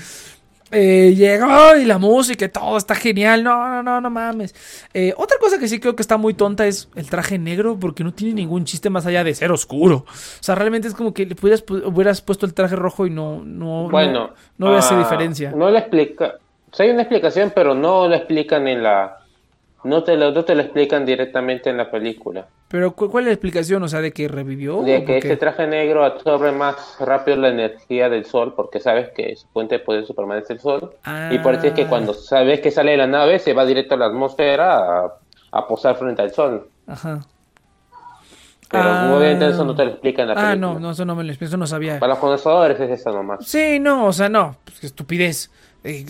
[0.70, 3.42] Eh, llegó y la música y todo está genial.
[3.42, 4.54] No, no, no, no mames.
[4.92, 8.04] Eh, otra cosa que sí creo que está muy tonta es el traje negro porque
[8.04, 10.04] no tiene ningún chiste más allá de ser oscuro.
[10.08, 13.10] O sea, realmente es como que le pudieras, pu- hubieras puesto el traje rojo y
[13.10, 15.52] no, no, Bueno, no, ah, diferencia.
[15.52, 16.34] No le explica.
[16.70, 19.17] O sea, hay una explicación, pero no lo explican en la.
[19.84, 22.46] No te lo, no te lo explican directamente en la película.
[22.66, 23.82] Pero ¿cu- ¿cuál es la explicación?
[23.82, 24.82] O sea, de que revivió.
[24.82, 29.10] De ¿O que este traje negro absorbe más rápido la energía del sol, porque sabes
[29.14, 30.94] que su fuente de poder de Superman es el sol.
[31.30, 31.88] Y por eso es que Ah.
[31.88, 35.12] cuando sabes que sale de la nave, se va directo a la atmósfera a,
[35.52, 36.68] a posar frente al sol.
[36.86, 37.20] Ajá.
[38.70, 39.14] Pero Ah.
[39.16, 40.74] obviamente eso no te lo explican en la Ah, película.
[40.74, 41.98] no, no, eso no me lo eso no sabía.
[41.98, 43.46] Para los conocedores es eso nomás.
[43.46, 45.50] Sí, no, o sea, no, pues, qué estupidez.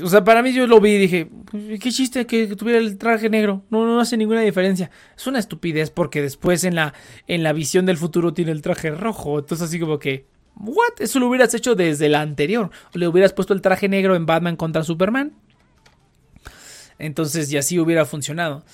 [0.02, 2.96] O sea, para mí yo lo vi y dije, pues, qué chiste que, tuviera el
[2.96, 3.64] traje negro.
[3.70, 4.90] No, no hace ninguna diferencia.
[5.16, 6.94] Es una estupidez porque después en la,
[7.26, 9.38] en la visión del futuro tiene el traje rojo.
[9.38, 10.26] Entonces así como que,
[10.56, 11.00] ¿what?
[11.00, 12.70] Eso lo hubieras hecho desde la anterior.
[12.94, 15.32] Le hubieras puesto el traje negro en Batman contra Superman.
[16.98, 18.64] Entonces y así hubiera funcionado.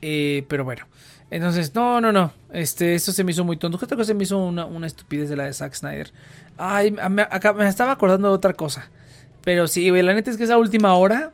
[0.00, 0.86] Eh, pero bueno.
[1.30, 2.32] Entonces, no, no, no.
[2.52, 3.76] Este, eso se me hizo muy tonto.
[3.76, 6.12] ¿Qué otra cosa se me hizo una, una estupidez de la de Zack Snyder?
[6.56, 6.94] Ay,
[7.30, 8.88] acá me estaba acordando de otra cosa.
[9.44, 11.32] Pero sí, güey, la neta es que esa última hora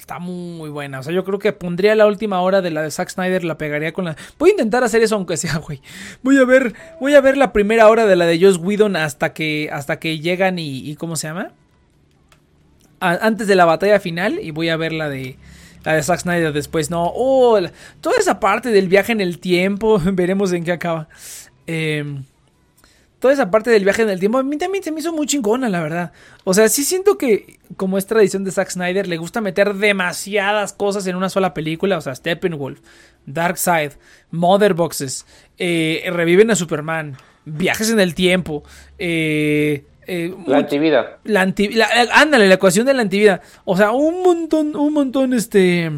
[0.00, 1.00] está muy buena.
[1.00, 3.58] O sea, yo creo que pondría la última hora de la de Zack Snyder, la
[3.58, 4.16] pegaría con la.
[4.38, 5.80] Voy a intentar hacer eso aunque sea, güey.
[6.22, 9.32] Voy a ver, voy a ver la primera hora de la de Joss Whedon hasta
[9.32, 11.52] que, hasta que llegan y, ¿cómo se llama?
[13.00, 15.36] Antes de la batalla final y voy a ver la de
[15.84, 16.90] la de Zack Snyder después.
[16.90, 17.58] No, oh,
[18.00, 21.08] toda esa parte del viaje en el tiempo, veremos en qué acaba.
[21.66, 22.24] Em,
[23.20, 25.26] toda esa parte del viaje en el tiempo a mí también se me hizo muy
[25.26, 26.12] chingona, la verdad.
[26.44, 30.72] O sea, sí siento que, como es tradición de Zack Snyder, le gusta meter demasiadas
[30.72, 31.98] cosas en una sola película.
[31.98, 32.80] O sea, Steppenwolf,
[33.26, 33.92] Darkseid,
[34.30, 35.26] Mother Boxes,
[35.58, 38.64] eh, reviven a Superman, viajes en el tiempo,
[38.98, 41.18] eh, eh, La antivida.
[41.24, 43.42] la anti, la- la- ándale, la ecuación de la antivida.
[43.64, 45.90] O sea, un montón, un montón, este.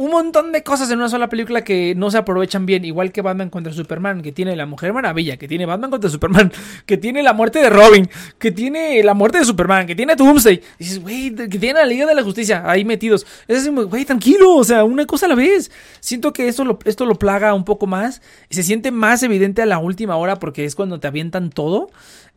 [0.00, 2.86] Un montón de cosas en una sola película que no se aprovechan bien.
[2.86, 6.50] Igual que Batman contra Superman, que tiene la Mujer Maravilla, que tiene Batman contra Superman,
[6.86, 8.08] que tiene la muerte de Robin,
[8.38, 10.54] que tiene la muerte de Superman, que tiene Doomsday.
[10.78, 13.26] Y dices, güey, que tiene la Liga de la Justicia ahí metidos.
[13.46, 15.70] Es así, güey, tranquilo, o sea, una cosa a la vez.
[16.00, 19.60] Siento que esto lo, esto lo plaga un poco más y se siente más evidente
[19.60, 21.90] a la última hora porque es cuando te avientan todo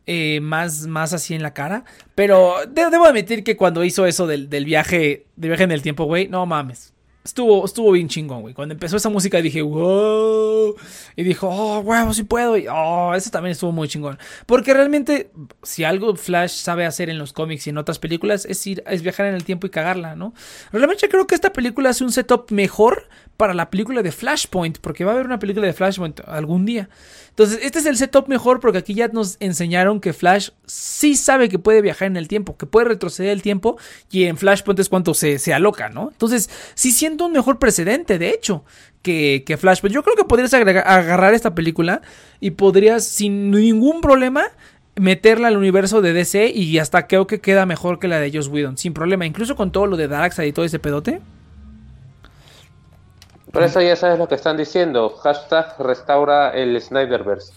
[0.06, 1.85] eh, más, más así en la cara.
[2.14, 5.81] Pero de- debo admitir que cuando hizo eso del, del viaje, del viaje en el
[5.81, 6.93] tiempo, güey, no mames.
[7.24, 8.54] Estuvo, estuvo bien chingón, güey.
[8.54, 10.76] Cuando empezó esa música dije, wow.
[11.16, 12.58] Y dijo, oh, huevo, sí puedo.
[12.58, 14.20] Y, oh, eso también estuvo muy chingón.
[14.45, 15.32] Porque realmente,
[15.62, 19.02] si algo Flash sabe hacer en los cómics y en otras películas, es ir, es
[19.04, 20.34] viajar en el tiempo y cagarla, ¿no?
[20.74, 25.05] Realmente creo que esta película hace un setup mejor para la película de Flashpoint, porque
[25.05, 26.89] va a haber una película de Flashpoint algún día.
[27.30, 31.49] Entonces, este es el setup mejor porque aquí ya nos enseñaron que Flash sí sabe
[31.49, 33.77] que puede viajar en el tiempo, que puede retroceder el tiempo
[34.11, 36.10] y en Flashpoint es cuando se, se aloca, ¿no?
[36.11, 38.64] Entonces, sí siento un mejor precedente, de hecho,
[39.01, 39.95] que, que Flashpoint.
[39.95, 42.01] Yo creo que podrías agarrar esta película
[42.39, 44.45] y podrías sin ningún problema
[44.95, 48.47] meterla al universo de DC y hasta creo que queda mejor que la de Joss
[48.47, 51.22] Whedon, sin problema, incluso con todo lo de Darkseid y todo ese pedote.
[53.53, 55.11] Por eso ya sabes lo que están diciendo.
[55.11, 57.53] Hashtag restaura el Snyderverse.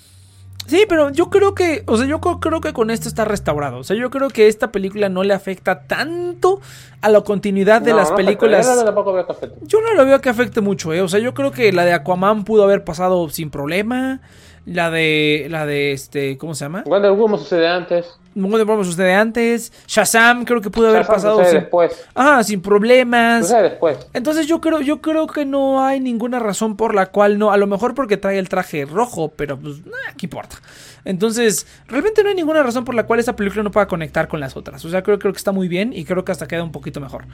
[0.66, 3.78] Sí, pero yo creo que, o sea, yo creo que con esto está restaurado.
[3.78, 6.60] O sea, yo creo que esta película no le afecta tanto
[7.00, 8.66] a la continuidad de No, las no, películas.
[8.66, 9.58] yo no, veo que afecte.
[9.62, 11.00] Yo no lo veo que afecte mucho, eh.
[11.00, 14.20] O sea, yo creo que la de Aquaman pudo haber pasado sin problema.
[14.66, 16.82] La de, la de este, ¿cómo se llama?
[16.84, 18.18] Wonder Woman sucede antes.
[18.42, 19.72] Wonder Woman sucede antes.
[19.86, 22.06] Shazam creo que pudo haber Shazam pasado sin, después.
[22.14, 23.48] ah, sin problemas.
[23.48, 23.98] Después.
[24.12, 27.50] Entonces yo creo, yo creo que no hay ninguna razón por la cual no.
[27.50, 30.56] A lo mejor porque trae el traje rojo, pero pues, nah, ¿qué importa?
[31.04, 34.40] Entonces, realmente no hay ninguna razón por la cual esta película no pueda conectar con
[34.40, 34.84] las otras.
[34.84, 37.00] O sea, creo, creo que está muy bien y creo que hasta queda un poquito
[37.00, 37.26] mejor.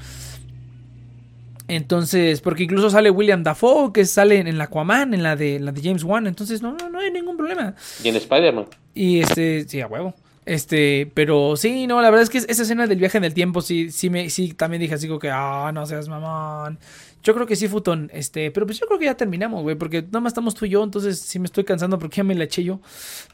[1.69, 5.73] Entonces, porque incluso sale William Dafoe, que sale en la Aquaman, en la de, la
[5.73, 6.27] de James Wan.
[6.27, 7.74] Entonces, no, no, no hay ningún problema.
[8.05, 8.66] Y en Spider-Man.
[8.95, 10.15] Y este, sí, a huevo.
[10.44, 13.62] Este, pero sí, no, la verdad es que esa escena del viaje en el tiempo
[13.62, 16.78] sí, sí me, sí, también dije así como que, ah, no seas mamón.
[17.23, 20.02] Yo creo que sí, Futón, este, pero pues yo creo que ya terminamos, güey, porque
[20.02, 22.44] nada más estamos tú y yo, entonces sí me estoy cansando porque ya me la
[22.44, 22.81] eché yo.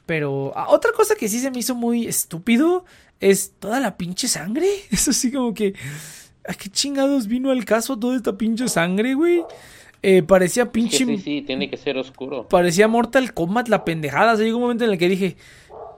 [0.05, 2.85] Pero ah, otra cosa que sí se me hizo muy estúpido
[3.20, 4.68] es toda la pinche sangre.
[4.90, 5.72] Eso sí como que,
[6.47, 9.43] ¿a qué chingados vino al caso toda esta pinche sangre, güey?
[10.02, 11.05] Eh, parecía pinche...
[11.05, 12.47] sí, sí, tiene que ser oscuro.
[12.47, 14.35] Parecía Mortal Kombat la pendejada.
[14.35, 15.36] O sea, llegó un momento en el que dije,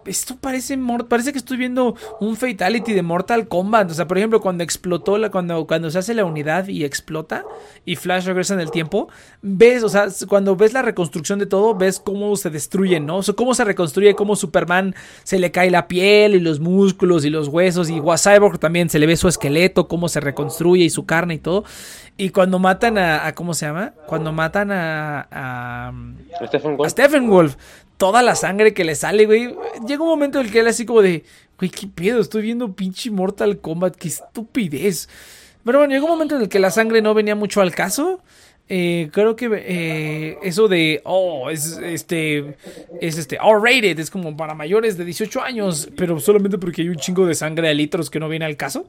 [0.06, 0.78] esto parece
[1.08, 3.90] parece que estoy viendo un fatality de Mortal Kombat.
[3.90, 7.44] O sea, por ejemplo, cuando explotó la, cuando, cuando se hace la unidad y explota
[7.84, 9.08] y Flash regresa en el tiempo,
[9.42, 13.18] ves, o sea, cuando ves la reconstrucción de todo, ves cómo se destruyen, ¿no?
[13.18, 17.24] O sea, cómo se reconstruye, cómo Superman se le cae la piel y los músculos
[17.24, 17.90] y los huesos.
[17.90, 21.38] Y Cyborg también se le ve su esqueleto, cómo se reconstruye y su carne y
[21.38, 21.64] todo.
[22.16, 23.94] Y cuando matan a, a- ¿cómo se llama?
[24.06, 25.92] Cuando matan a- a
[26.46, 26.88] Stephen a.
[26.90, 27.56] Stephen Wolf,
[28.00, 29.54] toda la sangre que le sale, güey.
[29.86, 31.22] Llega un momento en el que él así como de,
[31.58, 35.10] güey, qué pedo, estoy viendo pinche Mortal Kombat, qué estupidez.
[35.62, 38.22] Pero bueno, llegó un momento en el que la sangre no venía mucho al caso.
[38.72, 42.54] Eh, creo que eh, eso de, oh, es este,
[43.00, 46.94] es este, R-rated, es como para mayores de 18 años, pero solamente porque hay un
[46.94, 48.86] chingo de sangre de litros que no viene al caso.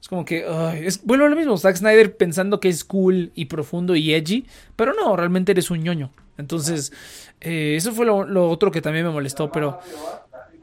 [0.00, 3.30] Es como que, ay, es, vuelvo a lo mismo, Zack Snyder pensando que es cool
[3.36, 6.10] y profundo y edgy, pero no, realmente eres un ñoño.
[6.36, 6.92] Entonces,
[7.40, 9.78] eh, eso fue lo, lo otro que también me molestó, pero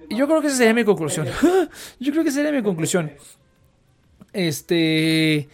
[0.09, 1.25] yo creo que esa sería mi conclusión.
[2.01, 3.13] yo creo que esa sería mi conclusión.
[4.33, 5.47] Este...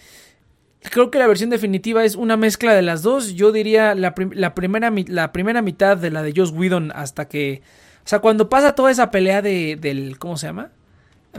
[0.92, 3.34] Creo que la versión definitiva es una mezcla de las dos.
[3.34, 7.62] Yo diría la, la primera, la primera mitad de la de Joss Whedon hasta que...
[8.06, 10.18] O sea, cuando pasa toda esa pelea de, del...
[10.20, 10.72] ¿Cómo se llama?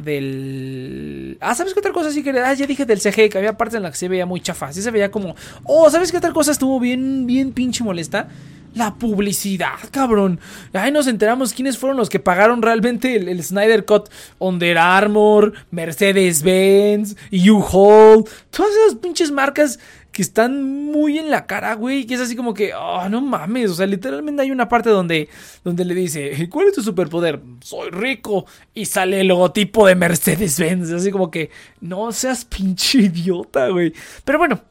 [0.03, 1.37] Del...
[1.41, 2.31] Ah, ¿sabes qué otra cosa sí que...
[2.31, 4.73] Ah, ya dije del CG, que había partes en las que se veía muy chafa.
[4.73, 5.37] Sí se veía como...
[5.65, 8.29] Oh, ¿sabes qué otra cosa estuvo bien, bien pinche molesta?
[8.75, 10.41] La publicidad, cabrón.
[10.73, 14.09] Ahí nos enteramos quiénes fueron los que pagaron realmente el, Snyder Cut.
[14.41, 18.25] Under Armour, Mercedes-Benz, U-Haul.
[18.51, 19.79] Todas esas pinches marcas
[20.11, 22.05] que están muy en la cara, güey.
[22.05, 23.71] Que es así como que, oh, no mames.
[23.71, 25.29] O sea, literalmente hay una parte donde,
[25.63, 27.41] donde le dice, ¿cuál es tu superpoder?
[27.61, 28.45] Soy rico.
[28.75, 30.91] Y sale el logotipo de Mercedes-Benz.
[30.91, 33.93] Así como que, no seas pinche idiota, güey.
[34.25, 34.63] Pero bueno,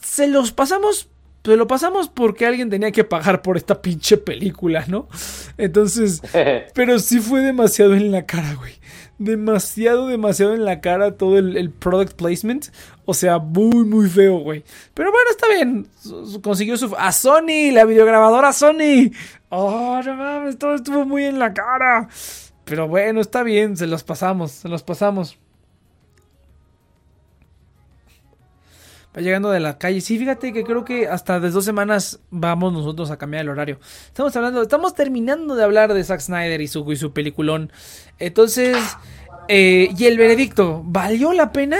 [0.00, 1.10] se los pasamos.
[1.46, 5.06] Se lo pasamos porque alguien tenía que pagar por esta pinche película, ¿no?
[5.56, 6.20] Entonces,
[6.74, 8.72] pero sí fue demasiado en la cara, güey.
[9.18, 12.66] Demasiado, demasiado en la cara todo el, el product placement.
[13.04, 14.64] O sea, muy, muy feo, güey.
[14.92, 15.86] Pero bueno, está bien.
[16.42, 16.92] Consiguió su...
[16.98, 19.12] A Sony, la videograbadora Sony.
[19.48, 22.08] Oh, no mames, todo estuvo muy en la cara.
[22.64, 25.38] Pero bueno, está bien, se los pasamos, se los pasamos.
[29.16, 30.00] Va llegando de la calle.
[30.02, 33.78] Sí, fíjate que creo que hasta desde dos semanas vamos nosotros a cambiar el horario.
[34.08, 37.72] Estamos hablando, estamos terminando de hablar de Zack Snyder y su, y su peliculón.
[38.18, 38.76] Entonces,
[39.48, 41.78] eh, y el veredicto, ¿valió la pena?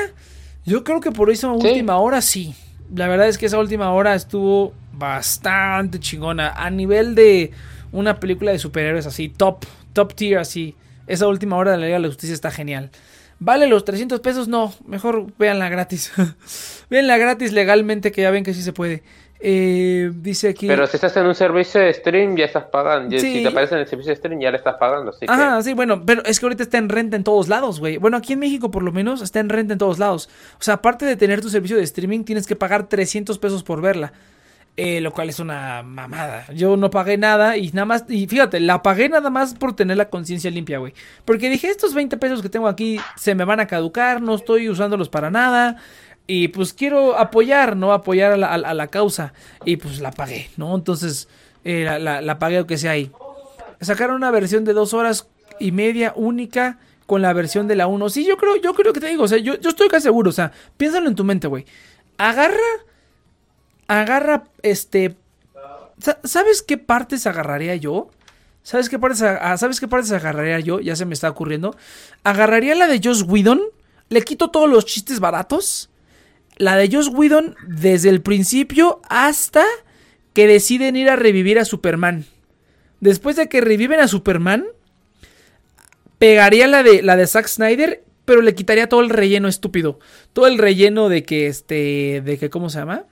[0.64, 1.66] Yo creo que por esa Sí.
[1.68, 2.54] última hora sí.
[2.94, 6.50] La verdad es que esa última hora estuvo bastante chingona.
[6.52, 7.50] A nivel de
[7.92, 10.74] una película de superhéroes así, top, top tier así.
[11.06, 12.90] Esa última hora de la Liga de la Justicia está genial.
[13.38, 14.48] ¿Vale los 300 pesos?
[14.48, 16.12] No, mejor véanla gratis.
[16.90, 19.02] véanla gratis legalmente, que ya ven que sí se puede.
[19.38, 20.66] Eh, dice aquí...
[20.66, 23.18] Pero si estás en un servicio de stream, ya estás pagando.
[23.18, 23.34] Sí.
[23.34, 25.10] Si te aparece en el servicio de stream, ya le estás pagando.
[25.10, 27.78] Así que- Ajá, sí, bueno, pero es que ahorita está en renta en todos lados,
[27.78, 27.98] güey.
[27.98, 30.30] Bueno, aquí en México por lo menos está en renta en todos lados.
[30.58, 33.82] O sea, aparte de tener tu servicio de streaming, tienes que pagar 300 pesos por
[33.82, 34.12] verla.
[34.78, 36.46] Eh, lo cual es una mamada.
[36.52, 39.96] Yo no pagué nada y nada más, y fíjate, la pagué nada más por tener
[39.96, 40.92] la conciencia limpia, güey.
[41.24, 44.68] Porque dije, estos 20 pesos que tengo aquí se me van a caducar, no estoy
[44.68, 45.76] usándolos para nada.
[46.26, 47.92] Y pues quiero apoyar, ¿no?
[47.92, 49.32] Apoyar a la, causa.
[49.64, 50.74] Y pues la pagué, ¿no?
[50.74, 51.28] Entonces,
[51.64, 53.10] eh, la, la, la pagué aunque sea ahí.
[53.80, 55.28] Sacaron una versión de dos horas
[55.58, 58.10] y media única con la versión de la 1.
[58.10, 60.30] Sí, yo creo, yo creo que te digo, o sea, yo, yo estoy casi seguro,
[60.30, 61.64] o sea, piénsalo en tu mente, güey.
[62.18, 62.56] Agarra,
[63.88, 65.16] agarra, este,
[65.98, 68.10] sa- ¿sabes qué partes agarraría yo?
[68.62, 69.18] ¿Sabes qué partes,
[69.60, 70.80] ¿Sabes qué partes agarraría yo?
[70.80, 71.76] Ya se me está ocurriendo.
[72.24, 73.60] Agarraría la de Joss Whedon,
[74.08, 75.88] le quito todos los chistes baratos.
[76.56, 79.64] La de Joss Whedon desde el principio hasta
[80.32, 82.24] que deciden ir a revivir a Superman.
[83.00, 84.64] Después de que reviven a Superman,
[86.18, 89.98] pegaría la de la de Zack Snyder, pero le quitaría todo el relleno estúpido.
[90.32, 93.04] Todo el relleno de que este de que ¿cómo se llama?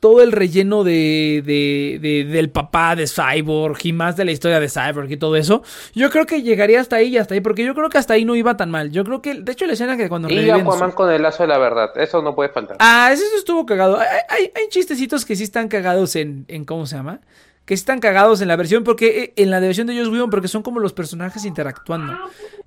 [0.00, 4.60] Todo el relleno de, de, de- del papá de Cyborg y más de la historia
[4.60, 5.62] de Cyborg y todo eso.
[5.94, 8.24] Yo creo que llegaría hasta ahí y hasta ahí, porque yo creo que hasta ahí
[8.24, 8.92] no iba tan mal.
[8.92, 11.20] Yo creo que, de hecho, la escena que cuando Y reviven su- Aquaman con el
[11.22, 11.90] lazo de la verdad.
[11.96, 12.76] Eso no puede faltar.
[12.78, 13.98] Ah, eso estuvo cagado.
[13.98, 17.20] Hay, hay- hay chistecitos que sí están cagados en, en ¿cómo se llama?
[17.64, 20.30] que sí están cagados en la versión, porque eh, en la versión de Joss Whedon,
[20.30, 22.16] porque son como los personajes interactuando.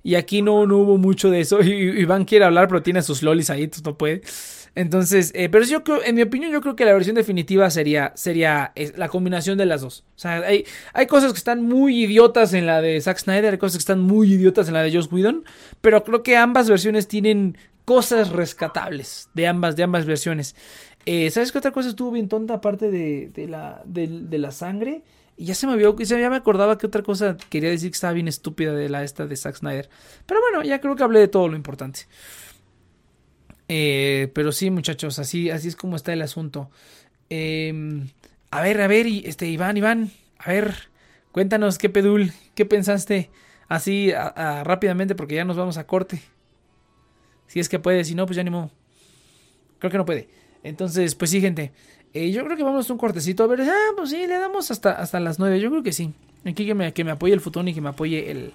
[0.04, 1.60] Y aquí no, no hubo mucho de eso.
[1.60, 4.22] Y, Iván quiere hablar, pero tiene sus lolis ahí, entonces no puede.
[4.74, 8.12] Entonces, eh, pero yo creo, en mi opinión, yo creo que la versión definitiva sería,
[8.14, 10.04] sería la combinación de las dos.
[10.16, 13.58] O sea, hay, hay cosas que están muy idiotas en la de Zack Snyder, hay
[13.58, 15.44] cosas que están muy idiotas en la de Joss Whedon,
[15.82, 20.56] pero creo que ambas versiones tienen cosas rescatables de ambas, de ambas versiones.
[21.04, 24.52] Eh, ¿Sabes qué otra cosa estuvo bien tonta aparte de, de la, de, de la
[24.52, 25.02] sangre?
[25.36, 28.12] Y ya se me vio, ya me acordaba que otra cosa quería decir que estaba
[28.12, 29.88] bien estúpida de la esta de Zack Snyder.
[30.26, 32.00] Pero bueno, ya creo que hablé de todo lo importante.
[33.68, 36.70] Eh, pero sí, muchachos, así, así es como está el asunto.
[37.30, 37.72] Eh,
[38.50, 40.74] a ver, a ver, este, Iván, Iván, a ver,
[41.32, 43.30] cuéntanos qué pedul, qué pensaste
[43.68, 46.20] así rápidamente porque ya nos vamos a corte.
[47.46, 48.50] Si es que puede, si no, pues ya ni.
[48.50, 50.28] Creo que no puede.
[50.62, 51.72] Entonces, pues sí, gente.
[52.14, 53.44] Eh, yo creo que vamos a un cortecito.
[53.44, 55.60] A ver, ah, pues sí, le damos hasta, hasta las 9.
[55.60, 56.14] Yo creo que sí.
[56.46, 58.52] Aquí que me, que me apoye el futón y que me apoye el,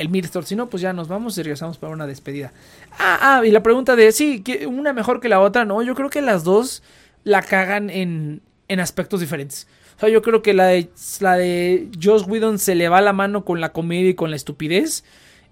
[0.00, 0.44] el Mirstor.
[0.44, 2.52] Si no, pues ya nos vamos y regresamos para una despedida.
[2.98, 5.64] Ah, ah, y la pregunta de, sí, una mejor que la otra.
[5.64, 6.82] No, yo creo que las dos
[7.22, 9.68] la cagan en, en aspectos diferentes.
[9.96, 10.88] O sea, yo creo que la de,
[11.20, 14.36] la de Joss Whedon se le va la mano con la comedia y con la
[14.36, 15.04] estupidez.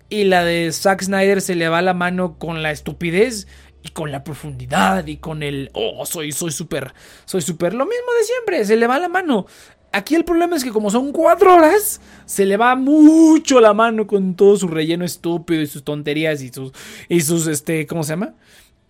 [0.09, 3.47] Y la de Zack Snyder se le va la mano con la estupidez
[3.83, 6.93] y con la profundidad y con el oh soy soy súper
[7.25, 9.47] soy súper lo mismo de siempre se le va la mano
[9.93, 14.07] aquí el problema es que como son cuatro horas se le va mucho la mano
[14.07, 16.73] con todo su relleno estúpido y sus tonterías y sus
[17.09, 18.35] y sus este cómo se llama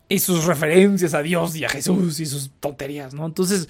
[0.09, 3.69] y sus referencias a Dios y a Jesús y sus tonterías no entonces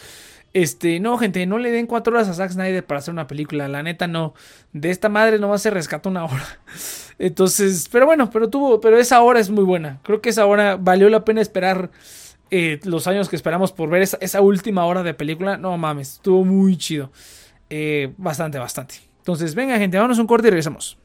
[0.55, 3.69] este, no, gente, no le den cuatro horas a Zack Snyder para hacer una película.
[3.69, 4.35] La neta, no.
[4.73, 6.61] De esta madre no va a ser rescata una hora.
[7.19, 10.01] Entonces, pero bueno, pero tuvo, pero esa hora es muy buena.
[10.03, 11.91] Creo que esa hora valió la pena esperar
[12.51, 15.57] eh, los años que esperamos por ver esa, última hora de película.
[15.57, 17.11] No mames, estuvo muy chido.
[17.71, 18.97] Eh, bastante, bastante.
[19.19, 20.99] Entonces, venga, gente, vámonos un corte y regresamos.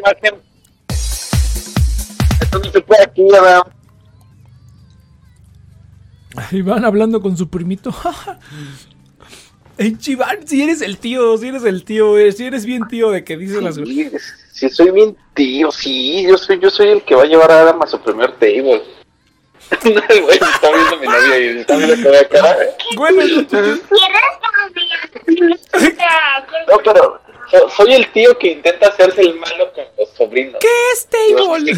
[0.00, 0.40] Imagen?
[2.40, 3.66] Esto no se puede aquí, veo.
[6.52, 7.94] Y van hablando con su primito.
[9.78, 13.10] Ey, Chiván, si eres el tío, si eres el tío, eh, si eres bien tío
[13.10, 14.10] de que dices las Sí,
[14.52, 17.60] sí, soy bien tío, sí, yo soy, yo soy el que va a llevar a
[17.62, 18.82] Adam a su primer table.
[19.84, 22.62] No, güey, me está viendo mi novia y está viendo con la cara.
[22.62, 22.74] ¿eh?
[22.96, 23.22] Bueno,
[26.68, 27.20] No, pero
[27.50, 30.60] so- soy el tío que intenta hacerse el malo con los sobrinos.
[30.60, 31.70] ¿qué es table?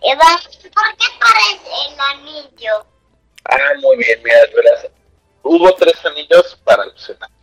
[0.00, 0.24] Eva,
[0.62, 2.86] ¿por qué parece el anillo?
[3.44, 4.86] Ah, muy bien, mira, verás.
[5.42, 7.36] Hubo tres anillos para los enanos.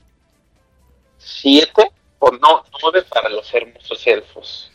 [1.17, 4.71] Siete, o no, nueve para los hermosos elfos.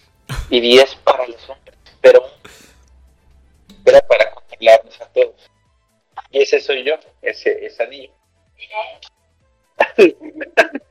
[0.50, 1.76] Y diez para los hombres.
[2.00, 2.28] Pero
[3.84, 5.50] era para controlarnos a todos.
[6.30, 8.12] Y ese soy yo, ese, ese anillo.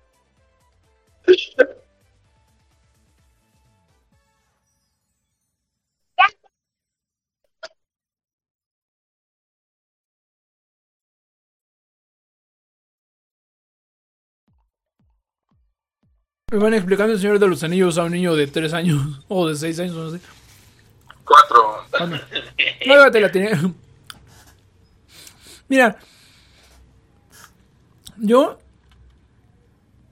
[16.52, 19.48] Me van explicando el Señor de los Anillos a un niño de 3 años o
[19.48, 20.20] de 6 años, no sé.
[21.24, 21.86] Cuatro.
[22.88, 23.60] No, te la tenía.
[25.68, 26.00] Mira.
[28.18, 28.58] Yo.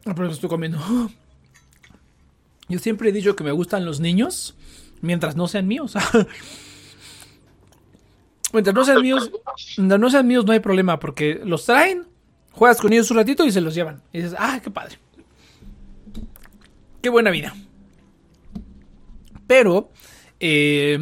[0.08, 0.80] Ah, por eso estoy comiendo.
[2.70, 4.56] Yo siempre he dicho que me gustan los niños.
[5.02, 5.94] Mientras no sean míos.
[8.54, 9.32] mientras no sean míos.
[9.78, 11.00] Mientras no sean míos no hay problema.
[11.00, 12.08] Porque los traen.
[12.52, 14.02] Juegas con ellos un ratito y se los llevan.
[14.12, 14.98] Y dices, ah, qué padre.
[17.02, 17.54] Qué buena vida.
[19.46, 19.92] Pero.
[20.40, 20.98] eh,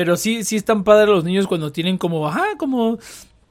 [0.00, 2.98] pero sí, sí están padres los niños cuando tienen como, ajá, como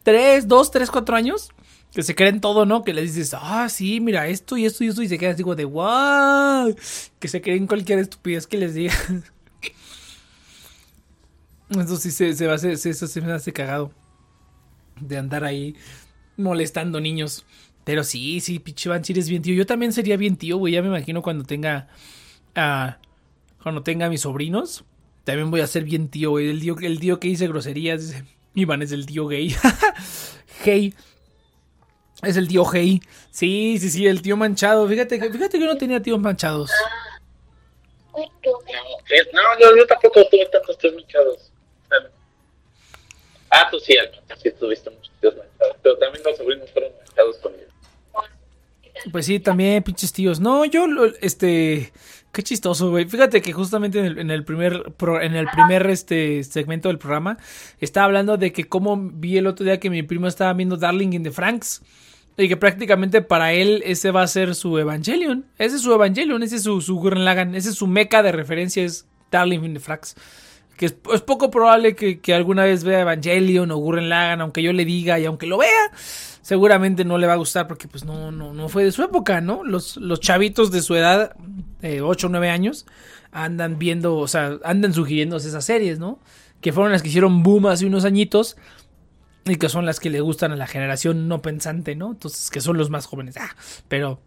[0.02, 1.52] 3, 2, 3, 4 años.
[1.94, 2.84] Que se creen todo, ¿no?
[2.84, 5.02] Que les dices, ah, sí, mira, esto y esto y esto.
[5.02, 6.76] Y se quedan así como de, wow.
[7.20, 8.94] Que se creen cualquier estupidez que les diga.
[11.70, 13.92] Eso sí se, se, va a hacer- eso se me hace cagado.
[15.00, 15.76] De andar ahí
[16.36, 17.46] molestando niños.
[17.84, 19.54] Pero sí, sí, pinche si eres bien tío.
[19.54, 20.74] Yo también sería bien tío, güey.
[20.74, 21.88] Ya me imagino cuando tenga.
[22.56, 22.98] ah,
[23.62, 24.84] cuando tenga a mis sobrinos.
[25.24, 26.50] También voy a ser bien tío, güey.
[26.50, 28.02] El tío, el tío que dice groserías.
[28.02, 28.26] Dice,
[28.56, 29.56] Iván es el tío gay.
[30.62, 30.94] Hey.
[32.24, 33.02] Es el tío Hey.
[33.32, 34.88] Sí, sí, sí, el tío manchado.
[34.88, 36.70] Fíjate, que- fíjate que yo no tenía tíos manchados.
[38.14, 41.52] No, yo, yo tampoco tuve tantos tíos manchados.
[43.52, 45.78] Ah, tú sí, Alma, sí tuviste muchos tíos manchados.
[45.82, 47.70] Pero también los sobrinos fueron manchados con ellos.
[49.12, 50.40] Pues sí, también, pinches tíos.
[50.40, 51.92] No, yo, lo- este,
[52.34, 53.06] qué chistoso, güey.
[53.06, 57.00] Fíjate que justamente en el, en el primer, pro- en el primer, este, segmento del
[57.00, 57.38] programa,
[57.80, 61.14] estaba hablando de que cómo vi el otro día que mi primo estaba viendo Darling
[61.14, 61.82] in the Franks.
[62.40, 65.46] Y que prácticamente para él ese va a ser su Evangelion.
[65.58, 67.54] Ese es su Evangelion, ese es su, su Gurren Lagann.
[67.54, 70.16] Ese es su meca de referencia, es Darling in the Franks.
[70.78, 74.72] Que es, poco probable que, que alguna vez vea Evangelion o Gurren Lagann, aunque yo
[74.72, 75.92] le diga y aunque lo vea,
[76.42, 79.42] seguramente no le va a gustar porque pues no, no, no fue de su época,
[79.42, 79.66] ¿no?
[79.66, 81.36] Los, los chavitos de su edad,
[81.82, 82.86] eh, 8 o 9 años,
[83.34, 86.20] andan viendo, o sea, andan sugiriéndose esas series, ¿no?
[86.62, 88.56] Que fueron las que hicieron boom hace unos añitos
[89.52, 92.12] y que son las que le gustan a la generación no pensante, ¿no?
[92.12, 93.36] Entonces, que son los más jóvenes.
[93.38, 93.56] Ah,
[93.88, 94.20] pero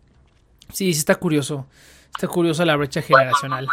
[0.72, 1.66] sí, sí está curioso.
[2.14, 3.66] Está curiosa la brecha generacional.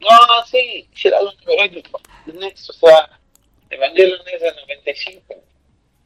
[0.00, 0.08] No,
[0.50, 2.00] sí, sí era único.
[2.26, 3.18] Next, o sea,
[3.70, 5.34] Evangelion es del 95.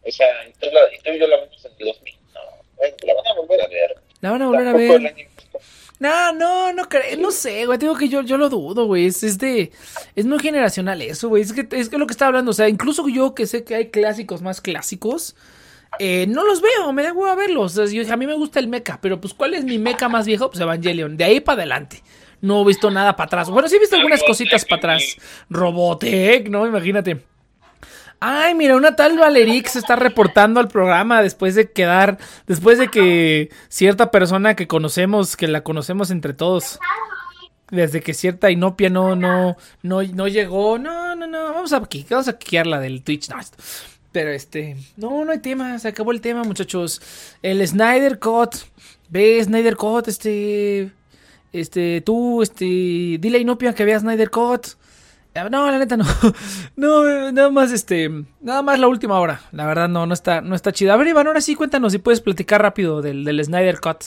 [0.02, 2.14] O sea, y tú, la, y tú y yo la vimos en el 2000.
[2.34, 3.96] No, la van a volver a ver.
[4.20, 5.30] La van a volver a Tampoco ver.
[6.01, 9.06] Año- No, no, no creo, no sé, güey, digo que yo, yo lo dudo, güey,
[9.06, 9.70] es, es de,
[10.16, 12.68] es muy generacional eso, güey, es que, es que lo que está hablando, o sea,
[12.68, 15.36] incluso yo que sé que hay clásicos más clásicos,
[15.98, 18.35] eh, no los veo, me da huevo a verlos, o sea, yo- a mí me
[18.35, 20.51] gusta el mecha, pero pues, ¿cuál es mi mecha más viejo?
[20.51, 22.02] Pues Evangelion, de ahí para adelante,
[22.40, 25.16] no he visto nada para atrás, bueno, sí he visto algunas cositas para atrás,
[25.51, 26.66] Robotech, ¿no?
[26.66, 27.20] Imagínate.
[28.20, 32.88] Ay, mira, una tal Valerix se está reportando al programa después de quedar, después de
[32.88, 36.78] que cierta persona que conocemos, que la conocemos entre todos,
[37.70, 41.80] desde que cierta Inopia no, no, no, no llegó, no, no, no, vamos a,
[42.10, 43.38] vamos a quiquearla del Twitch, no,
[44.12, 47.01] pero este, no, no hay tema, se acabó el tema, muchachos.
[47.42, 48.56] El Snyder Cut,
[49.09, 50.90] ve Snyder Cut, este,
[51.52, 54.66] este, tú, este, dile a Inopia que vea Snyder Cut.
[55.35, 56.05] Ah, No, la neta no.
[56.77, 59.43] No, nada más este, nada más la última hora.
[59.52, 60.94] La verdad no, no está, no está chida.
[60.94, 64.07] A ver, Iván, ahora sí cuéntanos si puedes platicar rápido del, del Snyder Cut.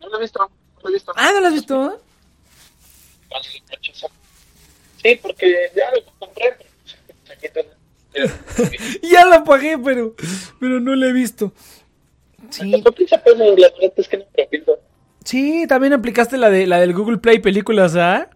[0.00, 1.12] No lo he visto, no lo he visto.
[1.16, 2.00] Ah, ¿no lo has visto?
[5.02, 6.56] Sí, porque ya lo compré.
[9.02, 10.14] Ya la pagué, pero,
[10.58, 11.52] pero no la he visto.
[12.50, 12.78] Sí, Lo
[15.24, 18.30] sí, también aplicaste la de la del Google Play películas, ¿ah?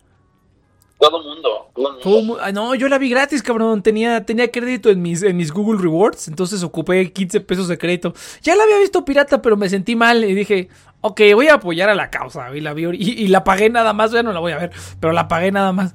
[1.00, 1.70] Todo el mundo,
[2.02, 2.38] todo mundo.
[2.42, 3.82] Ah, no, yo la vi gratis, cabrón.
[3.82, 8.12] Tenía, tenía crédito en mis, en mis Google Rewards, entonces ocupé 15 pesos de crédito.
[8.42, 10.68] Ya la había visto pirata, pero me sentí mal y dije,
[11.00, 12.54] ok, voy a apoyar a la causa.
[12.54, 14.72] Y la vi y, y la pagué nada más, ya no la voy a ver,
[15.00, 15.94] pero la pagué nada más.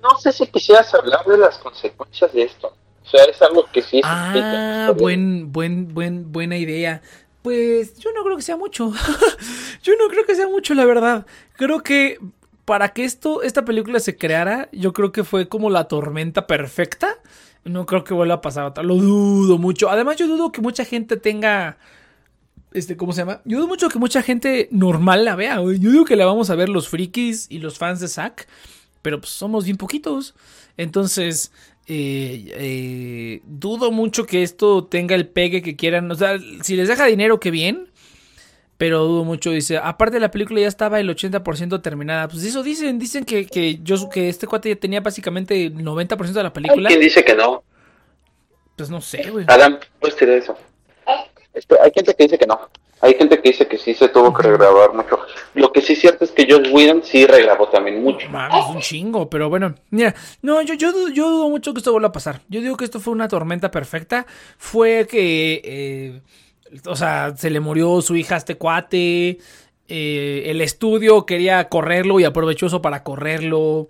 [0.00, 2.68] No sé si quisieras hablar de las consecuencias de esto.
[3.04, 7.02] O sea, es algo que sí Ah, buen, buen, buen, buena idea.
[7.42, 8.92] Pues yo no creo que sea mucho.
[9.82, 11.26] yo no creo que sea mucho, la verdad.
[11.54, 12.18] Creo que
[12.68, 17.16] para que esto, esta película se creara, yo creo que fue como la tormenta perfecta.
[17.64, 18.74] No creo que vuelva a pasar.
[18.84, 19.88] Lo dudo mucho.
[19.88, 21.78] Además, yo dudo que mucha gente tenga.
[22.74, 23.40] Este, ¿cómo se llama?
[23.46, 25.54] Yo dudo mucho que mucha gente normal la vea.
[25.56, 28.46] Yo digo que la vamos a ver los frikis y los fans de Zack.
[29.00, 30.34] Pero pues somos bien poquitos.
[30.76, 31.52] Entonces,
[31.86, 36.10] eh, eh, dudo mucho que esto tenga el pegue que quieran.
[36.10, 37.87] O sea, si les deja dinero, qué bien.
[38.78, 39.76] Pero dudo mucho, dice.
[39.76, 42.28] Aparte, la película ya estaba el 80% terminada.
[42.28, 42.98] Pues eso dicen.
[42.98, 46.50] Dicen que, que, yo, que este cuate ya tenía básicamente el 90% de la Hay
[46.54, 46.88] película.
[46.88, 47.62] quien dice que no.
[48.76, 49.44] Pues no sé, güey.
[49.48, 50.56] Adam, puedes tirar eso.
[51.52, 52.58] Esto- hay gente que dice que no.
[53.00, 55.18] Hay gente que dice que sí se tuvo que regrabar mucho.
[55.54, 58.28] Lo que sí es cierto es que Josh Whedon sí regrabó también mucho.
[58.28, 61.92] Mames, un chingo, pero bueno, mira, no, yo, yo, dudo- yo dudo mucho que esto
[61.92, 62.40] vuelva a pasar.
[62.48, 64.26] Yo digo que esto fue una tormenta perfecta.
[64.56, 66.20] Fue que, eh,
[66.86, 69.38] o sea, se le murió su hija a este cuate.
[69.88, 73.88] eh, el estudio quería correrlo y aprovechó eso para correrlo.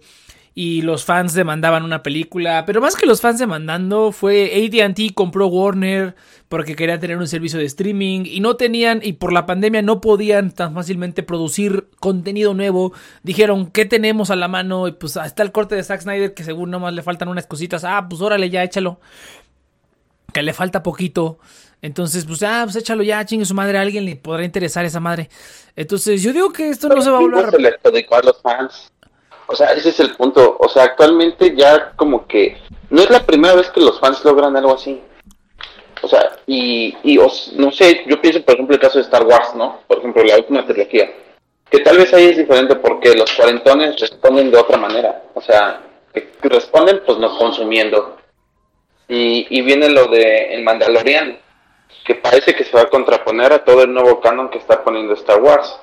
[0.55, 2.65] Y los fans demandaban una película.
[2.67, 6.17] Pero más que los fans demandando, fue ATT compró Warner
[6.49, 8.23] porque querían tener un servicio de streaming.
[8.27, 12.93] Y no tenían, y por la pandemia no podían tan fácilmente producir contenido nuevo.
[13.23, 14.89] Dijeron, ¿qué tenemos a la mano?
[14.89, 17.85] Y pues está el corte de Zack Snyder que según nomás le faltan unas cositas.
[17.85, 18.99] Ah, pues órale, ya échalo.
[20.33, 21.39] Que le falta poquito.
[21.81, 23.79] Entonces, pues ah, pues échalo ya, chingue su madre.
[23.79, 25.29] A alguien le podrá interesar esa madre.
[25.77, 28.23] Entonces, yo digo que esto no se va a volver a se le adjudicó a
[28.23, 28.91] los fans.
[29.47, 30.57] O sea, ese es el punto.
[30.59, 32.59] O sea, actualmente ya como que
[32.91, 35.01] no es la primera vez que los fans logran algo así.
[36.03, 39.25] O sea, y, y os- no sé, yo pienso por ejemplo el caso de Star
[39.25, 39.81] Wars, ¿no?
[39.87, 41.11] Por ejemplo, la última trilogía.
[41.71, 45.23] Que tal vez ahí es diferente porque los cuarentones responden de otra manera.
[45.35, 45.81] O sea,
[46.13, 48.17] que que responden pues no consumiendo.
[49.09, 51.39] Y, y viene lo de El Mandalorian,
[52.05, 55.15] que parece que se va a contraponer a todo el nuevo canon que está poniendo
[55.15, 55.79] Star Wars.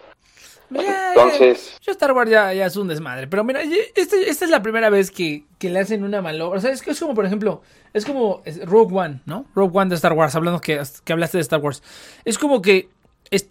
[0.72, 3.28] Ya, Entonces- ya, yo Star Wars ya, ya es un desmadre.
[3.28, 6.58] Pero mira, este- esta es la primera vez que, que le hacen una malobra.
[6.58, 7.62] O sea, es que es como, por ejemplo,
[7.94, 9.46] es como Rogue One, ¿no?
[9.54, 11.84] Rogue One de Star Wars, hablando que, que hablaste de Star Wars.
[12.26, 12.90] Es como que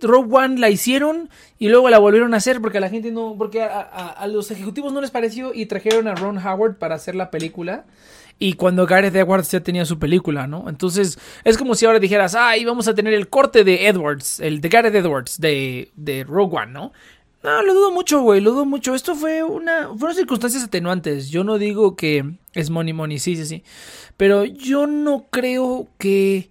[0.02, 3.36] Rogue One la hicieron y luego la volvieron a hacer porque a la gente no,
[3.38, 6.96] porque a, a- a los ejecutivos no les pareció y trajeron a Ron Howard para
[6.96, 7.84] hacer la película.
[8.38, 10.68] Y cuando Gareth Edwards ya tenía su película, ¿no?
[10.68, 14.60] Entonces, es como si ahora dijeras, ay, vamos a tener el corte de Edwards, el
[14.60, 16.92] de Gareth Edwards, de, de Rogue One, ¿no?
[17.44, 18.94] No, lo dudo mucho, güey, lo dudo mucho.
[18.94, 19.90] Esto fue una.
[19.98, 21.28] Fueron circunstancias atenuantes.
[21.28, 23.62] Yo no digo que es money money, sí, sí, sí.
[24.16, 26.48] Pero yo no creo que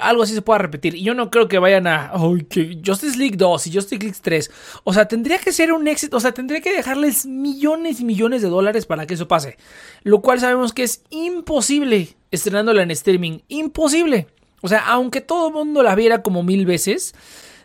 [0.00, 0.94] algo así se pueda repetir.
[0.94, 2.12] Y yo no creo que vayan a.
[2.14, 4.50] Ay, que Justice League 2 y Justice League 3.
[4.84, 6.16] O sea, tendría que ser un éxito.
[6.16, 9.56] O sea, tendría que dejarles millones y millones de dólares para que eso pase.
[10.02, 13.40] Lo cual sabemos que es imposible estrenándola en streaming.
[13.48, 14.28] Imposible.
[14.60, 17.14] O sea, aunque todo el mundo la viera como mil veces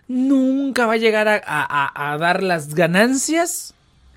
[0.08, 3.76] nunca va a llegar a dar las ganancias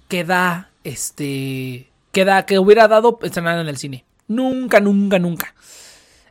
[0.09, 5.55] que da este que da que hubiera dado estrenando en el cine nunca nunca nunca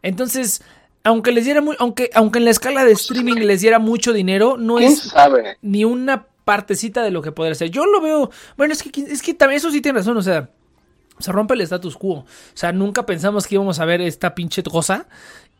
[0.03, 0.61] entonces
[1.03, 4.57] aunque les diera muy, aunque aunque en la escala de streaming les diera mucho dinero
[4.57, 5.57] no ¿Quién es sabe?
[5.61, 9.21] ni una partecita de lo que podría ser yo lo veo bueno es que es
[9.21, 10.49] que también eso sí tiene razón o sea
[11.19, 12.13] se rompe el status quo.
[12.15, 12.25] O
[12.55, 15.05] sea, nunca pensamos que íbamos a ver esta pinche cosa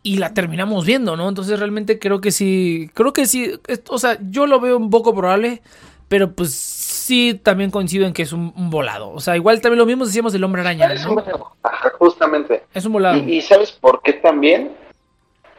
[0.01, 1.30] y la terminamos viendo, ¿no?
[1.30, 4.89] Entonces realmente creo que sí, creo que sí, es- o sea, yo lo veo un
[4.89, 5.61] poco probable,
[6.07, 9.11] pero pues sí también coincido en que es un, un volado.
[9.11, 11.23] O sea, igual también lo mismo decíamos del hombre araña, Es un- ¿no?
[11.61, 12.63] Ajá, justamente.
[12.73, 13.18] Es un volado.
[13.19, 14.72] ¿Y, y sabes por qué también?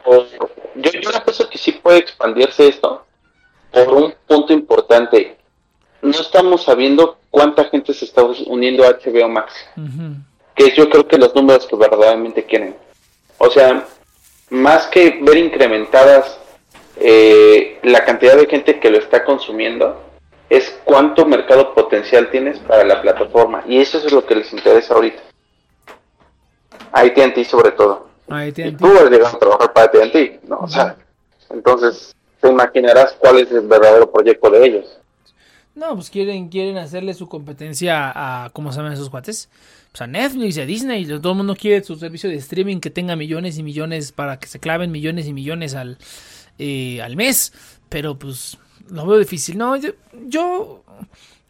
[0.05, 3.05] Yo, yo le pienso que sí puede expandirse esto
[3.71, 5.37] por un punto importante.
[6.01, 10.15] No estamos sabiendo cuánta gente se está uniendo a HBO Max, Ujú.
[10.55, 12.75] que es yo creo que los números que verdaderamente quieren.
[13.37, 13.85] O sea,
[14.49, 16.37] más que ver incrementadas
[16.97, 20.01] eh, la cantidad de gente que lo está consumiendo,
[20.49, 23.63] es cuánto mercado potencial tienes para la plataforma.
[23.67, 25.21] Y eso es lo que les interesa ahorita.
[26.91, 28.09] A AT&T sobre todo.
[28.69, 30.59] Y tú has llegado a trabajar para AT&T, ¿no?
[30.59, 30.95] O sea,
[31.49, 34.97] entonces te imaginarás cuál es el verdadero proyecto de ellos.
[35.75, 39.49] No, pues quieren, quieren hacerle su competencia a, ¿cómo se llaman esos cuates?
[39.91, 43.15] Pues a Netflix, a Disney, todo el mundo quiere su servicio de streaming que tenga
[43.15, 45.97] millones y millones para que se claven millones y millones al,
[46.59, 47.53] eh, al mes.
[47.89, 48.57] Pero pues
[48.89, 49.57] lo veo difícil.
[49.57, 49.91] No, yo,
[50.27, 50.83] yo-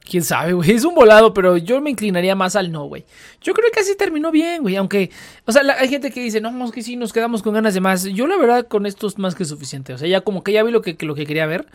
[0.03, 3.05] quién sabe, güey, es un volado, pero yo me inclinaría más al no, güey.
[3.41, 5.11] Yo creo que así terminó bien, güey, aunque,
[5.45, 7.81] o sea, hay gente que dice, no, es que sí, nos quedamos con ganas de
[7.81, 8.03] más.
[8.03, 9.93] Yo la verdad con esto es más que suficiente.
[9.93, 11.67] O sea, ya como que ya vi lo que, que lo que quería ver.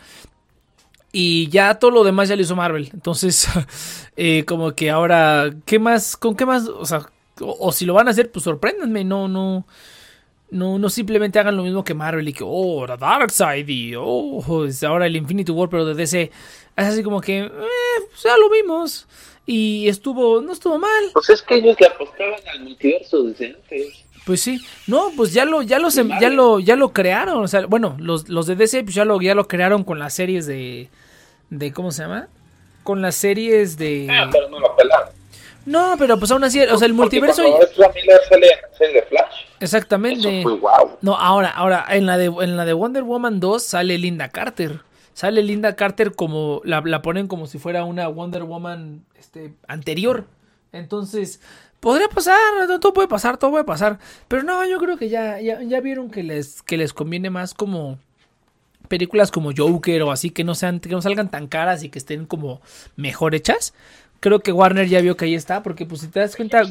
[1.11, 2.91] Y ya todo lo demás ya lo hizo Marvel.
[2.93, 3.49] Entonces,
[4.17, 6.17] eh, como que ahora, ¿qué más?
[6.17, 6.69] ¿Con qué más?
[6.69, 7.09] O sea,
[7.41, 9.05] o, o si lo van a hacer, pues sorpréndanme.
[9.05, 9.67] No, no.
[10.51, 14.43] No, no simplemente hagan lo mismo que Marvel y que, oh, la Darkseid y, oh,
[14.87, 16.31] ahora el Infinity War, pero de DC.
[16.77, 17.51] Es así como que, eh,
[18.11, 19.07] pues ya lo vimos.
[19.45, 21.11] Y estuvo, no estuvo mal.
[21.13, 24.05] Pues es que ellos le apostaban al multiverso desde antes.
[24.29, 25.79] Pues sí, no, pues ya lo, ya
[26.21, 29.19] ya lo, ya lo crearon, o sea, bueno, los, los de DC pues ya lo,
[29.23, 30.91] ya lo crearon con las series de,
[31.49, 32.29] de, ¿cómo se llama?
[32.83, 35.18] Con las series de, Ah, pero no lo pelaron.
[35.69, 38.63] No, pero pues aún así, o sea, el Porque multiverso, Cuando Ezra Miller sale en
[38.63, 39.35] la serie de Flash.
[39.61, 40.97] exactamente, Eso fue wow.
[41.03, 44.81] no, ahora, ahora, en la de, en la de Wonder Woman 2 sale Linda Carter,
[45.13, 50.25] sale Linda Carter como, la, la ponen como si fuera una Wonder Woman, este, anterior,
[50.73, 51.41] entonces,
[51.81, 52.37] podría pasar,
[52.81, 56.11] todo puede pasar, todo puede pasar, pero no, yo creo que ya, ya, ya vieron
[56.11, 57.99] que les, que les conviene más como
[58.89, 61.99] películas como Joker o así que no sean, que no salgan tan caras y que
[61.99, 62.61] estén como
[62.97, 63.75] mejor hechas.
[64.21, 66.63] Creo que Warner ya vio que ahí está, porque pues si te das cuenta,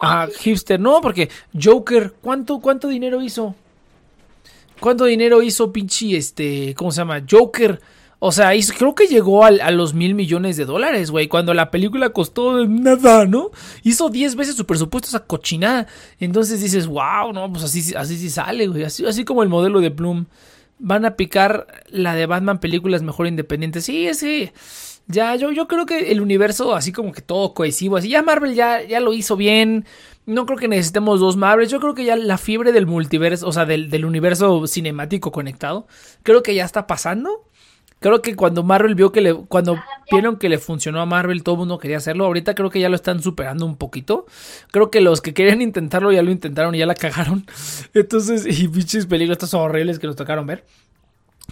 [0.00, 1.30] Ajá, hipster, no, porque
[1.60, 3.54] Joker, ¿cuánto, cuánto dinero hizo?
[4.80, 7.22] ¿Cuánto dinero hizo pinche este, ¿cómo se llama?
[7.28, 7.80] Joker.
[8.18, 11.28] O sea, hizo- creo que llegó al- a, los mil millones de dólares, güey.
[11.28, 13.50] Cuando la película costó nada, ¿no?
[13.82, 15.86] Hizo 10 veces su presupuesto esa cochinada.
[16.20, 18.84] Entonces dices, wow, no, pues así, así sí sale, güey.
[18.84, 20.26] Así, así como el modelo de Bloom.
[20.78, 23.84] Van a picar la de Batman películas mejor independientes.
[23.84, 24.50] Sí, sí.
[25.06, 28.54] Ya, yo, yo creo que el universo, así como que todo cohesivo, así ya Marvel
[28.54, 29.84] ya, ya lo hizo bien.
[30.26, 31.70] No creo que necesitemos dos Marvels.
[31.70, 35.86] Yo creo que ya la fiebre del multiverso, o sea, del, del universo cinemático conectado,
[36.22, 37.44] creo que ya está pasando.
[38.04, 39.78] Creo que cuando Marvel vio que le, cuando
[40.10, 42.26] vieron que le funcionó a Marvel, todo el mundo quería hacerlo.
[42.26, 44.26] Ahorita creo que ya lo están superando un poquito.
[44.70, 47.46] Creo que los que querían intentarlo ya lo intentaron y ya la cagaron.
[47.94, 50.66] Entonces, y pinches películas estas horribles que nos tocaron ver.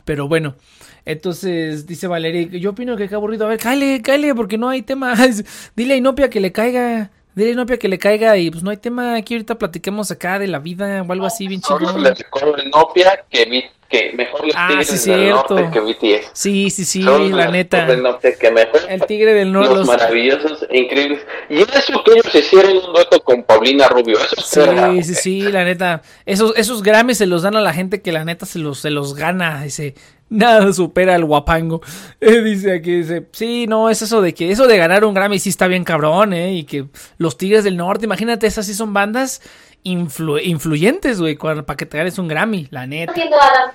[0.05, 0.57] Pero bueno,
[1.05, 3.47] entonces dice Valeria, yo opino que qué aburrido.
[3.47, 5.15] A ver, cáele, cáele, porque no hay tema.
[5.77, 7.11] Dile a Inopia que le caiga.
[7.35, 9.15] Dile a Inopia que le caiga y pues no hay tema.
[9.17, 12.03] Aquí ahorita platiquemos acá de la vida o algo así, bien Solo chingón.
[12.03, 15.31] le recuerdo el Nopia que, vi, que mejor los Ah, Tigres sí, del.
[15.31, 16.31] Norte que BTS.
[16.35, 17.79] Sí, sí, sí, la neta.
[17.79, 19.75] recuerdo el Norte que mejor El tigre del norte.
[19.75, 21.21] los maravillosos e increíbles.
[21.49, 24.19] Y eso que ellos hicieron un dueto con Paulina Rubio.
[24.19, 26.03] Eso es Sí, sí, sí, la neta.
[26.27, 28.91] Esos, esos Grammys se los dan a la gente que la neta se los, se
[28.91, 29.63] los gana.
[29.63, 29.95] Dice,
[30.33, 31.81] nada supera al guapango.
[32.21, 35.39] Eh, dice aquí, dice, sí, no, es eso de que eso de ganar un Grammy
[35.41, 36.53] sí está bien cabrón, ¿eh?
[36.55, 36.87] Y que
[37.19, 39.43] los Tigres del Norte, imagínate, esas sí son bandas
[39.85, 43.13] influ- influyentes, güey, cuando- para que te ganes un Grammy, la neta.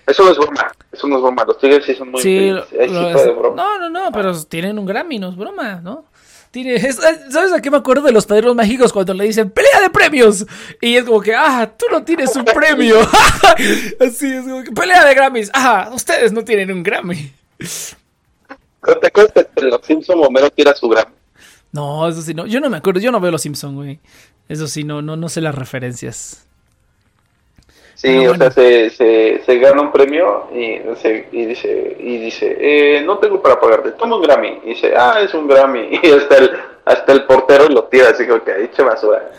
[0.08, 0.72] Eso no es broma.
[0.94, 1.44] Eso no es broma.
[1.46, 2.38] Los Tigres sí son muy Sí.
[2.80, 3.56] Ahí sí lo- broma.
[3.62, 6.06] no, no, no, pero tienen un Grammy, no es broma, ¿no?
[6.64, 6.96] Tiene, es-
[7.30, 10.44] ¿Sabes a qué me acuerdo de los padrinos mágicos cuando le dicen pelea de premios?
[10.82, 12.96] Y es como que, ah, tú no tienes un premio.
[14.00, 15.52] Así es como que pelea de Grammys.
[15.54, 17.32] Ah, ustedes no tienen un Grammy.
[18.88, 21.06] ¿No ¿Te acuerdas que en los Simpson Homero tira su gran?
[21.72, 22.48] No, eso sí, no.
[22.48, 24.00] Yo no me acuerdo, yo no veo los Simpsons, güey.
[24.50, 26.47] Eso sí, no, no, no sé las referencias.
[28.00, 28.36] Sí, o bueno.
[28.38, 33.18] sea, se, se, se gana un premio y, se- y dice, y dice eh, no
[33.18, 34.60] tengo para pagarte, toma un Grammy.
[34.66, 36.00] Y dice, ah, es un Grammy.
[36.04, 36.52] Y hasta el,
[36.86, 39.32] hasta el portero lo tira, así como que ha dicho basura.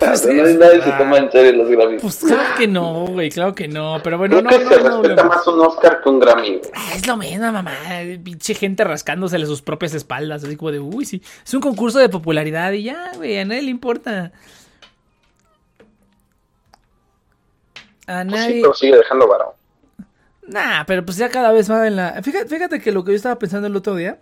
[0.00, 0.98] Pues No, es- nadie se ah.
[0.98, 2.00] toma en serio los Grammys.
[2.02, 3.98] Pues claro que no, güey, claro que no.
[4.02, 6.18] Pero bueno, Creo no, que no, se no, respeta no, más un Oscar que un
[6.20, 6.48] Grammy.
[6.56, 6.70] güey.
[6.74, 7.70] Ah, Es lo mismo, mamá.
[8.24, 10.42] Pinche gente rascándosele sus propias espaldas.
[10.42, 11.22] Así como de, uy, sí.
[11.46, 13.38] Es un concurso de popularidad y ya, güey.
[13.38, 14.32] A nadie le importa.
[18.06, 18.60] A Pues sí, nadie.
[18.62, 19.48] pero sigue dejando varón.
[20.46, 22.22] Nah, pero pues ya cada vez más en la.
[22.22, 24.18] Fíjate, fíjate que lo que yo estaba pensando el otro día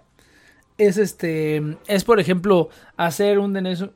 [0.78, 1.76] es este.
[1.88, 3.92] Es por ejemplo hacer un Deneso.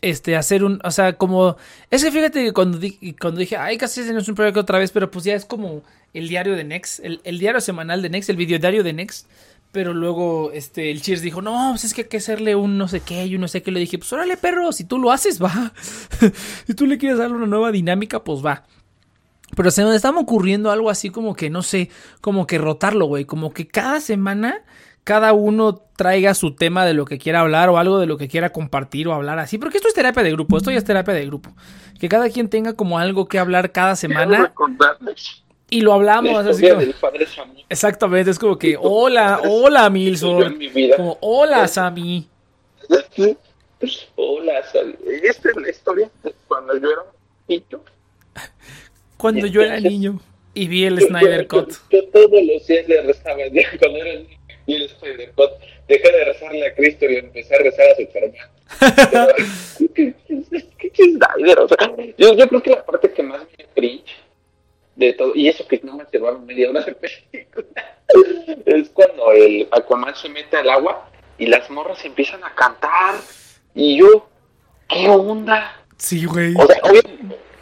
[0.00, 0.80] Este, hacer un.
[0.84, 1.56] O sea, como.
[1.90, 4.78] Es que fíjate que cuando, di- cuando dije, ay, casi se nos un proyecto otra
[4.78, 5.82] vez, pero pues ya es como
[6.12, 9.28] el diario de Next, el, el diario semanal de Next, el videodiario de Next.
[9.74, 12.86] Pero luego, este, el Cheers dijo, no, pues es que hay que hacerle un no
[12.86, 13.72] sé qué y un no sé qué.
[13.72, 15.72] Le dije, pues órale, perro, si tú lo haces, va.
[16.66, 18.62] si tú le quieres darle una nueva dinámica, pues va.
[19.56, 21.90] Pero se me estaba ocurriendo algo así como que, no sé,
[22.20, 23.24] como que rotarlo, güey.
[23.24, 24.62] Como que cada semana
[25.02, 28.28] cada uno traiga su tema de lo que quiera hablar o algo de lo que
[28.28, 29.58] quiera compartir o hablar así.
[29.58, 31.50] Porque esto es terapia de grupo, esto ya es terapia de grupo.
[31.98, 35.43] Que cada quien tenga como algo que hablar cada semana recordarles
[35.74, 36.44] y lo hablamos.
[36.44, 36.82] la así como-.
[37.68, 40.58] Exactamente, es como que, hola, hola Milson.
[40.96, 42.28] Como, hola Sammy.
[44.16, 44.96] Hola, Sal.
[45.22, 46.10] Esta es la historia
[46.48, 47.02] cuando yo era
[47.48, 47.80] niño.
[49.16, 50.20] Cuando yo era niño
[50.54, 51.72] y vi el Snyder Cut.
[51.90, 53.36] Yo, todos los días le rezaba,
[53.80, 55.50] cuando era niño, y el Snyder Cut.
[55.88, 58.48] Dejé de rezarle a Cristo y empecé a rezar a Superman.
[59.10, 59.34] Pero,
[59.94, 60.14] ¿Qué
[60.78, 61.58] qué- qué Snyder?
[61.58, 61.76] O sea,
[62.16, 64.04] yo, yo creo que la parte que más me cringe
[64.96, 67.66] de todo, y eso que no me llevaron media hora de película,
[68.66, 71.08] es cuando el Aquaman se mete al agua
[71.38, 73.16] y las morras empiezan a cantar.
[73.74, 74.28] Y yo,
[74.88, 75.80] ¿qué onda?
[75.96, 76.54] Sí, güey.
[76.56, 77.00] O sea, obvio,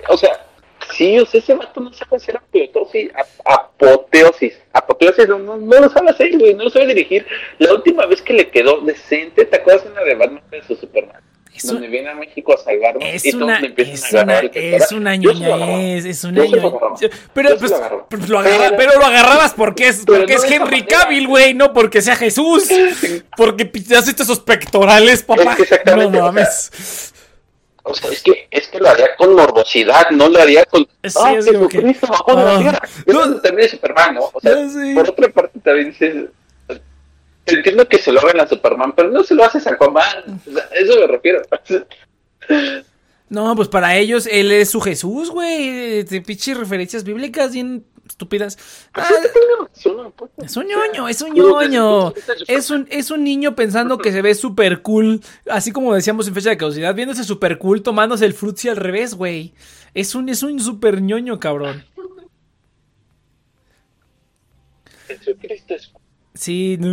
[0.09, 0.47] o sea,
[0.95, 5.81] sí, o sea, ese vato no sabe hacer apoteosis, ap- apoteosis, apoteosis, no, no, no
[5.81, 7.27] lo sabe hacer, güey, no lo sabe dirigir.
[7.59, 11.23] La última vez que le quedó decente, ¿te acuerdas en la de Batman vs Superman?
[11.55, 14.61] Es donde viene a México a salvarnos Es y una, empiezan es a agarrar una,
[14.61, 17.11] el es una Yo ñoñez, es una Yo ñoñez.
[17.35, 20.43] Pero Yo pues, lo pues lo agarra- Pero- pero lo agarrabas porque es, porque no
[20.45, 20.83] es Henry.
[20.87, 22.69] Cavill, güey, no porque sea Jesús.
[23.37, 25.57] Porque pichaste esos pectorales, papá.
[25.59, 27.13] Es que No mames.
[27.85, 30.85] O sea, es que, es que lo haría con morbosidad, no lo haría con.
[31.05, 32.59] Sí, ah, que- Jesucristo bajó de la Ah.
[32.61, 32.83] tierra.
[33.07, 33.25] No.
[33.25, 34.31] Eso también es Superman, ¿no?
[34.33, 34.93] O sea, sé.
[34.95, 36.27] por otra parte también dices.
[37.47, 40.41] Entiendo que se lo hagan a Superman, pero no se lo haces a Aquaman.
[40.73, 41.43] Eso me refiero.
[43.29, 46.05] No, pues para ellos él es su Jesús, güey.
[46.05, 48.59] De pinches referencias bíblicas bien estúpidas.
[48.95, 49.09] Ah,
[50.37, 52.13] es un ñoño, es un ñoño.
[52.47, 56.35] Es un, es un niño pensando que se ve súper cool, así como decíamos en
[56.35, 59.55] fecha de caducidad, viéndose súper cool tomándose el frutzi al revés, güey.
[59.95, 61.85] Es un, es un súper ñoño, cabrón.
[65.07, 65.92] Jesucristo es.
[66.43, 66.89] Sí, no,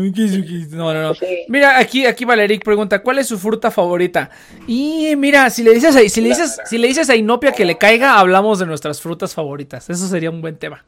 [0.94, 1.14] no, no.
[1.48, 4.30] Mira, aquí, aquí Valeric pregunta, ¿cuál es su fruta favorita?
[4.68, 7.66] Y mira, si le dices a, si le dices, si le dices a Inopia que
[7.66, 9.90] le caiga, hablamos de nuestras frutas favoritas.
[9.90, 10.86] Eso sería un buen tema.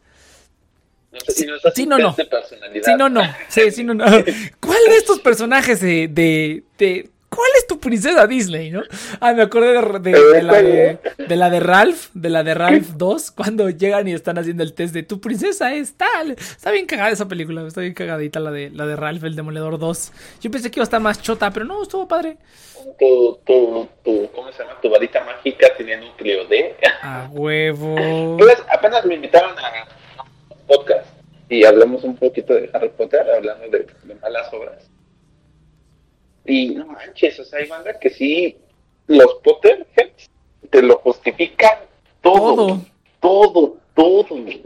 [1.12, 2.16] No sé si nos Sí, no, no.
[2.16, 3.22] Sí, no, no.
[3.50, 4.06] Sí, sí, no, no.
[4.60, 8.82] ¿Cuál de estos personajes de, de, de- ¿Cuál es tu princesa Disney, no?
[9.22, 12.54] Ah, me acordé de, de- de la, de, de la de Ralph, de la de
[12.54, 16.32] Ralph 2, cuando llegan y están haciendo el test de tu princesa es tal.
[16.32, 19.80] Está bien cagada esa película, está bien cagadita la de, la de Ralph, el Demoledor
[19.80, 20.12] 2.
[20.42, 22.36] Yo pensé que iba a estar más chota, pero no, estuvo padre.
[23.00, 24.76] Tu, tu, tu, ¿cómo se llama?
[24.82, 26.76] Tu varita mágica tenía núcleo D.
[27.02, 28.36] A huevo.
[28.38, 29.86] Pues, apenas me invitaron a
[30.52, 31.08] un podcast
[31.48, 34.91] y hablamos un poquito de Harry Potter, hablando de, de malas obras.
[36.46, 38.58] Y no manches, o sea, hay banda que sí,
[39.08, 40.30] los Potterheads
[40.70, 41.80] te lo justifican
[42.22, 42.82] todo,
[43.20, 44.38] todo, todo.
[44.38, 44.64] Y,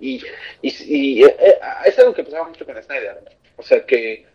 [0.00, 0.22] y,
[0.62, 3.30] y, eh, eh, es algo que pasaba mucho con Snyder, ¿no?
[3.56, 4.26] O sea, que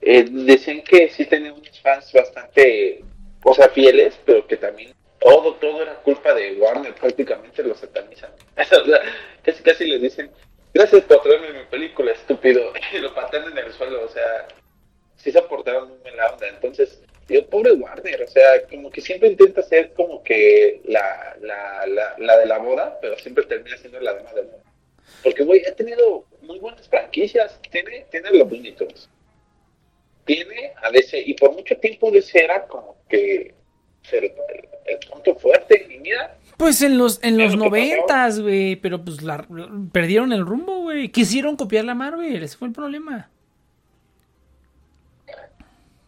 [0.00, 3.04] eh, decían que sí tenía unos fans bastante,
[3.42, 8.30] o sea, fieles, pero que también todo, todo era culpa de Warner, prácticamente lo satanizan.
[9.44, 10.30] Casi, casi les dicen,
[10.74, 14.48] gracias por traerme mi película, estúpido, y lo patean en el suelo, o sea,
[15.16, 16.48] sí se aportaron muy bien la onda.
[16.48, 21.86] Entonces, yo, pobre Warner, o sea, como que siempre intenta ser como que la, la,
[21.86, 24.62] la, la de la boda, pero siempre termina siendo la dama de moda.
[25.24, 29.08] Porque, güey, ha tenido muy buenas franquicias, tiene, tiene los Tunes,
[30.24, 33.54] tiene a DC, y por mucho tiempo DC era como que
[34.12, 34.32] el, el,
[34.84, 39.44] el punto fuerte, y mira, Pues en los, en los noventas, güey, pero pues la,
[39.92, 41.08] perdieron el rumbo, güey.
[41.08, 43.30] Quisieron copiar la Marvel, ese fue el problema.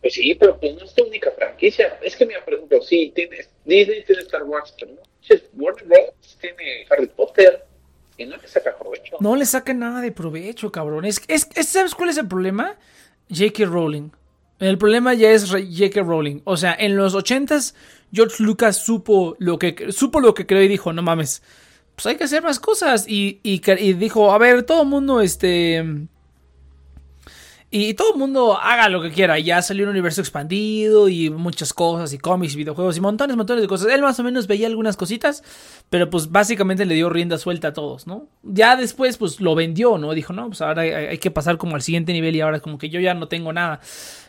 [0.09, 1.99] Pues sí, pero pues no es tu única franquicia.
[2.03, 5.03] Es que, mira, por ejemplo, sí, tienes Disney tiene Star Wars, pero no.
[5.53, 6.39] Warner Bros.
[6.41, 7.63] tiene Harry Potter
[8.17, 9.17] y no le saca provecho.
[9.21, 11.05] No le sacan nada de provecho, cabrón.
[11.05, 12.77] Es, es, es- ¿Sabes cuál es el problema?
[13.29, 13.67] J.K.
[13.67, 14.09] Rowling.
[14.61, 16.01] El problema ya es J.K.
[16.03, 16.41] Rowling.
[16.45, 17.75] O sea, en los ochentas,
[18.11, 21.43] George Lucas supo lo que supo lo que creó y dijo, no mames,
[21.95, 23.05] pues hay que hacer más cosas.
[23.07, 25.85] Y, y, y dijo, a ver, todo el mundo, este...
[27.71, 29.39] Y todo el mundo haga lo que quiera.
[29.39, 33.69] Ya salió un universo expandido y muchas cosas, y cómics, videojuegos, y montones, montones de
[33.69, 33.93] cosas.
[33.93, 35.43] Él más o menos veía algunas cositas,
[35.91, 38.27] pero pues básicamente le dio rienda suelta a todos, ¿no?
[38.43, 40.15] Ya después, pues lo vendió, ¿no?
[40.15, 42.89] Dijo, no, pues ahora hay que pasar como al siguiente nivel y ahora como que
[42.89, 43.81] yo ya no tengo nada.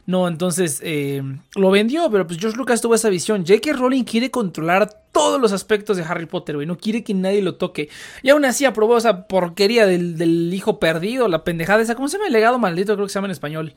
[0.06, 1.22] No, entonces eh,
[1.56, 3.46] lo vendió, pero pues George Lucas tuvo esa visión.
[3.46, 3.74] J.K.
[3.74, 6.66] Rowling quiere controlar todos los aspectos de Harry Potter, güey.
[6.66, 7.90] No quiere que nadie lo toque.
[8.24, 11.96] Y aún así aprobó esa porquería del, del hijo perdido, la pendejada esa.
[11.96, 12.96] ¿Cómo se llama el legado maldito?
[12.96, 13.74] Creo que se llama en español.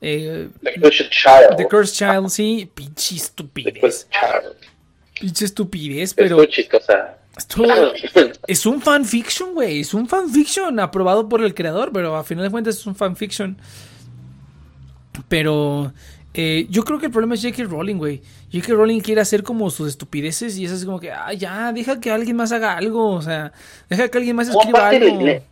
[0.00, 1.56] Eh, The Cursed Child.
[1.56, 2.70] The Cursed Child, sí.
[2.74, 3.80] Pinche The estupidez.
[3.80, 4.56] Cursed Child.
[5.20, 6.44] Pinche estupidez, Es pero.
[6.46, 7.18] chistosa.
[7.36, 7.64] Esto
[8.46, 9.80] es un fanfiction, güey.
[9.80, 13.58] Es un fanfiction aprobado por el creador, pero a final de cuentas es un fanfiction.
[15.28, 15.92] Pero
[16.34, 17.64] eh, yo creo que el problema es J.K.
[17.64, 18.20] Rowling, güey.
[18.52, 18.74] J.K.
[18.74, 22.10] Rowling quiere hacer como sus estupideces y es así como que, ah, ya, deja que
[22.10, 23.10] alguien más haga algo.
[23.12, 23.52] O sea,
[23.88, 25.22] deja que alguien más escriba algo.
[25.22, 25.42] le-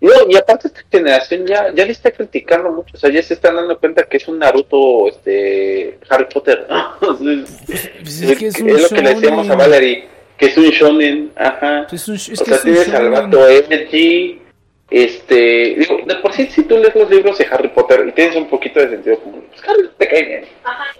[0.00, 3.32] No, y aparte esta generación ya, ya le está criticando mucho, o sea, ya se
[3.34, 6.66] están dando cuenta que es un Naruto, este, Harry Potter.
[8.02, 9.56] Pues es que es un lo que le decíamos a.
[9.56, 10.06] Valerie,
[10.36, 11.86] que es un shonen, ajá.
[11.90, 14.40] Es, un- es o sea, es tienes al vato Energy,
[14.88, 18.36] este, digo, de por sí si tú lees los libros de Harry Potter y tienes
[18.36, 20.44] un poquito de sentido común, pues Harry te cae bien.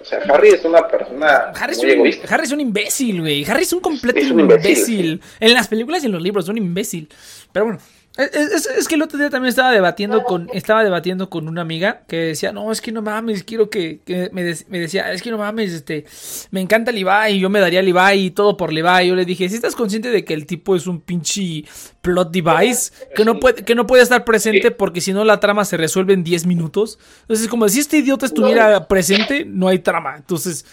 [0.00, 2.34] O sea, Harry es una persona Harry es, muy un, egoísta.
[2.34, 3.44] Harry es un imbécil, güey.
[3.44, 4.70] Harry es un completo Es un imbécil.
[4.70, 7.08] imbécil, En las películas y en los libros, es un imbécil.
[7.52, 7.80] Pero bueno,
[8.16, 11.60] es, es- es que el otro día también estaba debatiendo con estaba debatiendo con una
[11.62, 15.22] amiga que decía, no, es que no mames, quiero que, que me, me decía, es
[15.22, 16.04] que no mames, este,
[16.50, 19.08] me encanta Levi, yo me daría Levi y todo por Levi.
[19.08, 21.64] Yo le dije, si estás consciente de que el tipo es un pinche
[22.00, 25.64] plot device, que no puede, que no puede estar presente porque si no la trama
[25.64, 26.98] se resuelve en 10 minutos.
[27.22, 30.16] Entonces, como si este idiota estuviera presente, no hay trama.
[30.16, 30.64] Entonces,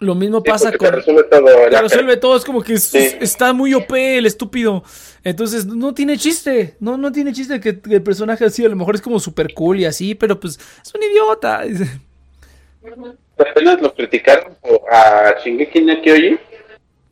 [0.00, 1.44] lo mismo Sí, pasa con te resuelve todo.
[1.46, 1.82] te actor.
[1.82, 3.16] resuelve todo, es como que Sí.
[3.20, 4.84] está muy OP el estúpido.
[5.24, 6.76] Entonces, no tiene chiste.
[6.80, 9.52] No, no tiene chiste que, que el personaje así, a lo mejor es como super
[9.54, 11.62] cool y así, pero pues es un idiota.
[13.38, 14.56] apenas lo criticaron
[14.90, 16.38] a Shingeki no Kyojin,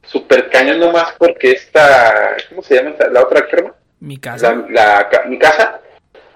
[0.05, 3.09] super cañón nomás porque esta, ¿cómo se llama esta?
[3.11, 3.75] la otra crema?
[4.01, 4.65] Mi La, casa.
[4.71, 5.81] la, ca- mi casa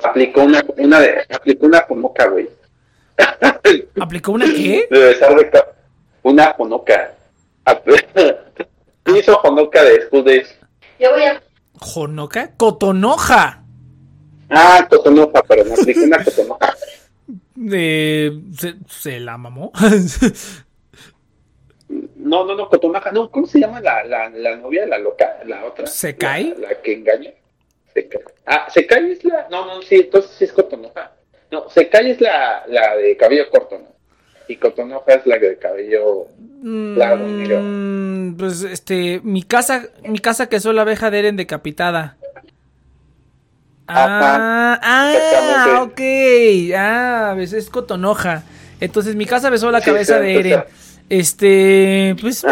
[0.02, 2.48] aplicó una, una de, aplicó una ponoca, güey.
[4.00, 4.86] ¿Aplicó una qué?
[4.90, 5.50] De besar de
[6.22, 7.14] una ponoca.
[9.02, 10.56] ¿Quién hizo ponoca de School Days?
[11.80, 12.52] ¿Jonoca?
[12.56, 13.62] Cotonoja.
[14.50, 16.74] Ah, cotonoja, pero me aplicó una cotonoja.
[17.72, 19.70] Eh, se, se la mamó.
[22.16, 25.64] No, no, no, cotonoja, no, ¿cómo se llama la, la, la novia, la loca, la
[25.64, 25.86] otra?
[25.88, 26.54] ¿Se cae?
[26.56, 27.32] La, la que engaña.
[27.92, 28.22] Se cae.
[28.46, 31.12] Ah, se cae es la, no, no, sí, entonces sí es cotonoja.
[31.50, 33.89] No, se cae es la, la de cabello corto, ¿no?
[34.50, 36.26] Y cotonoja es la de cabello
[36.96, 37.60] Claro, mira.
[37.60, 42.16] Mm, pues este, mi casa, mi casa que soy la abeja de Eren decapitada.
[43.86, 46.00] Ah, ah, ok.
[46.76, 48.42] Ah, es cotonoja.
[48.80, 50.52] Entonces mi casa besó la Sí, cabeza sí, de o Eren.
[50.52, 50.66] sea.
[51.08, 52.44] Este, pues.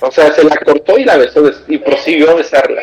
[0.00, 2.80] O sea, se la cortó y la besó y prosiguió a besarla.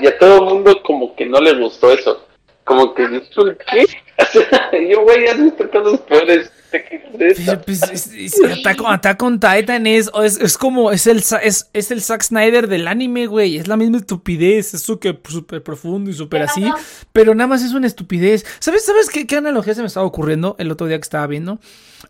[0.00, 2.26] Y a todo el mundo como que no le gustó eso.
[2.64, 3.84] Como que, ¿esto qué?
[4.88, 6.50] Yo, güey, has visto cosas peores.
[6.72, 7.60] ¿Te quejas de esto?
[7.64, 11.68] Pues, es- es- Attack, on- Attack on Titan es, es, es como, es el, es,
[11.72, 13.58] es el Zack Snyder del anime, güey.
[13.58, 16.64] Es la misma estupidez, es súper súper profundo y súper así.
[17.12, 18.44] Pero nada más es una estupidez.
[18.58, 21.60] ¿Sabes, sabes qué, qué analogía se me estaba ocurriendo el otro día que estaba viendo?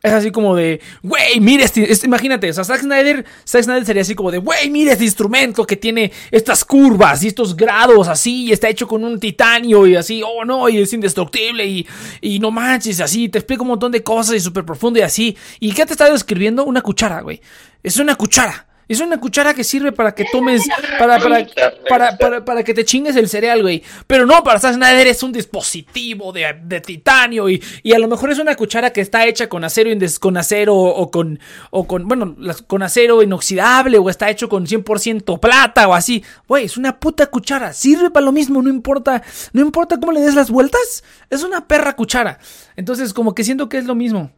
[0.03, 3.85] Es así como de, güey, mira este, este- imagínate, o sea, Zack Snyder, Zack Snyder
[3.85, 8.09] sería así como de, güey, mira este instrumento que tiene estas curvas y estos grados
[8.09, 11.87] así, y está hecho con un titanio y así, oh no, y es indestructible y,
[12.23, 15.37] y no manches, así, te explica un montón de cosas y súper profundo y así.
[15.59, 16.65] ¿Y qué te está describiendo?
[16.65, 17.41] Una cuchara, güey.
[17.83, 18.67] Es una cuchara.
[18.89, 20.63] Es una cuchara que sirve para que tomes,
[20.99, 23.83] para, para, para, para, que te chingues el cereal, güey.
[24.07, 28.33] Pero no, para Snyder es un dispositivo de, de titanio y, y a lo mejor
[28.33, 31.39] es una cuchara que está hecha con acero, con acero o con,
[31.71, 36.23] o con, bueno, con acero inoxidable o está hecho con 100% plata o así.
[36.47, 37.73] Güey, es una puta cuchara.
[37.73, 39.23] Sirve para lo mismo, no importa,
[39.55, 41.03] no importa cómo le des las vueltas.
[41.31, 42.41] Es una perra cuchara.
[42.77, 44.33] Entonces, como que siento que es lo mismo.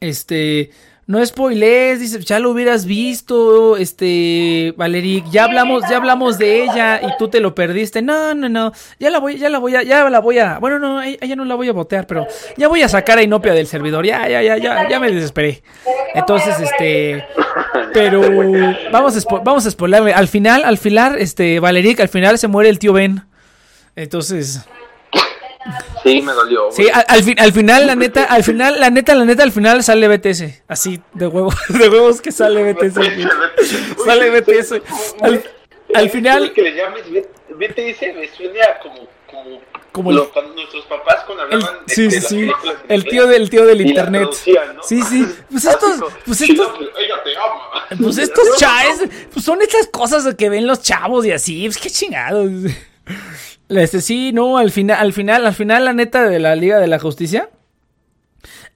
[0.00, 0.70] Este,
[1.06, 7.00] no spoilees, dice, ya lo hubieras visto, este, Valeric, ya hablamos, ya hablamos de ella
[7.02, 8.00] y tú te lo perdiste.
[8.00, 10.78] No, no, no, ya la voy, ya la voy a, ya la voy a, bueno,
[10.78, 13.66] no, ella no la voy a botear, pero ya voy a sacar a Inopia del
[13.66, 15.62] servidor, ya, ya, ya, ya, ya me desesperé.
[16.14, 17.24] Entonces, este,
[17.92, 18.22] pero
[18.92, 20.12] vamos a, vamos a spoilerle.
[20.12, 23.24] Al final, al final, este, Valeric, al final se muere el tío Ben.
[23.96, 24.64] Entonces,
[26.02, 26.68] Sí, me dolió.
[26.70, 26.94] Sí, güey.
[26.94, 29.82] al, al fin- al final, la neta, al final, la neta, la neta, al final
[29.84, 30.62] sale BTS.
[30.68, 32.94] Así, de huevo, de huevos que sale BTS.
[34.04, 34.72] Sale BTS.
[35.22, 35.42] Al,
[35.92, 37.02] al final, que le llames
[37.48, 39.60] BTS me suena como como,
[39.92, 42.68] Como lo- el- cuando nuestros papás cuando el- hablaban de, sí, de sí, las sí.
[42.88, 44.22] El tío del tío del internet.
[44.22, 44.82] ¿no?
[44.82, 45.26] Sí, sí.
[45.50, 46.68] Pues Así estos, pues "She estos,
[48.00, 49.00] pues estos chaves,
[49.32, 52.50] pues son estas cosas que ven los chavos y así, pues qué chingados.
[53.70, 56.86] Este sí, no, al final, al final, al final, la neta de la Liga de
[56.88, 57.48] la Justicia.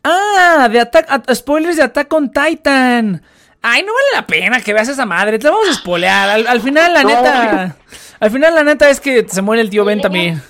[0.03, 3.23] Ah, de Attack, a- spoilers de Attack on Titan.
[3.63, 6.29] Ay, no vale la pena que veas esa madre, te vamos a spoilear.
[6.29, 7.09] Al, al final, la No.
[7.09, 7.77] neta,
[8.21, 10.43] al final, la neta es que se muere el tío Ben también.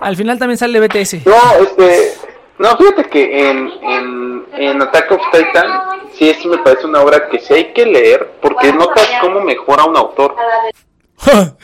[0.00, 1.26] Al final también sale BTS.
[1.26, 2.14] No, este.
[2.58, 5.66] No, fíjate que en, en, en Attack of Titan,
[6.16, 9.84] sí, eso me parece una obra que sí hay que leer, porque notas cómo mejora
[9.84, 10.36] un autor.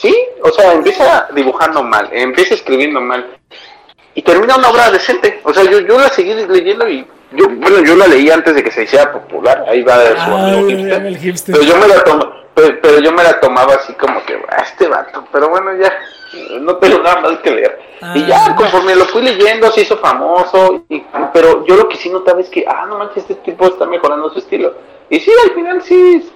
[0.00, 3.36] Sí, o sea, empieza dibujando mal, empieza escribiendo mal
[4.14, 5.40] y termina una obra decente.
[5.44, 8.64] O sea, yo, yo la seguí leyendo y yo, bueno, yo la leí antes de
[8.64, 9.64] que se hiciera popular.
[9.68, 11.06] Ahí va de su Ay, amigo hipster.
[11.06, 11.54] el hipster.
[11.54, 14.62] Pero yo me la tomo, pero, pero yo me la tomaba así como que, "Ah,
[14.62, 15.92] este vato, pero bueno, ya,
[16.60, 17.78] no tengo nada más que leer.
[18.14, 18.46] y Ah.
[18.48, 21.04] ya, conforme lo fui leyendo, se hizo famoso, y,
[21.34, 24.30] pero yo lo que sí notaba es que, ah, no manches, este tipo está mejorando
[24.30, 24.72] su estilo.
[25.10, 26.32] Y sí, al final sí,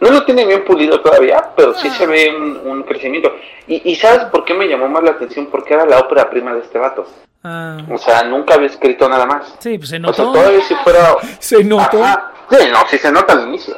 [0.00, 3.32] no lo tiene bien pulido todavía, pero sí se ve un, un crecimiento.
[3.66, 5.46] Y, y ¿sabes por qué me llamó más la atención?
[5.46, 7.06] Porque era la ópera prima de este vato.
[7.42, 9.54] Ah, O sea, nunca había escrito nada más.
[9.60, 10.38] sí, pues se O sea, notó.
[10.38, 11.16] todavía si fuera...
[11.38, 12.02] Se notó.
[12.02, 12.32] Ajá.
[12.50, 13.74] Sí, no, sí se nota al inicio.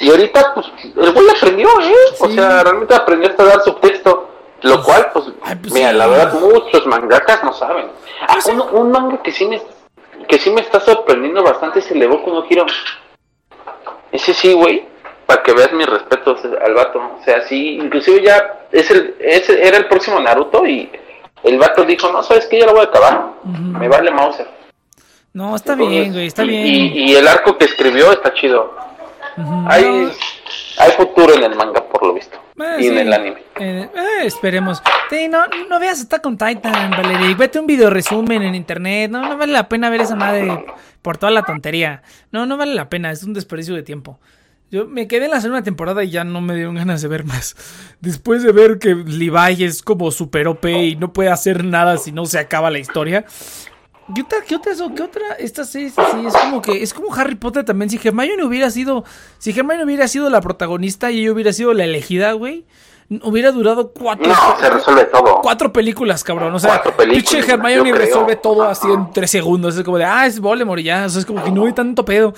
[0.00, 0.66] Y ahorita, pues,
[0.96, 1.94] el güey aprendió, ¿eh?
[2.20, 4.28] O sea, realmente aprendió hasta dar subtexto.
[4.62, 5.96] Lo cual, pues, Ay, pues mira, sí.
[5.96, 7.86] la verdad, muchos mangakas no saben.
[8.22, 9.60] Ah, Pues un, un manga que sí me
[10.28, 12.64] que sí me está sorprendiendo bastante es el de Boku no Hero.
[14.12, 14.84] Ese sí, güey,
[15.26, 16.98] para que veas mis respetos al vato.
[17.20, 20.90] O sea, sí, inclusive ya es el, ese era el próximo Naruto y
[21.42, 22.60] el vato dijo, no, ¿sabes qué?
[22.60, 23.26] Yo lo voy a acabar.
[23.44, 24.46] Me vale Mauser.
[25.32, 26.66] No, está bien, güey, está Y- bien.
[26.66, 28.74] Y, y el arco que escribió está chido.
[29.66, 30.10] Hay, No,
[30.78, 32.36] hay futuro en el manga, por lo visto.
[32.60, 33.42] eh, y en el anime.
[33.58, 34.82] Eh, eh, esperemos.
[35.08, 37.34] Sí, no, no veas Attack on Titan, Valerie.
[37.34, 39.10] Vete un video resumen en internet.
[39.10, 40.66] No, no vale la pena ver esa madre
[41.00, 42.02] por toda la tontería.
[42.30, 43.10] No, no vale la pena.
[43.10, 44.20] Es un desperdicio de tiempo.
[44.72, 47.24] Yo me quedé en la segunda temporada y ya no me dieron ganas de ver
[47.24, 47.54] más.
[48.00, 52.10] Después de ver que Levi es como super OP y no puede hacer nada si
[52.10, 53.26] no se acaba la historia.
[54.14, 54.38] ¿Qué otra?
[54.48, 54.72] ¿Qué otra?
[54.96, 55.22] ¿Qué otra?
[55.38, 57.90] Esta sí, sí, es como que es como Harry Potter también.
[57.90, 59.04] Si Hermione hubiera sido,
[59.36, 62.64] si Hermione hubiera sido la protagonista y ella hubiera sido la elegida, güey,
[63.24, 65.40] hubiera durado cuatro, No, se resuelve todo.
[65.42, 66.54] cuatro películas, cabrón.
[66.54, 69.76] O sea, pinche Hermione resuelve todo así en tres segundos.
[69.76, 71.04] Es como de, ah, es Voldemort y ya.
[71.04, 72.32] O sea, es como que no hay tanto pedo.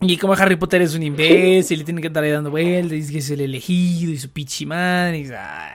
[0.00, 3.12] Y como Harry Potter es un imbécil y tiene que estar ahí dando vueltas, y
[3.12, 5.18] que es el elegido y su pinche madre.
[5.18, 5.72] y, ah,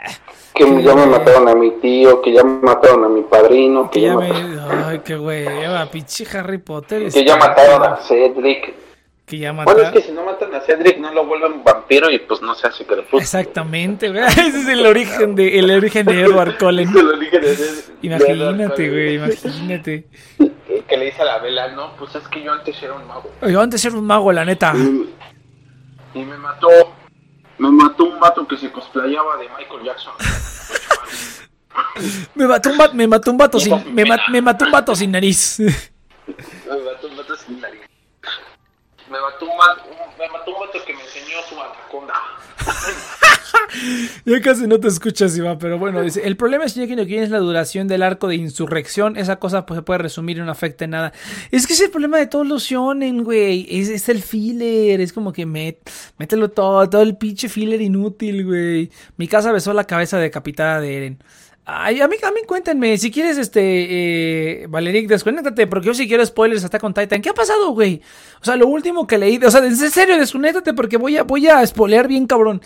[0.56, 4.00] Que ya me mataron a mi tío, que ya me mataron a mi padrino, que,
[4.00, 4.30] que ya ya, me.
[4.30, 7.12] mataron, Ay, qué hueva, pinche Harry Potter.
[7.12, 8.74] que ya mataron a Cedric.
[9.26, 9.94] Que ya Bueno, es mataron.
[9.94, 12.86] que si no matan a Cedric, no lo vuelven vampiro y pues no se hace
[12.86, 13.22] crepúsculo.
[13.22, 14.24] Exactamente, güey.
[14.28, 16.92] Ese es el origen de, el origen de Edward Cullen.
[16.94, 17.58] Se lo dije de-
[18.04, 20.08] Imagínate, güey, imagínate.
[20.84, 23.08] Que, que le dice a la vela, no, pues es que yo antes era un
[23.08, 23.32] mago.
[23.48, 24.74] Yo antes era un mago, la neta.
[24.76, 26.68] Y me mató,
[27.58, 30.14] me mató un vato que se cosplayaba de Michael Jackson.
[32.36, 34.96] Me mató un vato, me mató un vato sin, me, ma- me mató un vato
[34.96, 35.60] sin nariz.
[35.60, 35.74] Me
[36.86, 37.82] mató un vato sin nariz.
[39.10, 42.14] Me mató un vato, un- me mató un vato que me enseñó su anaconda.
[44.26, 47.40] Ya casi no te escuchas, Iván, pero bueno, dice, el problema, señor Kinokin, es la
[47.40, 49.18] duración del arco de insurrección.
[49.18, 51.14] Esa cosa pues, se puede resumir y no afecta en nada.
[51.52, 53.68] Es que es el problema de todos los shonen, güey.
[53.70, 55.78] Es, es el filler, es como que met,
[56.18, 58.92] mételo todo, todo el pinche filler inútil, güey.
[59.18, 61.24] Mi casa besó la cabeza decapitada de Eren.
[61.66, 63.62] Ay, a mí, a mí cuéntenme, si quieres, este,
[64.64, 67.22] eh, Valeric, desconéctate, porque yo sí quiero spoilers hasta con Titan.
[67.22, 68.02] ¿Qué ha pasado, güey?
[68.42, 71.48] O sea, lo último que leí, o sea, en serio, desconéctate, porque voy a, voy
[71.48, 72.62] a spoilear bien, cabrón.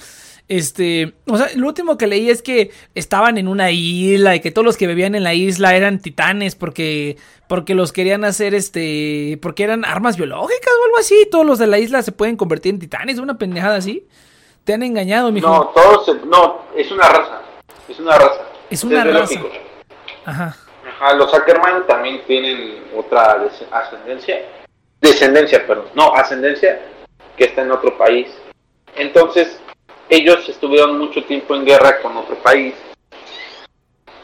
[0.48, 4.50] Este, o sea, lo último que leí es que estaban en una isla y que
[4.50, 7.18] todos los que bebían en la isla eran titanes porque,
[7.48, 11.28] porque los querían hacer, este, porque eran armas biológicas o algo así.
[11.30, 14.08] Todos los de la isla se pueden convertir en titanes, una pendejada así.
[14.64, 15.50] Te han engañado, mijo.
[15.50, 17.42] No, todos, no, es una raza.
[17.90, 18.47] Es una raza.
[18.70, 19.48] Es una biológico.
[19.50, 19.60] raza.
[20.26, 20.56] Ajá.
[20.90, 23.38] Ajá, los Ackerman también tienen otra
[23.72, 24.38] ascendencia.
[25.02, 25.86] Descendencia, perdón.
[25.94, 26.80] No, ascendencia
[27.38, 28.28] que está en otro país.
[28.96, 29.60] Entonces,
[30.10, 32.74] ellos estuvieron mucho tiempo en guerra con otro país.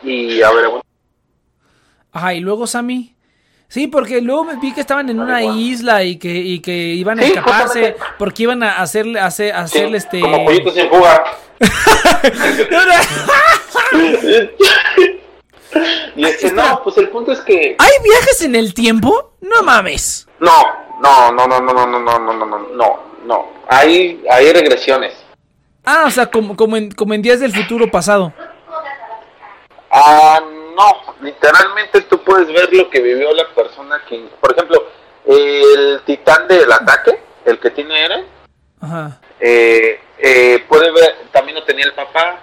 [0.02, 0.82] Y a ver, bueno,
[2.12, 3.16] Ajá, y luego Sammy.
[3.68, 7.20] Sí, porque luego me vi que estaban en una isla y que, y que iban
[7.20, 8.00] a Sí, escaparse justamente.
[8.20, 10.20] porque iban a hacerle, hacer, sí, hacerle este.
[10.22, 11.24] como pollitos sin fuga.
[16.16, 19.34] Y este, no, pues el punto es que ¿Hay viajes en el tiempo?
[19.42, 20.28] No mames.
[20.40, 20.52] no,
[21.02, 23.48] no, no, no, no, no, no, no, no, no, no, no, no.
[23.68, 25.14] Hay, hay regresiones.
[25.84, 28.32] Ah, o sea, como, como, en, como en días del futuro pasado.
[29.92, 30.40] Ah,
[30.76, 34.86] no, literalmente tú puedes ver lo que vivió la persona que, por ejemplo,
[35.26, 38.26] el titán del ataque, el que tiene Eren,
[38.82, 39.20] Ajá.
[39.40, 42.40] eh, eh, puede ver, también lo tenía el papá.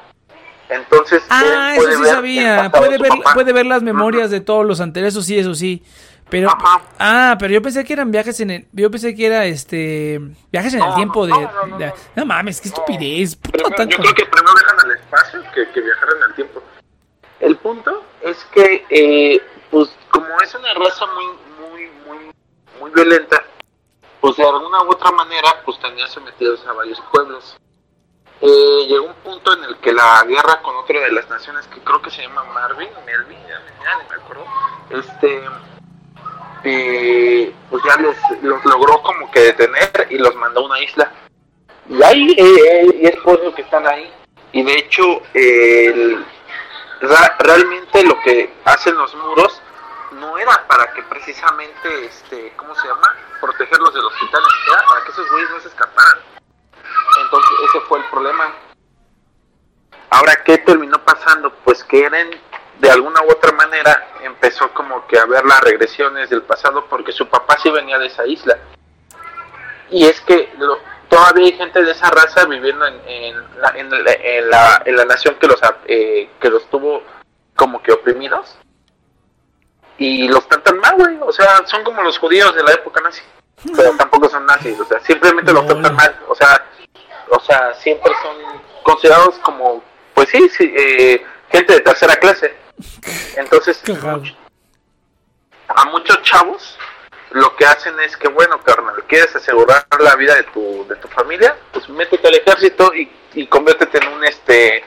[0.71, 2.71] Entonces, Ah, él eso puede sí ver sabía.
[2.71, 5.83] Puede ver, puede las memorias de todos los anteriores, eso sí, eso sí.
[6.29, 6.81] Pero, Ajá.
[7.01, 10.21] ah, pero yo pensé que eran viajes en el, yo pensé que era este,
[10.53, 11.93] viajes en el tiempo de, no, no, no, de- no.
[12.15, 13.35] no mames, qué estupidez.
[13.35, 16.35] puto Primero- tan yo creo que primero dejan al espacio que, que viajar en el
[16.37, 16.63] tiempo.
[17.41, 19.43] El punto es que, eh,
[19.73, 21.27] pues, como es una raza muy,
[21.69, 22.33] muy, muy,
[22.81, 23.43] muy violenta,
[24.21, 27.57] pues de alguna u otra manera, pues tenía sometidos a varios pueblos.
[28.43, 31.81] Eh, llegó un punto en el que la guerra con otra de las naciones que
[31.81, 33.61] creo que se llama Marvin, Melvin, ya,
[34.09, 34.47] me acuerdo,
[34.91, 35.43] este,
[36.65, 41.13] eh, pues ya les, los logró como que detener y los mandó a una isla.
[41.89, 44.11] Y ahí, eh, eh, y es por eso que están ahí.
[44.53, 46.25] Y de hecho, el-
[47.39, 49.61] realmente lo que hacen los muros
[50.13, 53.17] no era para que precisamente, este, ¿cómo se llama?
[53.41, 56.19] Protegerlos de los titanes, era para que esos güeyes no se escaparan.
[57.33, 58.53] Entonces ese fue el problema.
[60.11, 61.53] Ahora, ¿qué terminó pasando?
[61.65, 62.31] Pues que Eren,
[62.81, 67.13] de alguna u otra manera, empezó como que a ver las regresiones del pasado porque
[67.13, 68.59] su papá sí venía de esa isla.
[69.91, 70.79] Y es que lo-
[71.09, 74.97] todavía hay gente de esa raza viviendo en, en la, en la- en la- en
[74.97, 77.03] la nación que los, eh, que los tuvo
[77.55, 78.59] como que oprimidos.
[79.99, 81.19] Y los tratan mal, güey.
[81.21, 83.23] O sea, son como los judíos de la época nazi.
[83.77, 84.81] Pero tampoco son nazis.
[84.81, 86.19] O sea, simplemente los tratan mal.
[86.27, 86.65] O sea,
[87.31, 88.37] o sea, siempre son
[88.83, 89.83] considerados como,
[90.15, 92.55] pues sí, sí, eh, gente de tercera clase.
[93.37, 93.83] Entonces,
[95.69, 96.79] a muchos chavos
[97.31, 101.09] lo que hacen es que, bueno, carnal, ¿quieres asegurar la vida de tu, de tu
[101.09, 101.57] familia?
[101.73, 104.85] Pues métete al ejército y, y conviértete en un, este,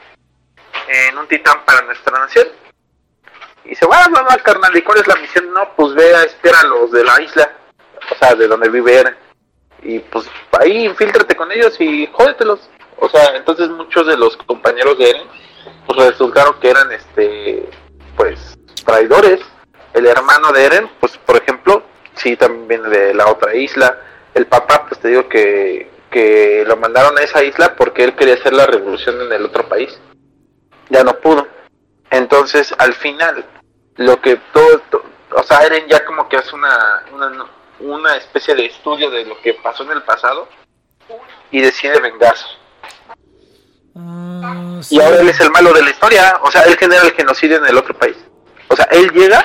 [0.88, 2.48] en un titán para nuestra nación.
[3.64, 5.52] Y dice, va, va, va, carnal, ¿y cuál es la misión?
[5.54, 7.50] No, pues ve a esperar a los de la isla,
[8.10, 9.16] o sea, de donde vive Eren.
[9.84, 10.26] Y pues
[10.60, 12.60] ahí infíltrate con ellos y jódetelos.
[12.98, 15.26] O sea, entonces muchos de los compañeros de Eren,
[15.86, 17.68] pues resultaron que eran, este,
[18.16, 19.40] pues, traidores.
[19.92, 21.82] El hermano de Eren, pues, por ejemplo,
[22.14, 23.98] sí, también viene de la otra isla.
[24.34, 28.34] El papá, pues te digo que, que lo mandaron a esa isla porque él quería
[28.34, 30.00] hacer la revolución en el otro país.
[30.90, 31.46] Ya no pudo.
[32.10, 33.44] Entonces, al final,
[33.96, 35.04] lo que todo, to-
[35.36, 37.46] o sea, Eren ya como que hace una, una,
[37.80, 40.48] una especie de estudio de lo que pasó en el pasado
[41.50, 42.46] y decide vengarse.
[43.96, 44.96] Ah, sí.
[44.96, 47.58] Y ahora él es el malo de la historia, o sea, él genera el genocidio
[47.58, 48.16] en el otro país.
[48.68, 49.44] O sea, él llega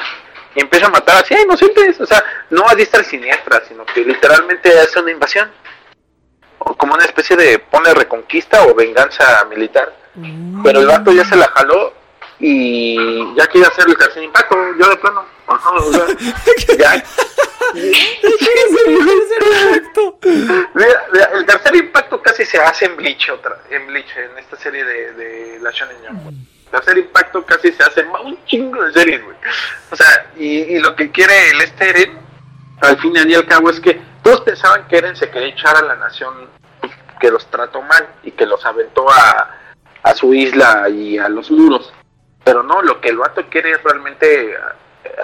[0.56, 3.85] y empieza a matar así a inocentes, o sea, no a diestra y siniestra, sino
[3.85, 5.51] que literalmente hace una invasión.
[6.60, 9.95] O como una especie de pone reconquista o venganza militar.
[10.64, 11.93] Pero el vato ya se la jaló
[12.39, 15.25] y ya quiere hacer el tercer impacto, yo de plano.
[15.47, 16.05] Ajá, o sea,
[16.77, 17.03] ya.
[19.39, 20.19] Perfecto.
[20.73, 24.55] Mira, mira, el tercer impacto casi se hace en Bleach otra, en Bleach, en esta
[24.57, 26.27] serie de, de la Shonen Jump.
[26.27, 29.35] El tercer impacto casi se hace en un chingo de series, güey.
[29.91, 32.17] O sea, y, y lo que quiere el este Eren,
[32.81, 35.81] al fin y al cabo, es que todos pensaban que Eren se quería echar a
[35.81, 36.47] la nación
[37.19, 39.57] que los trató mal y que los aventó a,
[40.03, 41.91] a su isla y a los muros.
[42.49, 44.57] Pero no, lo que el vato quiere es realmente eh,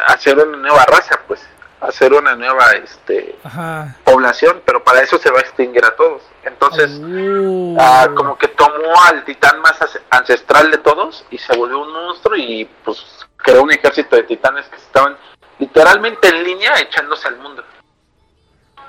[0.10, 1.41] hacer una nueva raza, pues,
[1.81, 3.95] hacer una nueva, este, Ajá.
[4.03, 6.22] población, pero para eso se va a extinguir a todos.
[6.43, 7.76] Entonces, Oh.
[7.80, 9.76] ah, como que tomó al titán más
[10.11, 13.03] ancestral de todos y se volvió un monstruo y pues
[13.38, 15.18] creó un ejército de titanes que estaban
[15.57, 17.64] literalmente en línea echándose al mundo.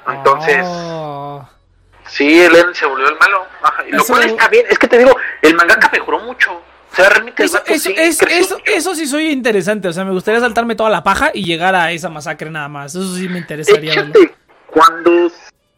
[0.08, 1.48] Entonces, Ah.
[2.06, 3.46] sí, el Eren se volvió el malo.
[3.62, 6.60] Ajá, y lo cual está bien, es que te digo, el mangaka mejoró mucho.
[7.36, 8.72] Eso, sí es- creció eso, mucho.
[8.72, 9.88] eso sí soy interesante.
[9.88, 12.94] O sea, me gustaría saltarme toda la paja y llegar a esa masacre nada más.
[12.94, 13.94] Eso sí me interesaría.
[13.94, 14.14] verlo.
[14.14, 14.34] Échate,
[14.66, 15.30] cuando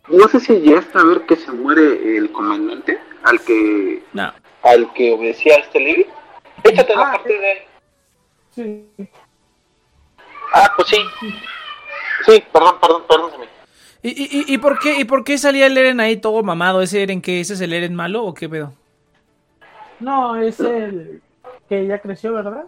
[0.09, 4.33] no sé si llegaste a ver que se muere el comandante al que No.
[4.63, 6.07] al que obedecía a este Levi.
[6.65, 7.69] Échate la Ah, parte de
[8.55, 8.85] Sí.
[10.53, 10.97] Ah, pues sí.
[12.27, 13.31] Sí, perdón, perdón, perdón.
[14.03, 16.81] ¿Y, y, y- y por qué, ¿Y por qué salía el Eren ahí todo mamado?
[16.83, 17.41] ¿Ese Eren qué?
[17.41, 18.75] ¿Ese es el Eren malo o qué pedo?
[20.01, 21.21] No, es el
[21.69, 22.65] que ya creció, ¿verdad?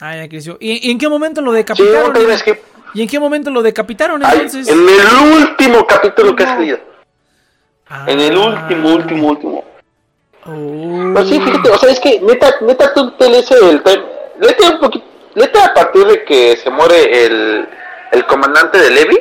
[0.00, 0.56] Ah, ya creció.
[0.60, 2.12] ¿Y, y en qué momento lo Sí, decapitaron?
[2.12, 2.62] no digas que
[2.94, 4.68] ¿Y en qué momento lo decapitaron Ay, entonces?
[4.68, 6.78] en el último capítulo que ha salido.
[7.88, 8.04] Ah.
[8.08, 9.64] En el último, último, último.
[10.46, 11.12] Oh.
[11.14, 14.02] Pero sí, fíjate, o sea, es que neta, neta tú te lees el time.
[14.40, 15.04] Léete un poquito,
[15.34, 17.68] léete a partir de que se muere el,
[18.12, 19.18] el comandante de Levi.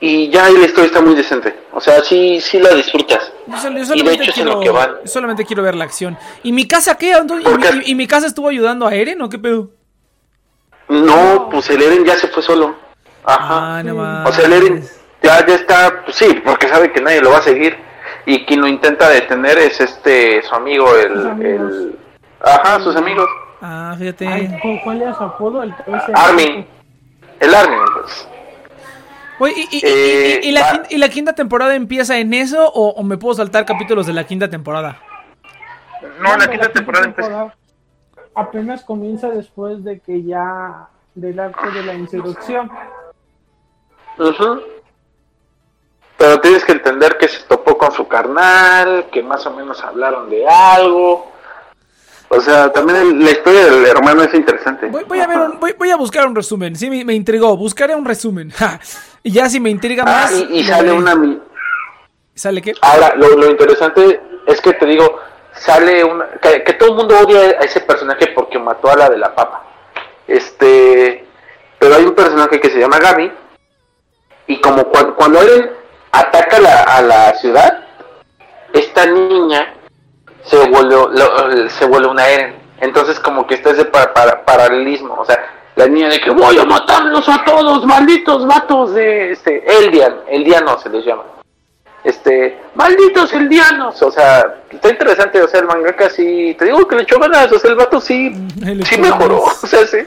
[0.00, 1.58] Y ya la historia está muy decente.
[1.72, 3.32] O sea, sí, sí la disfrutas.
[3.48, 4.90] Yo, sol- yo Y de hecho es en quiero, lo que van.
[5.04, 6.16] solamente quiero ver la acción.
[6.44, 7.12] ¿Y mi casa qué?
[7.18, 9.70] ¿Y, mi- y- y mi casa estuvo ayudando a Eren o qué pedo?
[10.88, 12.76] No, pues el Eren ya se fue solo.
[13.24, 13.78] Ajá.
[13.78, 14.88] Ah, no O sea, el Eren
[15.22, 17.76] ya, ya está, pues sí, porque sabe que nadie lo va a seguir.
[18.24, 21.96] Y quien lo intenta detener es este, su amigo, el...
[22.40, 23.26] Ajá, sus amigos.
[23.60, 24.28] Ah, fíjate.
[24.28, 25.62] Ay, ¿cu- ¿Cuál era su apodo?
[25.62, 26.12] El 13.
[26.14, 26.66] Armin.
[27.40, 28.28] El Armin, pues.
[29.40, 33.02] Oye, ¿y, Eh, y- y la, y la quinta temporada empieza en eso o, o
[33.04, 35.00] me puedo saltar capítulos de la quinta temporada?
[36.20, 37.28] No, la la quinta temporada empezó.
[37.28, 37.54] temporada
[38.34, 42.70] Apenas comienza después de que ya del arco de la introducción.
[44.18, 44.60] Ujú.
[46.16, 49.82] Pero tienes que entender que se topó con con su carnal, que más o menos
[49.84, 51.30] hablaron de algo.
[52.30, 54.86] O sea, también el- la historia del hermano es interesante.
[54.86, 56.76] Voy, voy a ver un- voy, voy a buscar un resumen.
[56.76, 57.56] Sí, me, me intrigó.
[57.56, 58.50] Buscaré un resumen.
[58.50, 58.78] Ja.
[59.22, 60.32] Y ya si me intriga Ah, más.
[60.32, 61.14] y, y sale una...
[61.14, 61.40] mi-
[62.34, 62.74] ¿Sale qué?
[62.82, 65.18] Ahora, lo, lo interesante es que te digo,
[65.54, 66.26] sale una...
[66.40, 69.34] Que, que todo el mundo odia a ese personaje porque mató a la de la
[69.34, 69.64] papa.
[70.26, 71.24] Este...
[71.78, 73.32] Pero hay un personaje que se llama Gaby.
[74.48, 75.70] Y como cuando, cuando él
[76.12, 77.84] ataca la- a la ciudad,
[78.72, 79.74] esta niña
[80.48, 82.54] se vuelve, lo- se vuelve una Eren.
[82.80, 85.14] Entonces como que está ese pa- para- paralelismo.
[85.14, 85.38] O sea,
[85.76, 90.16] la niña de que voy a matarlos a todos, malditos vatos de este, Eldian.
[90.28, 91.22] Eldiano se les llama.
[92.04, 94.00] Este, malditos eldianos.
[94.02, 95.42] O sea, está interesante.
[95.42, 97.50] O sea, el mangaka sí, te digo que le echó ganas.
[97.52, 98.32] O sea, el vato sí,
[98.64, 99.42] Le sí mejoró.
[99.62, 99.98] O sea, sí.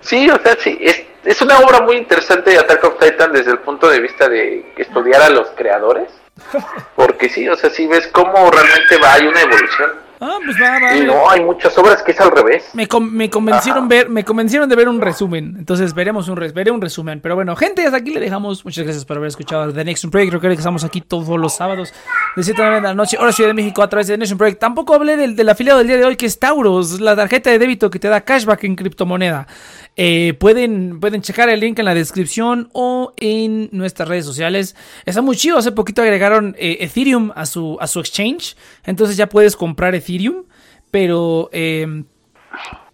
[0.00, 0.78] Sí, o sea, sí.
[0.80, 4.28] Es, es una obra muy interesante de Attack of Titan desde el punto de vista
[4.28, 6.08] de estudiar a los creadores.
[6.94, 9.90] Porque sí, o sea, sí ves cómo realmente va, hay una evolución.
[10.18, 10.96] Ah, pues va, va.
[10.96, 12.64] Y no, hay muchas obras que es al revés.
[12.72, 13.88] Me, me convencieron Ajá.
[13.88, 15.56] ver, me convencieron de ver un resumen.
[15.58, 17.20] Entonces veremos un res- veré un resumen.
[17.20, 18.64] Pero bueno, gente, hasta aquí le dejamos.
[18.64, 20.32] Muchas gracias por haber escuchado The Next Project.
[20.32, 21.92] Recuerden que estamos aquí todos los sábados
[22.34, 24.58] de 7 de la noche, hora Ciudad de México, a través de The Nation Project.
[24.58, 27.58] Tampoco hablé del, del afiliado del día de hoy, que es Tauros, la tarjeta de
[27.58, 29.46] débito que te da cashback en criptomoneda.
[29.96, 34.76] Eh, pueden, pueden checar el link en la descripción o en nuestras redes sociales.
[35.06, 35.58] Está muy chido.
[35.58, 38.56] Hace poquito agregaron eh, Ethereum a su, a su exchange.
[38.84, 40.44] Entonces ya puedes comprar Ethereum.
[40.90, 42.04] Pero eh,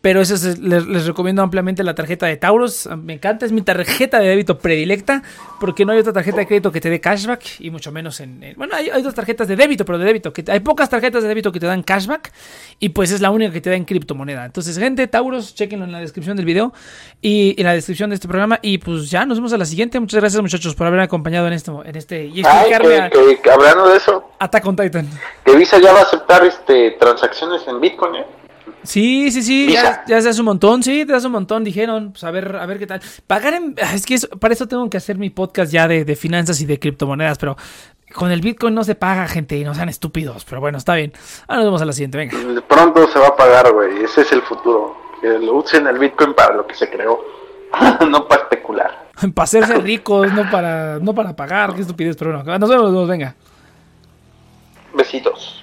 [0.01, 2.89] pero eso es- les, les recomiendo ampliamente la tarjeta de Tauros.
[3.01, 5.23] Me encanta, es mi tarjeta de débito predilecta.
[5.61, 7.61] Porque no hay otra tarjeta de crédito que te dé cashback.
[7.61, 8.43] Y mucho menos en.
[8.43, 10.33] en- bueno, hay, hay otras tarjetas de débito, pero de débito.
[10.33, 12.33] Que, hay pocas tarjetas de débito que te dan cashback.
[12.81, 14.45] Y pues es la única que te da en criptomoneda.
[14.45, 16.73] Entonces, gente, Tauros, chequenlo en la descripción del video.
[17.21, 18.59] Y en la descripción de este programa.
[18.61, 20.01] Y pues ya, nos vemos a la siguiente.
[20.01, 22.25] Muchas gracias, muchachos, por haberme acompañado en, esto, en este.
[22.27, 25.09] Y Ay, explicarme que, a que- que hablando de eso, Attack on Titan.
[25.45, 28.25] que Visa ya va a aceptar este transacciones en Bitcoin, ¿eh?
[28.85, 32.11] Sí, sí, sí, ya, ya se hace un montón, sí, te hace un montón, dijeron,
[32.13, 33.01] pues a ver, a ver qué tal.
[33.27, 36.05] Pagar en, ah, es que eso- para eso tengo que hacer mi podcast ya de,
[36.05, 37.57] de finanzas y de criptomonedas, pero
[38.15, 41.13] con el Bitcoin no se paga, gente, y no sean estúpidos, pero bueno, está bien.
[41.47, 42.37] Ahora nos vemos a la siguiente, venga.
[42.69, 44.03] Pronto se va a pagar, güey.
[44.05, 44.97] Ese es el futuro.
[45.21, 47.21] Que lo usen el Bitcoin para lo que se creó,
[48.11, 49.07] no para especular.
[49.35, 52.93] para hacerse ricos, no para, no para pagar, qué estupidez, pero bueno, nos vemos, nos
[52.93, 53.35] vemos, venga.
[54.95, 55.62] Besitos.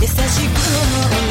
[0.00, 1.27] 優しく